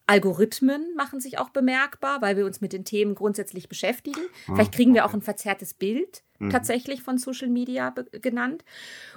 Algorithmen 0.05 0.95
machen 0.95 1.21
sich 1.21 1.37
auch 1.37 1.49
bemerkbar, 1.49 2.21
weil 2.21 2.35
wir 2.35 2.45
uns 2.45 2.61
mit 2.61 2.73
den 2.73 2.83
Themen 2.83 3.15
grundsätzlich 3.15 3.69
beschäftigen. 3.69 4.19
Vielleicht 4.45 4.73
kriegen 4.73 4.93
wir 4.93 5.05
auch 5.05 5.13
ein 5.13 5.21
verzerrtes 5.21 5.73
Bild 5.73 6.23
tatsächlich 6.49 7.01
von 7.01 7.17
Social 7.17 7.47
Media 7.47 7.93
genannt. 8.11 8.65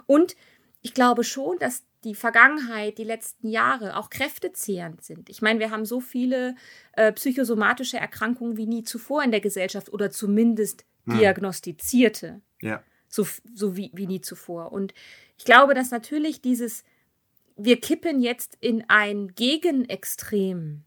Und 0.07 0.37
ich 0.83 0.95
glaube 0.95 1.25
schon, 1.25 1.59
dass 1.59 1.85
die 2.05 2.15
Vergangenheit, 2.15 2.99
die 2.99 3.05
letzten 3.05 3.49
Jahre 3.49 3.97
auch 3.97 4.11
kräftezehrend 4.11 5.03
sind. 5.03 5.29
Ich 5.29 5.43
meine, 5.43 5.59
wir 5.59 5.73
haben 5.73 5.85
so 5.85 6.01
viele 6.01 6.55
äh, 6.93 7.13
psychosomatische 7.13 7.97
Erkrankungen 7.97 8.57
wie 8.57 8.67
nie 8.67 8.85
zuvor 8.85 9.25
in 9.25 9.33
der 9.33 9.41
Gesellschaft 9.41 9.93
oder 9.93 10.11
zumindest 10.11 10.85
diagnostizierte 11.07 12.41
ja. 12.61 12.83
so, 13.09 13.27
so 13.55 13.77
wie, 13.77 13.91
wie 13.95 14.07
nie 14.07 14.21
zuvor. 14.21 14.73
Und 14.73 14.95
ich 15.37 15.45
glaube, 15.45 15.75
dass 15.75 15.91
natürlich 15.91 16.41
dieses, 16.41 16.85
wir 17.57 17.81
kippen 17.81 18.21
jetzt 18.21 18.57
in 18.61 18.85
ein 18.89 19.35
Gegenextrem, 19.35 20.83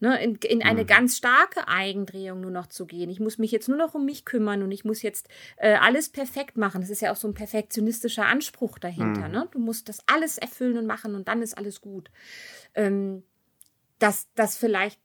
ne, 0.00 0.22
in, 0.22 0.36
in 0.36 0.62
eine 0.62 0.84
ganz 0.84 1.16
starke 1.16 1.68
Eigendrehung 1.68 2.40
nur 2.40 2.50
noch 2.50 2.66
zu 2.66 2.84
gehen. 2.86 3.08
Ich 3.10 3.20
muss 3.20 3.38
mich 3.38 3.52
jetzt 3.52 3.68
nur 3.68 3.78
noch 3.78 3.94
um 3.94 4.04
mich 4.04 4.24
kümmern 4.24 4.62
und 4.62 4.72
ich 4.72 4.84
muss 4.84 5.02
jetzt 5.02 5.28
äh, 5.56 5.74
alles 5.74 6.08
perfekt 6.08 6.56
machen. 6.56 6.80
Das 6.80 6.90
ist 6.90 7.00
ja 7.00 7.12
auch 7.12 7.16
so 7.16 7.28
ein 7.28 7.34
perfektionistischer 7.34 8.26
Anspruch 8.26 8.78
dahinter. 8.78 9.28
Ne? 9.28 9.48
Du 9.52 9.58
musst 9.58 9.88
das 9.88 10.00
alles 10.06 10.36
erfüllen 10.38 10.78
und 10.78 10.86
machen 10.86 11.14
und 11.14 11.28
dann 11.28 11.42
ist 11.42 11.56
alles 11.56 11.80
gut. 11.80 12.10
Ähm, 12.74 13.22
dass 14.00 14.28
das 14.34 14.56
vielleicht 14.56 15.00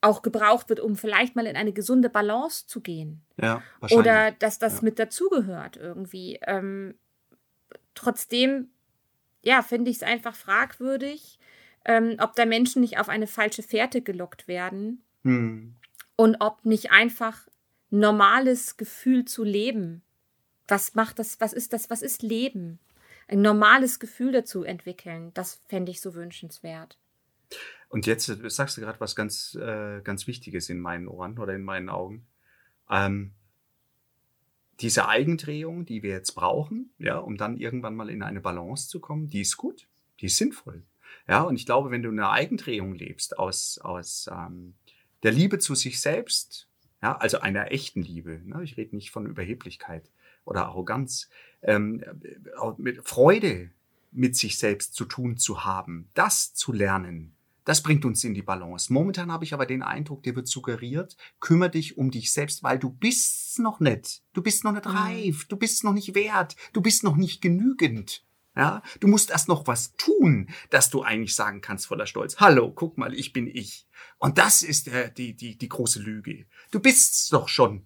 auch 0.00 0.22
gebraucht 0.22 0.68
wird, 0.68 0.80
um 0.80 0.96
vielleicht 0.96 1.34
mal 1.34 1.46
in 1.46 1.56
eine 1.56 1.72
gesunde 1.72 2.10
Balance 2.10 2.66
zu 2.66 2.80
gehen. 2.80 3.22
Ja, 3.40 3.62
wahrscheinlich. 3.80 4.06
Oder 4.06 4.30
dass 4.32 4.58
das 4.58 4.76
Ja. 4.76 4.82
mit 4.82 4.98
dazugehört 4.98 5.76
irgendwie. 5.76 6.38
Ähm, 6.46 6.94
trotzdem, 7.94 8.68
ja, 9.44 9.62
finde 9.62 9.90
ich 9.90 9.98
es 9.98 10.02
einfach 10.02 10.34
fragwürdig, 10.34 11.38
ähm, 11.84 12.16
ob 12.18 12.34
da 12.34 12.46
Menschen 12.46 12.80
nicht 12.80 12.98
auf 12.98 13.08
eine 13.08 13.26
falsche 13.26 13.62
Fährte 13.62 14.02
gelockt 14.02 14.48
werden 14.48 15.02
Hm. 15.22 15.74
und 16.16 16.36
ob 16.40 16.64
nicht 16.64 16.90
einfach 16.90 17.46
normales 17.90 18.76
Gefühl 18.76 19.24
zu 19.24 19.44
leben. 19.44 20.02
Was 20.66 20.94
macht 20.94 21.18
das, 21.18 21.40
was 21.40 21.52
ist 21.52 21.72
das, 21.72 21.90
was 21.90 22.02
ist 22.02 22.22
Leben? 22.22 22.78
Ein 23.28 23.42
normales 23.42 24.00
Gefühl 24.00 24.32
dazu 24.32 24.64
entwickeln, 24.64 25.32
das 25.34 25.60
fände 25.68 25.92
ich 25.92 26.00
so 26.00 26.14
wünschenswert. 26.14 26.98
Und 27.88 28.06
jetzt 28.06 28.28
äh, 28.28 28.50
sagst 28.50 28.76
du 28.76 28.80
gerade 28.80 29.00
was 29.00 29.14
ganz, 29.14 29.54
äh, 29.54 30.00
ganz 30.02 30.26
Wichtiges 30.26 30.68
in 30.68 30.80
meinen 30.80 31.06
Ohren 31.06 31.38
oder 31.38 31.54
in 31.54 31.62
meinen 31.62 31.88
Augen. 31.88 32.26
Ähm, 32.90 33.32
diese 34.80 35.08
Eigendrehung, 35.08 35.84
die 35.84 36.02
wir 36.02 36.10
jetzt 36.10 36.34
brauchen, 36.34 36.90
ja, 36.98 37.18
um 37.18 37.36
dann 37.36 37.56
irgendwann 37.56 37.94
mal 37.94 38.10
in 38.10 38.22
eine 38.22 38.40
Balance 38.40 38.88
zu 38.88 39.00
kommen, 39.00 39.28
die 39.28 39.40
ist 39.40 39.56
gut, 39.56 39.86
die 40.20 40.26
ist 40.26 40.36
sinnvoll. 40.36 40.82
Ja, 41.28 41.42
und 41.42 41.56
ich 41.56 41.66
glaube, 41.66 41.90
wenn 41.90 42.02
du 42.02 42.10
eine 42.10 42.30
Eigendrehung 42.30 42.94
lebst 42.94 43.38
aus, 43.38 43.78
aus 43.78 44.28
ähm, 44.30 44.74
der 45.22 45.32
Liebe 45.32 45.58
zu 45.58 45.74
sich 45.74 46.00
selbst, 46.00 46.68
ja, 47.02 47.16
also 47.16 47.40
einer 47.40 47.72
echten 47.72 48.02
Liebe, 48.02 48.40
ne, 48.44 48.62
ich 48.62 48.76
rede 48.76 48.96
nicht 48.96 49.10
von 49.10 49.26
Überheblichkeit 49.26 50.10
oder 50.44 50.66
Arroganz, 50.66 51.30
ähm, 51.62 52.02
äh, 52.02 52.72
mit 52.76 53.06
Freude 53.06 53.70
mit 54.10 54.36
sich 54.36 54.58
selbst 54.58 54.94
zu 54.94 55.04
tun 55.04 55.36
zu 55.36 55.64
haben, 55.64 56.08
das 56.14 56.54
zu 56.54 56.72
lernen, 56.72 57.34
das 57.64 57.82
bringt 57.82 58.04
uns 58.04 58.22
in 58.24 58.34
die 58.34 58.42
Balance. 58.42 58.92
Momentan 58.92 59.32
habe 59.32 59.44
ich 59.44 59.54
aber 59.54 59.66
den 59.66 59.82
Eindruck, 59.82 60.22
dir 60.22 60.36
wird 60.36 60.48
suggeriert, 60.48 61.16
kümmere 61.40 61.70
dich 61.70 61.96
um 61.96 62.10
dich 62.10 62.32
selbst, 62.32 62.62
weil 62.62 62.78
du 62.78 62.90
bist 62.90 63.58
noch 63.58 63.80
nicht. 63.80 64.22
Du 64.32 64.42
bist 64.42 64.64
noch 64.64 64.72
nicht 64.72 64.86
reif. 64.86 65.46
Du 65.46 65.56
bist 65.56 65.84
noch 65.84 65.92
nicht 65.92 66.14
wert. 66.14 66.56
Du 66.72 66.80
bist 66.80 67.04
noch 67.04 67.16
nicht 67.16 67.40
genügend. 67.40 68.24
Ja, 68.56 68.82
du 69.00 69.08
musst 69.08 69.30
erst 69.30 69.48
noch 69.48 69.66
was 69.66 69.96
tun, 69.96 70.48
dass 70.70 70.88
du 70.88 71.02
eigentlich 71.02 71.34
sagen 71.34 71.60
kannst 71.60 71.86
voller 71.86 72.06
Stolz. 72.06 72.36
Hallo, 72.36 72.70
guck 72.70 72.98
mal, 72.98 73.12
ich 73.12 73.32
bin 73.32 73.48
ich. 73.48 73.88
Und 74.18 74.38
das 74.38 74.62
ist 74.62 74.86
äh, 74.86 75.12
die, 75.12 75.34
die, 75.34 75.58
die 75.58 75.68
große 75.68 76.00
Lüge. 76.00 76.46
Du 76.70 76.78
bist's 76.78 77.28
doch 77.30 77.48
schon. 77.48 77.84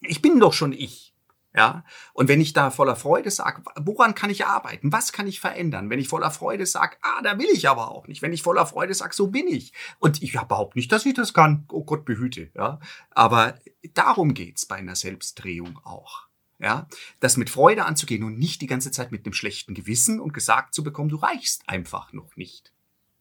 Ich 0.00 0.20
bin 0.20 0.40
doch 0.40 0.52
schon 0.52 0.72
ich. 0.72 1.13
Ja, 1.56 1.84
und 2.14 2.26
wenn 2.26 2.40
ich 2.40 2.52
da 2.52 2.70
voller 2.70 2.96
Freude 2.96 3.30
sage, 3.30 3.62
woran 3.76 4.16
kann 4.16 4.28
ich 4.28 4.44
arbeiten? 4.44 4.92
Was 4.92 5.12
kann 5.12 5.28
ich 5.28 5.38
verändern? 5.38 5.88
Wenn 5.88 6.00
ich 6.00 6.08
voller 6.08 6.32
Freude 6.32 6.66
sage, 6.66 6.96
ah, 7.02 7.22
da 7.22 7.38
will 7.38 7.48
ich 7.52 7.68
aber 7.68 7.92
auch 7.92 8.08
nicht. 8.08 8.22
Wenn 8.22 8.32
ich 8.32 8.42
voller 8.42 8.66
Freude 8.66 8.92
sage, 8.92 9.14
so 9.14 9.28
bin 9.28 9.46
ich. 9.46 9.72
Und 10.00 10.20
ich 10.20 10.32
behaupte 10.32 10.76
nicht, 10.76 10.90
dass 10.90 11.06
ich 11.06 11.14
das 11.14 11.32
kann. 11.32 11.64
Oh 11.70 11.84
Gott 11.84 12.04
behüte. 12.04 12.50
Ja, 12.54 12.80
aber 13.10 13.54
darum 13.94 14.34
geht's 14.34 14.66
bei 14.66 14.76
einer 14.76 14.96
Selbstdrehung 14.96 15.78
auch. 15.84 16.26
Ja, 16.58 16.88
das 17.20 17.36
mit 17.36 17.50
Freude 17.50 17.84
anzugehen 17.84 18.24
und 18.24 18.36
nicht 18.38 18.60
die 18.60 18.66
ganze 18.66 18.90
Zeit 18.90 19.12
mit 19.12 19.24
einem 19.24 19.32
schlechten 19.32 19.74
Gewissen 19.74 20.18
und 20.18 20.32
gesagt 20.32 20.74
zu 20.74 20.82
bekommen, 20.82 21.08
du 21.08 21.16
reichst 21.16 21.68
einfach 21.68 22.12
noch 22.12 22.36
nicht. 22.36 22.72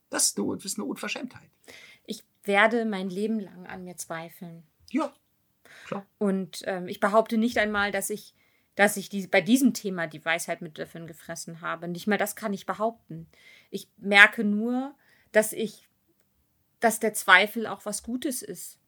Das 0.10 0.28
ist 0.28 0.40
eine, 0.40 0.56
das 0.56 0.66
ist 0.66 0.80
eine 0.80 0.86
Unverschämtheit. 0.86 1.50
Ich 2.06 2.24
werde 2.44 2.86
mein 2.86 3.10
Leben 3.10 3.40
lang 3.40 3.68
an 3.68 3.84
mir 3.84 3.98
zweifeln. 3.98 4.64
Ja, 4.90 5.14
klar. 5.94 6.06
Und 6.18 6.62
ähm, 6.66 6.88
ich 6.88 7.00
behaupte 7.00 7.38
nicht 7.38 7.58
einmal, 7.58 7.92
dass 7.92 8.10
ich, 8.10 8.34
dass 8.76 8.98
ich 8.98 9.10
die, 9.10 9.28
bei 9.28 9.42
diesem 9.42 9.74
Thema 9.74 10.08
die 10.08 10.24
Weisheit 10.24 10.62
mit 10.62 10.78
Löffeln 10.78 11.08
gefressen 11.08 11.62
habe. 11.62 11.88
Nicht 11.88 12.08
mal 12.08 12.18
das 12.18 12.36
kann 12.36 12.54
ich 12.54 12.66
behaupten. 12.66 13.28
Ich 13.70 13.88
merke 13.98 14.44
nur, 14.44 14.94
dass 15.32 15.54
ich, 15.54 15.88
dass 16.80 17.00
der 17.00 17.14
Zweifel 17.14 17.68
auch 17.68 17.86
was 17.86 18.04
Gutes 18.04 18.42
ist. 18.42 18.80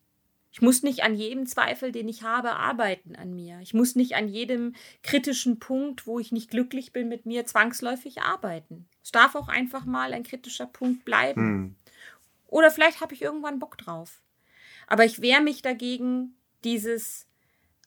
Ich 0.56 0.62
muss 0.62 0.84
nicht 0.84 1.04
an 1.04 1.16
jedem 1.16 1.48
Zweifel, 1.48 1.92
den 1.92 2.08
ich 2.08 2.24
habe, 2.24 2.52
arbeiten 2.52 3.18
an 3.18 3.36
mir. 3.36 3.60
Ich 3.60 3.74
muss 3.74 3.96
nicht 3.96 4.16
an 4.16 4.30
jedem 4.30 4.74
kritischen 5.04 5.60
Punkt, 5.60 6.08
wo 6.08 6.18
ich 6.18 6.32
nicht 6.32 6.50
glücklich 6.50 6.94
bin 6.94 7.10
mit 7.10 7.26
mir, 7.26 7.46
zwangsläufig 7.46 8.22
arbeiten. 8.22 8.88
Es 9.04 9.12
darf 9.12 9.36
auch 9.36 9.50
einfach 9.50 9.84
mal 9.84 10.14
ein 10.14 10.24
kritischer 10.24 10.66
Punkt 10.66 11.04
bleiben. 11.04 11.42
Hm. 11.42 11.76
Oder 12.48 12.72
vielleicht 12.72 13.02
habe 13.02 13.14
ich 13.14 13.22
irgendwann 13.22 13.60
Bock 13.60 13.78
drauf. 13.78 14.22
Aber 14.88 15.04
ich 15.04 15.20
wehre 15.20 15.42
mich 15.42 15.62
dagegen, 15.62 16.38
dieses 16.66 17.28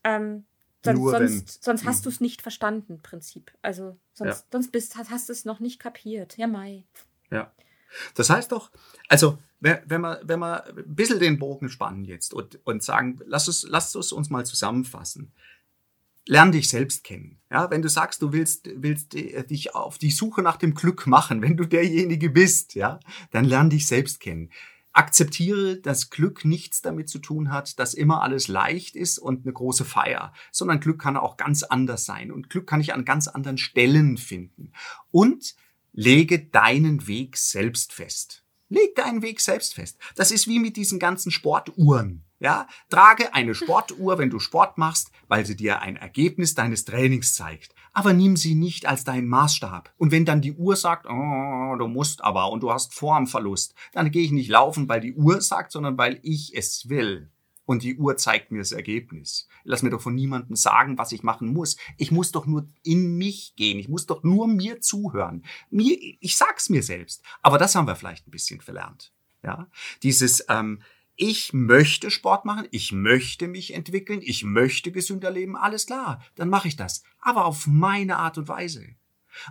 ähm, 0.05 0.47
sonst, 0.85 0.99
Nur 0.99 1.13
wenn. 1.13 1.29
sonst, 1.29 1.65
sonst 1.65 1.85
hast 1.85 2.07
du 2.07 2.09
es 2.09 2.21
nicht 2.21 2.43
verstanden, 2.43 3.01
Prinzip. 3.03 3.53
Also 3.63 3.99
sonst, 4.13 4.41
Ja. 4.41 4.45
sonst 4.53 4.73
bist, 4.73 4.97
hast, 4.97 5.11
hast 5.11 5.29
du 5.29 5.33
es 5.33 5.45
noch 5.45 5.61
nicht 5.61 5.79
kapiert. 5.81 6.37
Ja, 6.39 6.47
Mai. 6.47 6.85
Ja. 7.31 7.53
Das 8.15 8.31
heißt 8.31 8.53
doch, 8.53 8.71
also 9.09 9.39
wenn 9.61 10.03
wir, 10.03 10.21
wenn 10.23 10.39
wir 10.39 10.65
ein 10.67 10.95
bisschen 10.95 11.19
den 11.19 11.39
Bogen 11.39 11.69
spannen 11.69 12.05
jetzt 12.05 12.33
und, 12.33 12.61
und 12.65 12.83
sagen, 12.83 13.19
lass 13.27 13.49
es, 13.49 13.67
lass 13.69 13.95
es 13.95 14.13
uns 14.13 14.31
mal 14.31 14.47
zusammenfassen. 14.47 15.33
Lern 16.27 16.53
dich 16.53 16.69
selbst 16.69 17.05
kennen. 17.05 17.41
Ja, 17.51 17.71
wenn 17.71 17.81
du 17.81 17.89
sagst, 17.89 18.21
du 18.21 18.33
willst, 18.33 18.69
willst 18.75 19.15
äh, 19.15 19.45
dich 19.45 19.75
auf 19.75 19.97
die 19.97 20.11
Suche 20.11 20.43
nach 20.43 20.59
dem 20.59 20.75
Glück 20.75 21.07
machen, 21.07 21.41
wenn 21.43 21.57
du 21.57 21.65
derjenige 21.65 22.29
bist, 22.29 22.75
ja, 22.75 23.01
dann 23.31 23.47
lern 23.47 23.71
dich 23.71 23.87
selbst 23.87 24.21
kennen. 24.21 24.51
Akzeptiere, 24.99 25.77
dass 25.77 26.11
Glück 26.11 26.45
nichts 26.45 26.83
damit 26.83 27.09
zu 27.09 27.21
tun 27.21 27.53
hat, 27.53 27.79
dass 27.79 27.95
immer 27.95 28.21
alles 28.23 28.49
leicht 28.49 28.97
ist 28.97 29.19
und 29.19 29.45
eine 29.45 29.53
große 29.53 29.85
Feier, 29.85 30.33
sondern 30.51 30.81
Glück 30.81 31.01
kann 31.01 31.17
auch 31.17 31.37
ganz 31.37 31.63
anders 31.63 32.05
sein 32.05 32.33
und 32.33 32.51
Glück 32.51 32.67
kann 32.67 32.81
ich 32.81 32.93
an 32.93 33.05
ganz 33.05 33.29
anderen 33.29 33.59
Stellen 33.59 34.17
finden. 34.17 34.73
Und 35.13 35.55
lege 35.93 36.41
deinen 36.41 37.07
Weg 37.07 37.37
selbst 37.37 37.93
fest. 37.93 38.45
Leg 38.69 38.97
deinen 38.97 39.23
Weg 39.23 39.41
selbst 39.41 39.75
fest. 39.75 39.99
Das 40.17 40.33
ist 40.33 40.49
wie 40.49 40.59
mit 40.59 40.77
diesen 40.77 40.99
ganzen 40.99 41.31
Sportuhren. 41.31 42.25
Ja, 42.41 42.69
trage 42.89 43.35
eine 43.35 43.55
Sportuhr, 43.55 44.19
wenn 44.19 44.31
du 44.31 44.39
Sport 44.39 44.79
machst, 44.79 45.11
weil 45.27 45.45
sie 45.45 45.57
dir 45.57 45.83
ein 45.83 45.97
Ergebnis 45.97 46.55
deines 46.55 46.85
Trainings 46.85 47.35
zeigt. 47.35 47.75
Aber 47.93 48.13
nimm 48.13 48.37
sie 48.37 48.55
nicht 48.55 48.87
als 48.87 49.03
deinen 49.03 49.27
Maßstab. 49.27 49.93
Und 49.97 50.13
wenn 50.13 50.25
dann 50.25 50.41
die 50.41 50.53
Uhr 50.53 50.77
sagt, 50.77 51.07
oh, 51.07 51.77
du 51.77 51.89
musst 51.89 52.23
aber 52.23 52.53
und 52.53 52.63
du 52.63 52.71
hast 52.71 52.95
Formverlust, 52.95 53.75
dann 53.93 54.13
gehe 54.13 54.23
ich 54.23 54.31
nicht 54.31 54.51
laufen, 54.51 54.89
weil 54.89 55.01
die 55.01 55.15
Uhr 55.15 55.41
sagt, 55.41 55.73
sondern 55.73 55.99
weil 55.99 56.21
ich 56.23 56.57
es 56.57 56.89
will. 56.89 57.33
Und 57.65 57.83
die 57.83 57.99
Uhr 57.99 58.17
zeigt 58.17 58.53
mir 58.53 58.59
das 58.59 58.73
Ergebnis. 58.73 59.49
Lass 59.65 59.83
mir 59.83 59.91
doch 59.91 60.01
von 60.01 60.15
niemandem 60.15 60.57
sagen, 60.57 60.97
was 60.97 61.13
ich 61.13 61.23
machen 61.23 61.53
muss. 61.53 61.77
Ich 61.99 62.11
muss 62.13 62.31
doch 62.31 62.47
nur 62.47 62.69
in 62.83 63.19
mich 63.19 63.57
gehen. 63.57 63.79
Ich 63.79 63.89
muss 63.89 64.07
doch 64.07 64.23
nur 64.23 64.47
mir 64.47 64.81
zuhören. 64.81 65.45
Mir, 65.71 65.99
ich 66.21 66.37
sag's 66.39 66.71
mir 66.71 66.83
selbst. 66.83 67.23
Aber 67.43 67.59
das 67.59 67.75
haben 67.75 67.87
wir 67.87 67.97
vielleicht 67.97 68.27
ein 68.27 68.31
bisschen 68.31 68.61
verlernt. 68.61 69.13
Ja, 69.43 69.69
dieses 70.03 70.45
ähm, 70.49 70.81
ich 71.21 71.53
möchte 71.53 72.13
Sport 72.13 72.45
machen, 72.45 72.69
ich 72.71 72.93
möchte 72.93 73.49
mich 73.49 73.75
entwickeln, 73.75 74.21
ich 74.23 74.45
möchte 74.45 74.93
gesünder 74.93 75.33
leben, 75.33 75.57
alles 75.57 75.87
klar, 75.87 76.25
dann 76.37 76.49
mache 76.49 76.69
ich 76.69 76.77
das. 76.77 77.03
Aber 77.21 77.45
auf 77.45 77.67
meine 77.67 78.19
Art 78.19 78.39
und 78.39 78.47
Weise. 78.47 78.87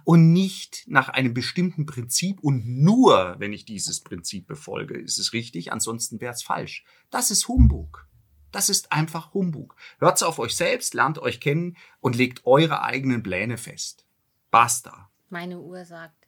Und 0.05 0.31
nicht 0.31 0.85
nach 0.87 1.09
einem 1.09 1.33
bestimmten 1.33 1.85
Prinzip 1.85 2.39
und 2.39 2.65
nur, 2.65 3.35
wenn 3.39 3.51
ich 3.51 3.65
dieses 3.65 3.99
Prinzip 3.99 4.47
befolge, 4.47 4.97
ist 4.97 5.17
es 5.17 5.33
richtig, 5.33 5.73
ansonsten 5.73 6.21
wäre 6.21 6.33
es 6.33 6.41
falsch. 6.41 6.85
Das 7.09 7.31
ist 7.31 7.49
Humbug. 7.49 8.07
Das 8.51 8.69
ist 8.69 8.93
einfach 8.93 9.33
Humbug. 9.33 9.75
Hört's 9.99 10.23
auf 10.23 10.39
euch 10.39 10.55
selbst, 10.55 10.93
lernt 10.93 11.19
euch 11.19 11.41
kennen 11.41 11.75
und 11.99 12.15
legt 12.15 12.45
eure 12.45 12.81
eigenen 12.81 13.23
Pläne 13.23 13.57
fest. 13.57 14.05
Basta. 14.51 15.09
Meine 15.29 15.59
Uhr 15.59 15.83
sagt, 15.83 16.27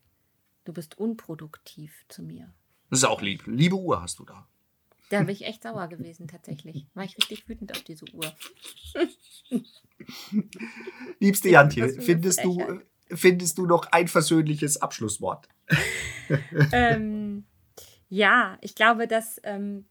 du 0.65 0.73
bist 0.73 0.97
unproduktiv 0.97 1.93
zu 2.09 2.23
mir. 2.23 2.53
Das 2.89 2.99
ist 2.99 3.05
auch 3.05 3.21
lieb. 3.21 3.43
Liebe 3.47 3.77
Uhr 3.77 4.01
hast 4.01 4.19
du 4.19 4.25
da. 4.25 4.49
Da 5.09 5.19
bin 5.23 5.29
ich 5.29 5.45
echt 5.45 5.63
sauer 5.63 5.87
gewesen, 5.87 6.27
tatsächlich. 6.27 6.85
War 6.93 7.03
ich 7.03 7.17
richtig 7.17 7.49
wütend 7.49 7.71
auf 7.71 7.81
diese 7.81 8.05
Uhr. 8.13 8.31
Liebste 11.19 11.49
Jantje, 11.49 11.89
findest 12.01 12.43
du, 12.43 12.81
findest 13.09 13.57
du 13.57 13.65
noch 13.65 13.91
ein 13.91 14.07
versöhnliches 14.07 14.81
Abschlusswort? 14.81 15.47
ähm, 16.71 17.45
ja, 18.07 18.57
ich 18.61 18.75
glaube, 18.75 19.07
dass 19.07 19.41
ähm, 19.43 19.85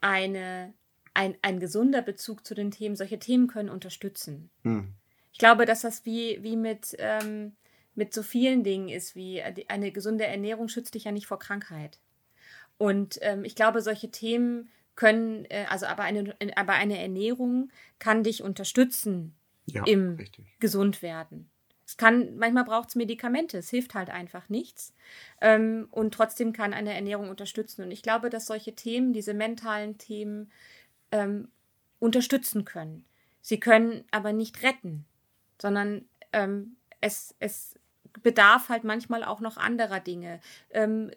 eine, 0.00 0.74
ein, 1.14 1.36
ein 1.42 1.60
gesunder 1.60 2.02
Bezug 2.02 2.44
zu 2.44 2.54
den 2.54 2.72
Themen, 2.72 2.96
solche 2.96 3.20
Themen 3.20 3.46
können 3.46 3.70
unterstützen. 3.70 4.50
Hm. 4.64 4.94
Ich 5.32 5.38
glaube, 5.38 5.64
dass 5.64 5.82
das 5.82 6.04
wie, 6.04 6.42
wie 6.42 6.56
mit, 6.56 6.96
ähm, 6.98 7.56
mit 7.94 8.12
so 8.12 8.24
vielen 8.24 8.64
Dingen 8.64 8.88
ist, 8.88 9.14
wie 9.14 9.42
eine 9.42 9.92
gesunde 9.92 10.26
Ernährung 10.26 10.68
schützt 10.68 10.94
dich 10.94 11.04
ja 11.04 11.12
nicht 11.12 11.26
vor 11.26 11.38
Krankheit. 11.38 12.00
Und 12.80 13.18
ähm, 13.20 13.44
ich 13.44 13.54
glaube, 13.54 13.82
solche 13.82 14.10
Themen 14.10 14.70
können, 14.96 15.44
äh, 15.50 15.66
also 15.68 15.84
aber 15.84 16.02
eine, 16.04 16.34
aber 16.56 16.72
eine 16.72 16.98
Ernährung 16.98 17.70
kann 17.98 18.24
dich 18.24 18.42
unterstützen 18.42 19.36
ja, 19.66 19.84
im 19.84 20.16
richtig. 20.16 20.46
Gesundwerden. 20.60 21.50
Es 21.86 21.98
kann, 21.98 22.38
manchmal 22.38 22.64
braucht 22.64 22.88
es 22.88 22.94
Medikamente, 22.94 23.58
es 23.58 23.68
hilft 23.68 23.92
halt 23.92 24.08
einfach 24.08 24.48
nichts. 24.48 24.94
Ähm, 25.42 25.88
und 25.90 26.14
trotzdem 26.14 26.54
kann 26.54 26.72
eine 26.72 26.94
Ernährung 26.94 27.28
unterstützen. 27.28 27.82
Und 27.82 27.90
ich 27.90 28.02
glaube, 28.02 28.30
dass 28.30 28.46
solche 28.46 28.74
Themen, 28.74 29.12
diese 29.12 29.34
mentalen 29.34 29.98
Themen, 29.98 30.50
ähm, 31.12 31.48
unterstützen 31.98 32.64
können. 32.64 33.04
Sie 33.42 33.60
können 33.60 34.04
aber 34.10 34.32
nicht 34.32 34.62
retten, 34.62 35.04
sondern 35.60 36.08
ähm, 36.32 36.76
es, 37.02 37.34
es 37.40 37.74
bedarf 38.22 38.70
halt 38.70 38.84
manchmal 38.84 39.22
auch 39.22 39.40
noch 39.40 39.58
anderer 39.58 40.00
Dinge. 40.00 40.40
Ähm, 40.70 41.10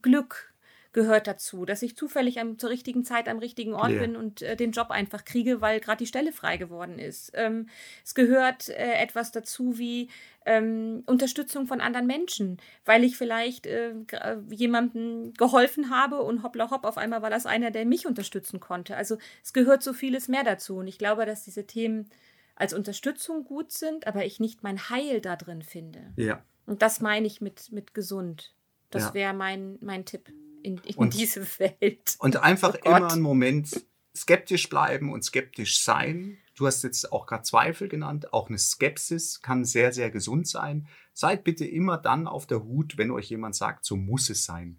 Glück, 0.00 0.54
gehört 0.96 1.26
dazu, 1.26 1.66
dass 1.66 1.82
ich 1.82 1.94
zufällig 1.94 2.40
am, 2.40 2.58
zur 2.58 2.70
richtigen 2.70 3.04
Zeit 3.04 3.28
am 3.28 3.38
richtigen 3.38 3.74
Ort 3.74 3.90
yeah. 3.90 4.00
bin 4.00 4.16
und 4.16 4.40
äh, 4.40 4.56
den 4.56 4.72
Job 4.72 4.90
einfach 4.90 5.26
kriege, 5.26 5.60
weil 5.60 5.78
gerade 5.78 5.98
die 5.98 6.06
Stelle 6.06 6.32
frei 6.32 6.56
geworden 6.56 6.98
ist. 6.98 7.32
Ähm, 7.34 7.68
es 8.02 8.14
gehört 8.14 8.70
äh, 8.70 8.94
etwas 8.94 9.30
dazu 9.30 9.76
wie 9.76 10.08
ähm, 10.46 11.02
Unterstützung 11.04 11.66
von 11.66 11.82
anderen 11.82 12.06
Menschen, 12.06 12.56
weil 12.86 13.04
ich 13.04 13.18
vielleicht 13.18 13.66
äh, 13.66 13.90
äh 13.90 14.38
jemandem 14.48 15.34
geholfen 15.34 15.90
habe 15.90 16.22
und 16.22 16.42
hoppla 16.42 16.70
hopp, 16.70 16.86
auf 16.86 16.96
einmal 16.96 17.20
war 17.20 17.28
das 17.28 17.44
einer, 17.44 17.70
der 17.70 17.84
mich 17.84 18.06
unterstützen 18.06 18.58
konnte. 18.58 18.96
Also 18.96 19.18
es 19.44 19.52
gehört 19.52 19.82
so 19.82 19.92
vieles 19.92 20.28
mehr 20.28 20.44
dazu 20.44 20.76
und 20.76 20.88
ich 20.88 20.96
glaube, 20.96 21.26
dass 21.26 21.44
diese 21.44 21.66
Themen 21.66 22.08
als 22.54 22.72
Unterstützung 22.72 23.44
gut 23.44 23.70
sind, 23.70 24.06
aber 24.06 24.24
ich 24.24 24.40
nicht 24.40 24.62
mein 24.62 24.88
Heil 24.88 25.20
da 25.20 25.36
drin 25.36 25.60
finde. 25.60 26.14
Ja. 26.16 26.42
Und 26.64 26.80
das 26.80 27.02
meine 27.02 27.26
ich 27.26 27.42
mit, 27.42 27.70
mit 27.70 27.92
gesund. 27.92 28.54
Das 28.88 29.08
ja. 29.08 29.14
wäre 29.14 29.34
mein, 29.34 29.76
mein 29.82 30.06
Tipp 30.06 30.32
in, 30.66 30.78
in 30.84 30.96
und, 30.96 31.14
diese 31.14 31.46
Welt. 31.58 32.16
Und 32.18 32.42
einfach 32.42 32.74
oh 32.74 32.88
immer 32.88 33.12
einen 33.12 33.22
Moment 33.22 33.86
skeptisch 34.14 34.68
bleiben 34.68 35.12
und 35.12 35.22
skeptisch 35.22 35.80
sein. 35.80 36.38
Du 36.56 36.66
hast 36.66 36.82
jetzt 36.82 37.12
auch 37.12 37.26
gerade 37.26 37.44
Zweifel 37.44 37.88
genannt. 37.88 38.32
Auch 38.32 38.48
eine 38.48 38.58
Skepsis 38.58 39.42
kann 39.42 39.64
sehr, 39.64 39.92
sehr 39.92 40.10
gesund 40.10 40.48
sein. 40.48 40.88
Seid 41.12 41.44
bitte 41.44 41.64
immer 41.64 41.98
dann 41.98 42.26
auf 42.26 42.46
der 42.46 42.64
Hut, 42.64 42.98
wenn 42.98 43.10
euch 43.10 43.30
jemand 43.30 43.54
sagt, 43.54 43.84
so 43.84 43.96
muss 43.96 44.28
es 44.28 44.44
sein. 44.44 44.78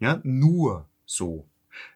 Ja, 0.00 0.20
nur 0.24 0.88
so. 1.06 1.48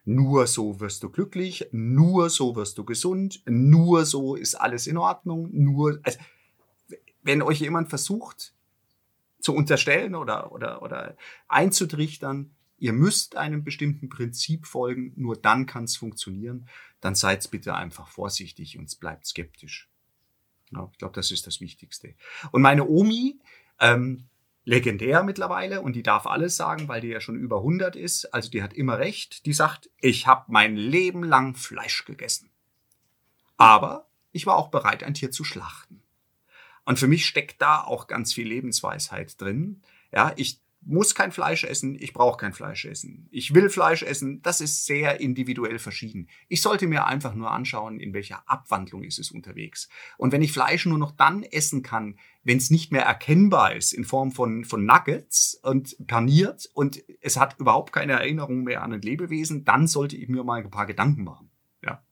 Nur 0.05 0.47
so 0.47 0.79
wirst 0.79 1.03
du 1.03 1.09
glücklich, 1.09 1.67
nur 1.71 2.29
so 2.29 2.55
wirst 2.55 2.77
du 2.77 2.85
gesund, 2.85 3.41
nur 3.45 4.05
so 4.05 4.35
ist 4.35 4.55
alles 4.55 4.87
in 4.87 4.97
Ordnung, 4.97 5.49
nur, 5.51 5.99
also, 6.03 6.19
wenn 7.21 7.41
euch 7.41 7.59
jemand 7.59 7.89
versucht 7.89 8.53
zu 9.41 9.53
unterstellen 9.53 10.15
oder, 10.15 10.53
oder, 10.53 10.81
oder 10.81 11.17
einzutrichtern, 11.49 12.52
Ihr 12.83 12.91
müsst 12.91 13.37
einem 13.37 13.63
bestimmten 13.63 14.09
Prinzip 14.09 14.67
folgen, 14.67 15.13
nur 15.15 15.37
dann 15.37 15.65
kann 15.65 15.85
es 15.85 15.95
funktionieren. 15.95 16.67
Dann 16.99 17.15
seid 17.15 17.49
bitte 17.49 17.75
einfach 17.75 18.09
vorsichtig 18.09 18.77
und 18.77 18.99
bleibt 18.99 19.25
skeptisch. 19.25 19.89
Ja, 20.69 20.89
ich 20.91 20.97
glaube, 20.97 21.15
das 21.15 21.31
ist 21.31 21.47
das 21.47 21.61
Wichtigste. 21.61 22.13
Und 22.51 22.61
meine 22.61 22.85
Omi, 22.85 23.39
ähm, 23.79 24.25
legendär 24.65 25.23
mittlerweile 25.23 25.79
und 25.79 25.93
die 25.93 26.03
darf 26.03 26.27
alles 26.27 26.57
sagen, 26.57 26.89
weil 26.89 26.99
die 26.99 27.07
ja 27.07 27.21
schon 27.21 27.37
über 27.37 27.59
100 27.59 27.95
ist, 27.95 28.25
also 28.33 28.51
die 28.51 28.61
hat 28.61 28.73
immer 28.73 28.97
recht, 28.97 29.45
die 29.45 29.53
sagt, 29.53 29.89
ich 30.01 30.27
habe 30.27 30.51
mein 30.51 30.75
Leben 30.75 31.23
lang 31.23 31.55
Fleisch 31.55 32.03
gegessen. 32.03 32.49
Aber 33.55 34.09
ich 34.33 34.45
war 34.45 34.57
auch 34.57 34.71
bereit, 34.71 35.05
ein 35.05 35.13
Tier 35.13 35.31
zu 35.31 35.45
schlachten. 35.45 36.03
Und 36.83 36.99
für 36.99 37.07
mich 37.07 37.27
steckt 37.27 37.61
da 37.61 37.81
auch 37.81 38.07
ganz 38.07 38.33
viel 38.33 38.49
Lebensweisheit 38.49 39.39
drin. 39.39 39.81
Ja, 40.11 40.33
ich 40.35 40.62
muss 40.85 41.15
kein 41.15 41.31
Fleisch 41.31 41.63
essen, 41.63 41.95
ich 41.99 42.13
brauche 42.13 42.37
kein 42.37 42.53
Fleisch 42.53 42.85
essen. 42.85 43.27
Ich 43.31 43.53
will 43.53 43.69
Fleisch 43.69 44.03
essen, 44.03 44.41
das 44.41 44.61
ist 44.61 44.85
sehr 44.85 45.19
individuell 45.19 45.79
verschieden. 45.79 46.27
Ich 46.47 46.61
sollte 46.61 46.87
mir 46.87 47.05
einfach 47.05 47.33
nur 47.33 47.51
anschauen, 47.51 47.99
in 47.99 48.13
welcher 48.13 48.43
Abwandlung 48.49 49.03
ist 49.03 49.19
es 49.19 49.31
unterwegs. 49.31 49.89
Und 50.17 50.31
wenn 50.31 50.41
ich 50.41 50.51
Fleisch 50.51 50.85
nur 50.85 50.97
noch 50.97 51.11
dann 51.11 51.43
essen 51.43 51.83
kann, 51.83 52.17
wenn 52.43 52.57
es 52.57 52.69
nicht 52.69 52.91
mehr 52.91 53.03
erkennbar 53.03 53.75
ist 53.75 53.93
in 53.93 54.03
Form 54.03 54.31
von, 54.31 54.65
von 54.65 54.85
Nuggets 54.85 55.59
und 55.63 55.95
paniert 56.07 56.69
und 56.73 57.03
es 57.21 57.37
hat 57.37 57.59
überhaupt 57.59 57.93
keine 57.93 58.13
Erinnerung 58.13 58.63
mehr 58.63 58.83
an 58.83 58.93
ein 58.93 59.01
Lebewesen, 59.01 59.63
dann 59.63 59.87
sollte 59.87 60.17
ich 60.17 60.27
mir 60.27 60.43
mal 60.43 60.61
ein 60.61 60.71
paar 60.71 60.85
Gedanken 60.85 61.23
machen. 61.23 61.49
Ja. 61.81 62.03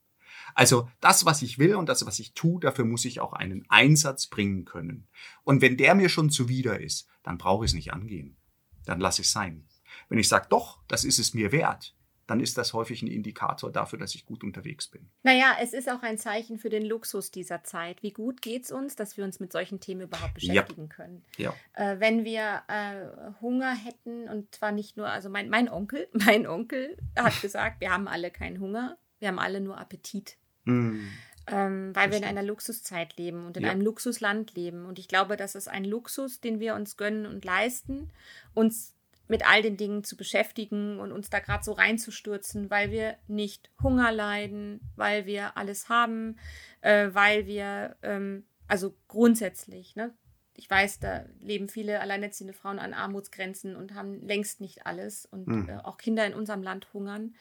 Also 0.55 0.89
das, 1.01 1.25
was 1.25 1.41
ich 1.41 1.59
will 1.59 1.75
und 1.75 1.89
das, 1.89 2.05
was 2.05 2.19
ich 2.19 2.33
tue, 2.33 2.59
dafür 2.61 2.85
muss 2.85 3.05
ich 3.05 3.19
auch 3.19 3.33
einen 3.33 3.65
Einsatz 3.69 4.27
bringen 4.27 4.65
können. 4.65 5.07
Und 5.43 5.61
wenn 5.61 5.77
der 5.77 5.95
mir 5.95 6.09
schon 6.09 6.29
zuwider 6.29 6.79
ist, 6.79 7.07
dann 7.23 7.37
brauche 7.37 7.65
ich 7.65 7.71
es 7.71 7.75
nicht 7.75 7.93
angehen 7.93 8.37
dann 8.85 8.99
lasse 8.99 9.21
ich 9.21 9.27
es 9.27 9.33
sein. 9.33 9.65
Wenn 10.09 10.19
ich 10.19 10.27
sage, 10.27 10.47
doch, 10.49 10.79
das 10.87 11.03
ist 11.03 11.19
es 11.19 11.33
mir 11.33 11.51
wert, 11.51 11.95
dann 12.31 12.39
ist 12.39 12.57
das 12.57 12.71
häufig 12.71 13.01
ein 13.01 13.07
Indikator 13.07 13.71
dafür, 13.71 13.99
dass 13.99 14.15
ich 14.15 14.25
gut 14.25 14.43
unterwegs 14.45 14.87
bin. 14.87 15.09
Naja, 15.23 15.57
es 15.59 15.73
ist 15.73 15.89
auch 15.89 16.01
ein 16.01 16.17
Zeichen 16.17 16.57
für 16.59 16.69
den 16.69 16.85
Luxus 16.85 17.29
dieser 17.29 17.63
Zeit. 17.63 18.03
Wie 18.03 18.11
gut 18.11 18.41
geht 18.41 18.63
es 18.63 18.71
uns, 18.71 18.95
dass 18.95 19.17
wir 19.17 19.25
uns 19.25 19.41
mit 19.41 19.51
solchen 19.51 19.81
Themen 19.81 20.01
überhaupt 20.01 20.35
beschäftigen 20.35 20.83
ja. 20.83 20.95
können? 20.95 21.25
Ja. 21.35 21.53
Äh, 21.73 21.99
wenn 21.99 22.23
wir 22.23 22.61
äh, 22.69 23.41
Hunger 23.41 23.75
hätten, 23.75 24.29
und 24.29 24.55
zwar 24.55 24.71
nicht 24.71 24.95
nur, 24.95 25.09
also 25.09 25.29
mein, 25.29 25.49
mein 25.49 25.67
Onkel, 25.67 26.07
mein 26.13 26.47
Onkel 26.47 26.97
hat 27.17 27.41
gesagt, 27.41 27.81
wir 27.81 27.91
haben 27.91 28.07
alle 28.07 28.31
keinen 28.31 28.61
Hunger, 28.61 28.97
wir 29.19 29.27
haben 29.27 29.39
alle 29.39 29.59
nur 29.59 29.77
Appetit. 29.77 30.37
Mm. 30.63 31.07
Ähm, 31.47 31.95
weil 31.95 32.11
wir 32.11 32.17
in 32.17 32.23
einer 32.23 32.43
Luxuszeit 32.43 33.17
leben 33.17 33.45
und 33.45 33.57
in 33.57 33.63
ja. 33.63 33.71
einem 33.71 33.81
Luxusland 33.81 34.53
leben. 34.55 34.85
Und 34.85 34.99
ich 34.99 35.07
glaube, 35.07 35.37
das 35.37 35.55
ist 35.55 35.67
ein 35.67 35.83
Luxus, 35.83 36.39
den 36.39 36.59
wir 36.59 36.75
uns 36.75 36.97
gönnen 36.97 37.25
und 37.25 37.43
leisten, 37.43 38.11
uns 38.53 38.95
mit 39.27 39.47
all 39.47 39.61
den 39.61 39.77
Dingen 39.77 40.03
zu 40.03 40.17
beschäftigen 40.17 40.99
und 40.99 41.11
uns 41.11 41.29
da 41.29 41.39
gerade 41.39 41.63
so 41.63 41.71
reinzustürzen, 41.71 42.69
weil 42.69 42.91
wir 42.91 43.15
nicht 43.27 43.71
Hunger 43.81 44.11
leiden, 44.11 44.81
weil 44.97 45.25
wir 45.25 45.57
alles 45.57 45.89
haben, 45.89 46.37
äh, 46.81 47.09
weil 47.13 47.47
wir, 47.47 47.95
ähm, 48.03 48.43
also 48.67 48.93
grundsätzlich, 49.07 49.95
ne, 49.95 50.13
ich 50.55 50.69
weiß, 50.69 50.99
da 50.99 51.25
leben 51.39 51.69
viele 51.69 52.01
alleinerziehende 52.01 52.53
Frauen 52.53 52.79
an 52.79 52.93
Armutsgrenzen 52.93 53.75
und 53.75 53.93
haben 53.93 54.21
längst 54.21 54.61
nicht 54.61 54.85
alles 54.85 55.25
und 55.25 55.47
mhm. 55.47 55.69
äh, 55.69 55.77
auch 55.77 55.97
Kinder 55.97 56.25
in 56.25 56.33
unserem 56.33 56.61
Land 56.61 56.87
hungern. 56.93 57.35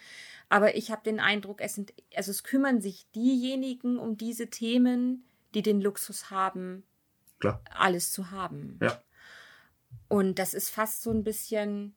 Aber 0.48 0.76
ich 0.76 0.90
habe 0.90 1.02
den 1.04 1.20
Eindruck, 1.20 1.60
es 1.60 1.74
sind, 1.74 1.92
also 2.14 2.30
es 2.30 2.42
kümmern 2.42 2.80
sich 2.80 3.10
diejenigen 3.14 3.98
um 3.98 4.16
diese 4.16 4.48
Themen, 4.48 5.24
die 5.54 5.62
den 5.62 5.80
Luxus 5.80 6.30
haben, 6.30 6.84
Klar. 7.40 7.62
alles 7.70 8.12
zu 8.12 8.30
haben. 8.30 8.78
Ja. 8.80 9.02
Und 10.08 10.38
das 10.38 10.54
ist 10.54 10.70
fast 10.70 11.02
so 11.02 11.10
ein 11.10 11.24
bisschen 11.24 11.94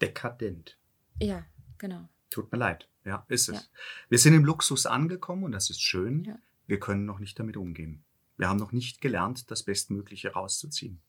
dekadent. 0.00 0.78
Ja, 1.20 1.44
genau. 1.78 2.08
Tut 2.30 2.52
mir 2.52 2.58
leid. 2.58 2.88
Ja, 3.04 3.24
ist 3.28 3.48
es. 3.48 3.56
Ja. 3.56 3.62
Wir 4.08 4.18
sind 4.18 4.34
im 4.34 4.44
Luxus 4.44 4.86
angekommen 4.86 5.44
und 5.44 5.52
das 5.52 5.70
ist 5.70 5.82
schön. 5.82 6.24
Ja. 6.24 6.38
Wir 6.66 6.80
können 6.80 7.04
noch 7.04 7.18
nicht 7.18 7.38
damit 7.38 7.56
umgehen. 7.56 8.02
Wir 8.36 8.48
haben 8.48 8.58
noch 8.58 8.72
nicht 8.72 9.00
gelernt, 9.00 9.50
das 9.50 9.62
Bestmögliche 9.62 10.32
rauszuziehen. 10.32 11.00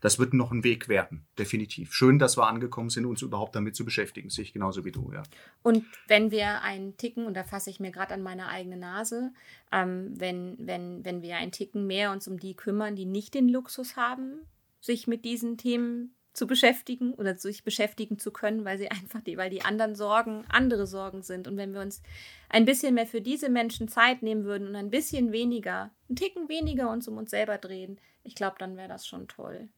Das 0.00 0.18
wird 0.18 0.34
noch 0.34 0.52
ein 0.52 0.62
Weg 0.62 0.88
werden, 0.88 1.26
definitiv. 1.38 1.94
Schön, 1.94 2.18
dass 2.18 2.36
wir 2.36 2.46
angekommen 2.46 2.90
sind, 2.90 3.06
uns 3.06 3.22
überhaupt 3.22 3.54
damit 3.54 3.74
zu 3.76 3.84
beschäftigen, 3.84 4.28
sehe 4.28 4.44
ich 4.44 4.52
genauso 4.52 4.84
wie 4.84 4.92
du, 4.92 5.10
ja. 5.12 5.22
Und 5.62 5.84
wenn 6.06 6.30
wir 6.30 6.62
einen 6.62 6.96
Ticken, 6.96 7.26
und 7.26 7.34
da 7.34 7.44
fasse 7.44 7.70
ich 7.70 7.80
mir 7.80 7.92
gerade 7.92 8.14
an 8.14 8.22
meine 8.22 8.48
eigene 8.48 8.76
Nase, 8.76 9.32
ähm, 9.72 10.12
wenn, 10.16 10.56
wenn, 10.58 11.04
wenn 11.04 11.22
wir 11.22 11.36
einen 11.36 11.52
Ticken 11.52 11.86
mehr 11.86 12.12
uns 12.12 12.28
um 12.28 12.38
die 12.38 12.54
kümmern, 12.54 12.96
die 12.96 13.06
nicht 13.06 13.34
den 13.34 13.48
Luxus 13.48 13.96
haben, 13.96 14.40
sich 14.80 15.06
mit 15.06 15.24
diesen 15.24 15.56
Themen 15.56 16.15
zu 16.36 16.46
beschäftigen 16.46 17.14
oder 17.14 17.36
sich 17.36 17.64
beschäftigen 17.64 18.18
zu 18.18 18.30
können, 18.30 18.64
weil 18.64 18.78
sie 18.78 18.90
einfach 18.90 19.20
die, 19.22 19.36
weil 19.36 19.50
die 19.50 19.62
anderen 19.62 19.94
Sorgen 19.94 20.44
andere 20.48 20.86
Sorgen 20.86 21.22
sind. 21.22 21.48
Und 21.48 21.56
wenn 21.56 21.72
wir 21.72 21.80
uns 21.80 22.02
ein 22.48 22.64
bisschen 22.64 22.94
mehr 22.94 23.06
für 23.06 23.20
diese 23.20 23.48
Menschen 23.48 23.88
Zeit 23.88 24.22
nehmen 24.22 24.44
würden 24.44 24.68
und 24.68 24.76
ein 24.76 24.90
bisschen 24.90 25.32
weniger, 25.32 25.90
einen 26.08 26.16
Ticken 26.16 26.48
weniger 26.48 26.90
uns 26.90 27.08
um 27.08 27.16
uns 27.16 27.30
selber 27.30 27.58
drehen, 27.58 27.98
ich 28.22 28.34
glaube, 28.34 28.56
dann 28.58 28.76
wäre 28.76 28.88
das 28.88 29.06
schon 29.06 29.28
toll. 29.28 29.68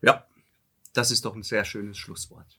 Ja, 0.00 0.26
das 0.92 1.10
ist 1.10 1.24
doch 1.24 1.34
ein 1.34 1.42
sehr 1.42 1.64
schönes 1.64 1.98
Schlusswort. 1.98 2.58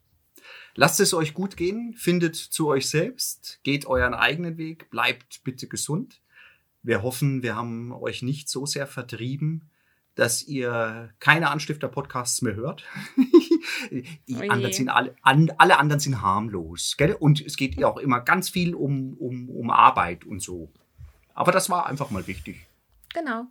Lasst 0.76 0.99
es 0.99 1.13
euch 1.13 1.34
gut 1.34 1.57
gehen, 1.57 1.93
findet 1.93 2.36
zu 2.36 2.68
euch 2.68 2.89
selbst, 2.89 3.59
geht 3.63 3.86
euren 3.86 4.13
eigenen 4.13 4.57
Weg, 4.57 4.89
bleibt 4.89 5.43
bitte 5.43 5.68
gesund. 5.68 6.22
Wir 6.84 7.01
hoffen, 7.01 7.41
wir 7.41 7.55
haben 7.55 7.91
euch 7.91 8.22
nicht 8.22 8.49
so 8.49 8.66
sehr 8.66 8.86
vertrieben, 8.86 9.72
dass 10.16 10.43
ihr 10.43 11.13
keine 11.20 11.51
Anstifter-Podcasts 11.51 12.41
mehr 12.41 12.55
hört. 12.55 12.84
Die 13.91 14.36
Oje. 14.36 14.49
anderen 14.49 14.74
sind 14.74 14.89
alle, 14.89 15.16
an, 15.22 15.51
alle 15.57 15.78
anderen 15.78 15.99
sind 15.99 16.22
harmlos. 16.22 16.95
Gell? 16.97 17.13
Und 17.13 17.41
es 17.41 17.57
geht 17.57 17.76
ja 17.76 17.88
auch 17.88 17.97
immer 17.97 18.22
ganz 18.22 18.49
viel 18.49 18.74
um, 18.74 19.13
um, 19.16 19.49
um 19.49 19.70
Arbeit 19.70 20.26
und 20.26 20.41
so. 20.41 20.72
Aber 21.34 21.51
das 21.51 21.70
war 21.70 21.86
einfach 21.86 22.11
mal 22.11 22.26
wichtig. 22.28 22.66
Genau. 23.13 23.45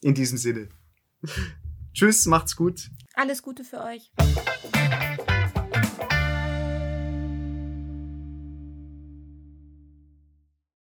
In 0.00 0.14
diesem 0.14 0.38
Sinne. 0.38 0.68
Tschüss, 1.92 2.26
macht's 2.26 2.56
gut. 2.56 2.90
Alles 3.14 3.42
Gute 3.42 3.64
für 3.64 3.82
euch. 3.82 4.10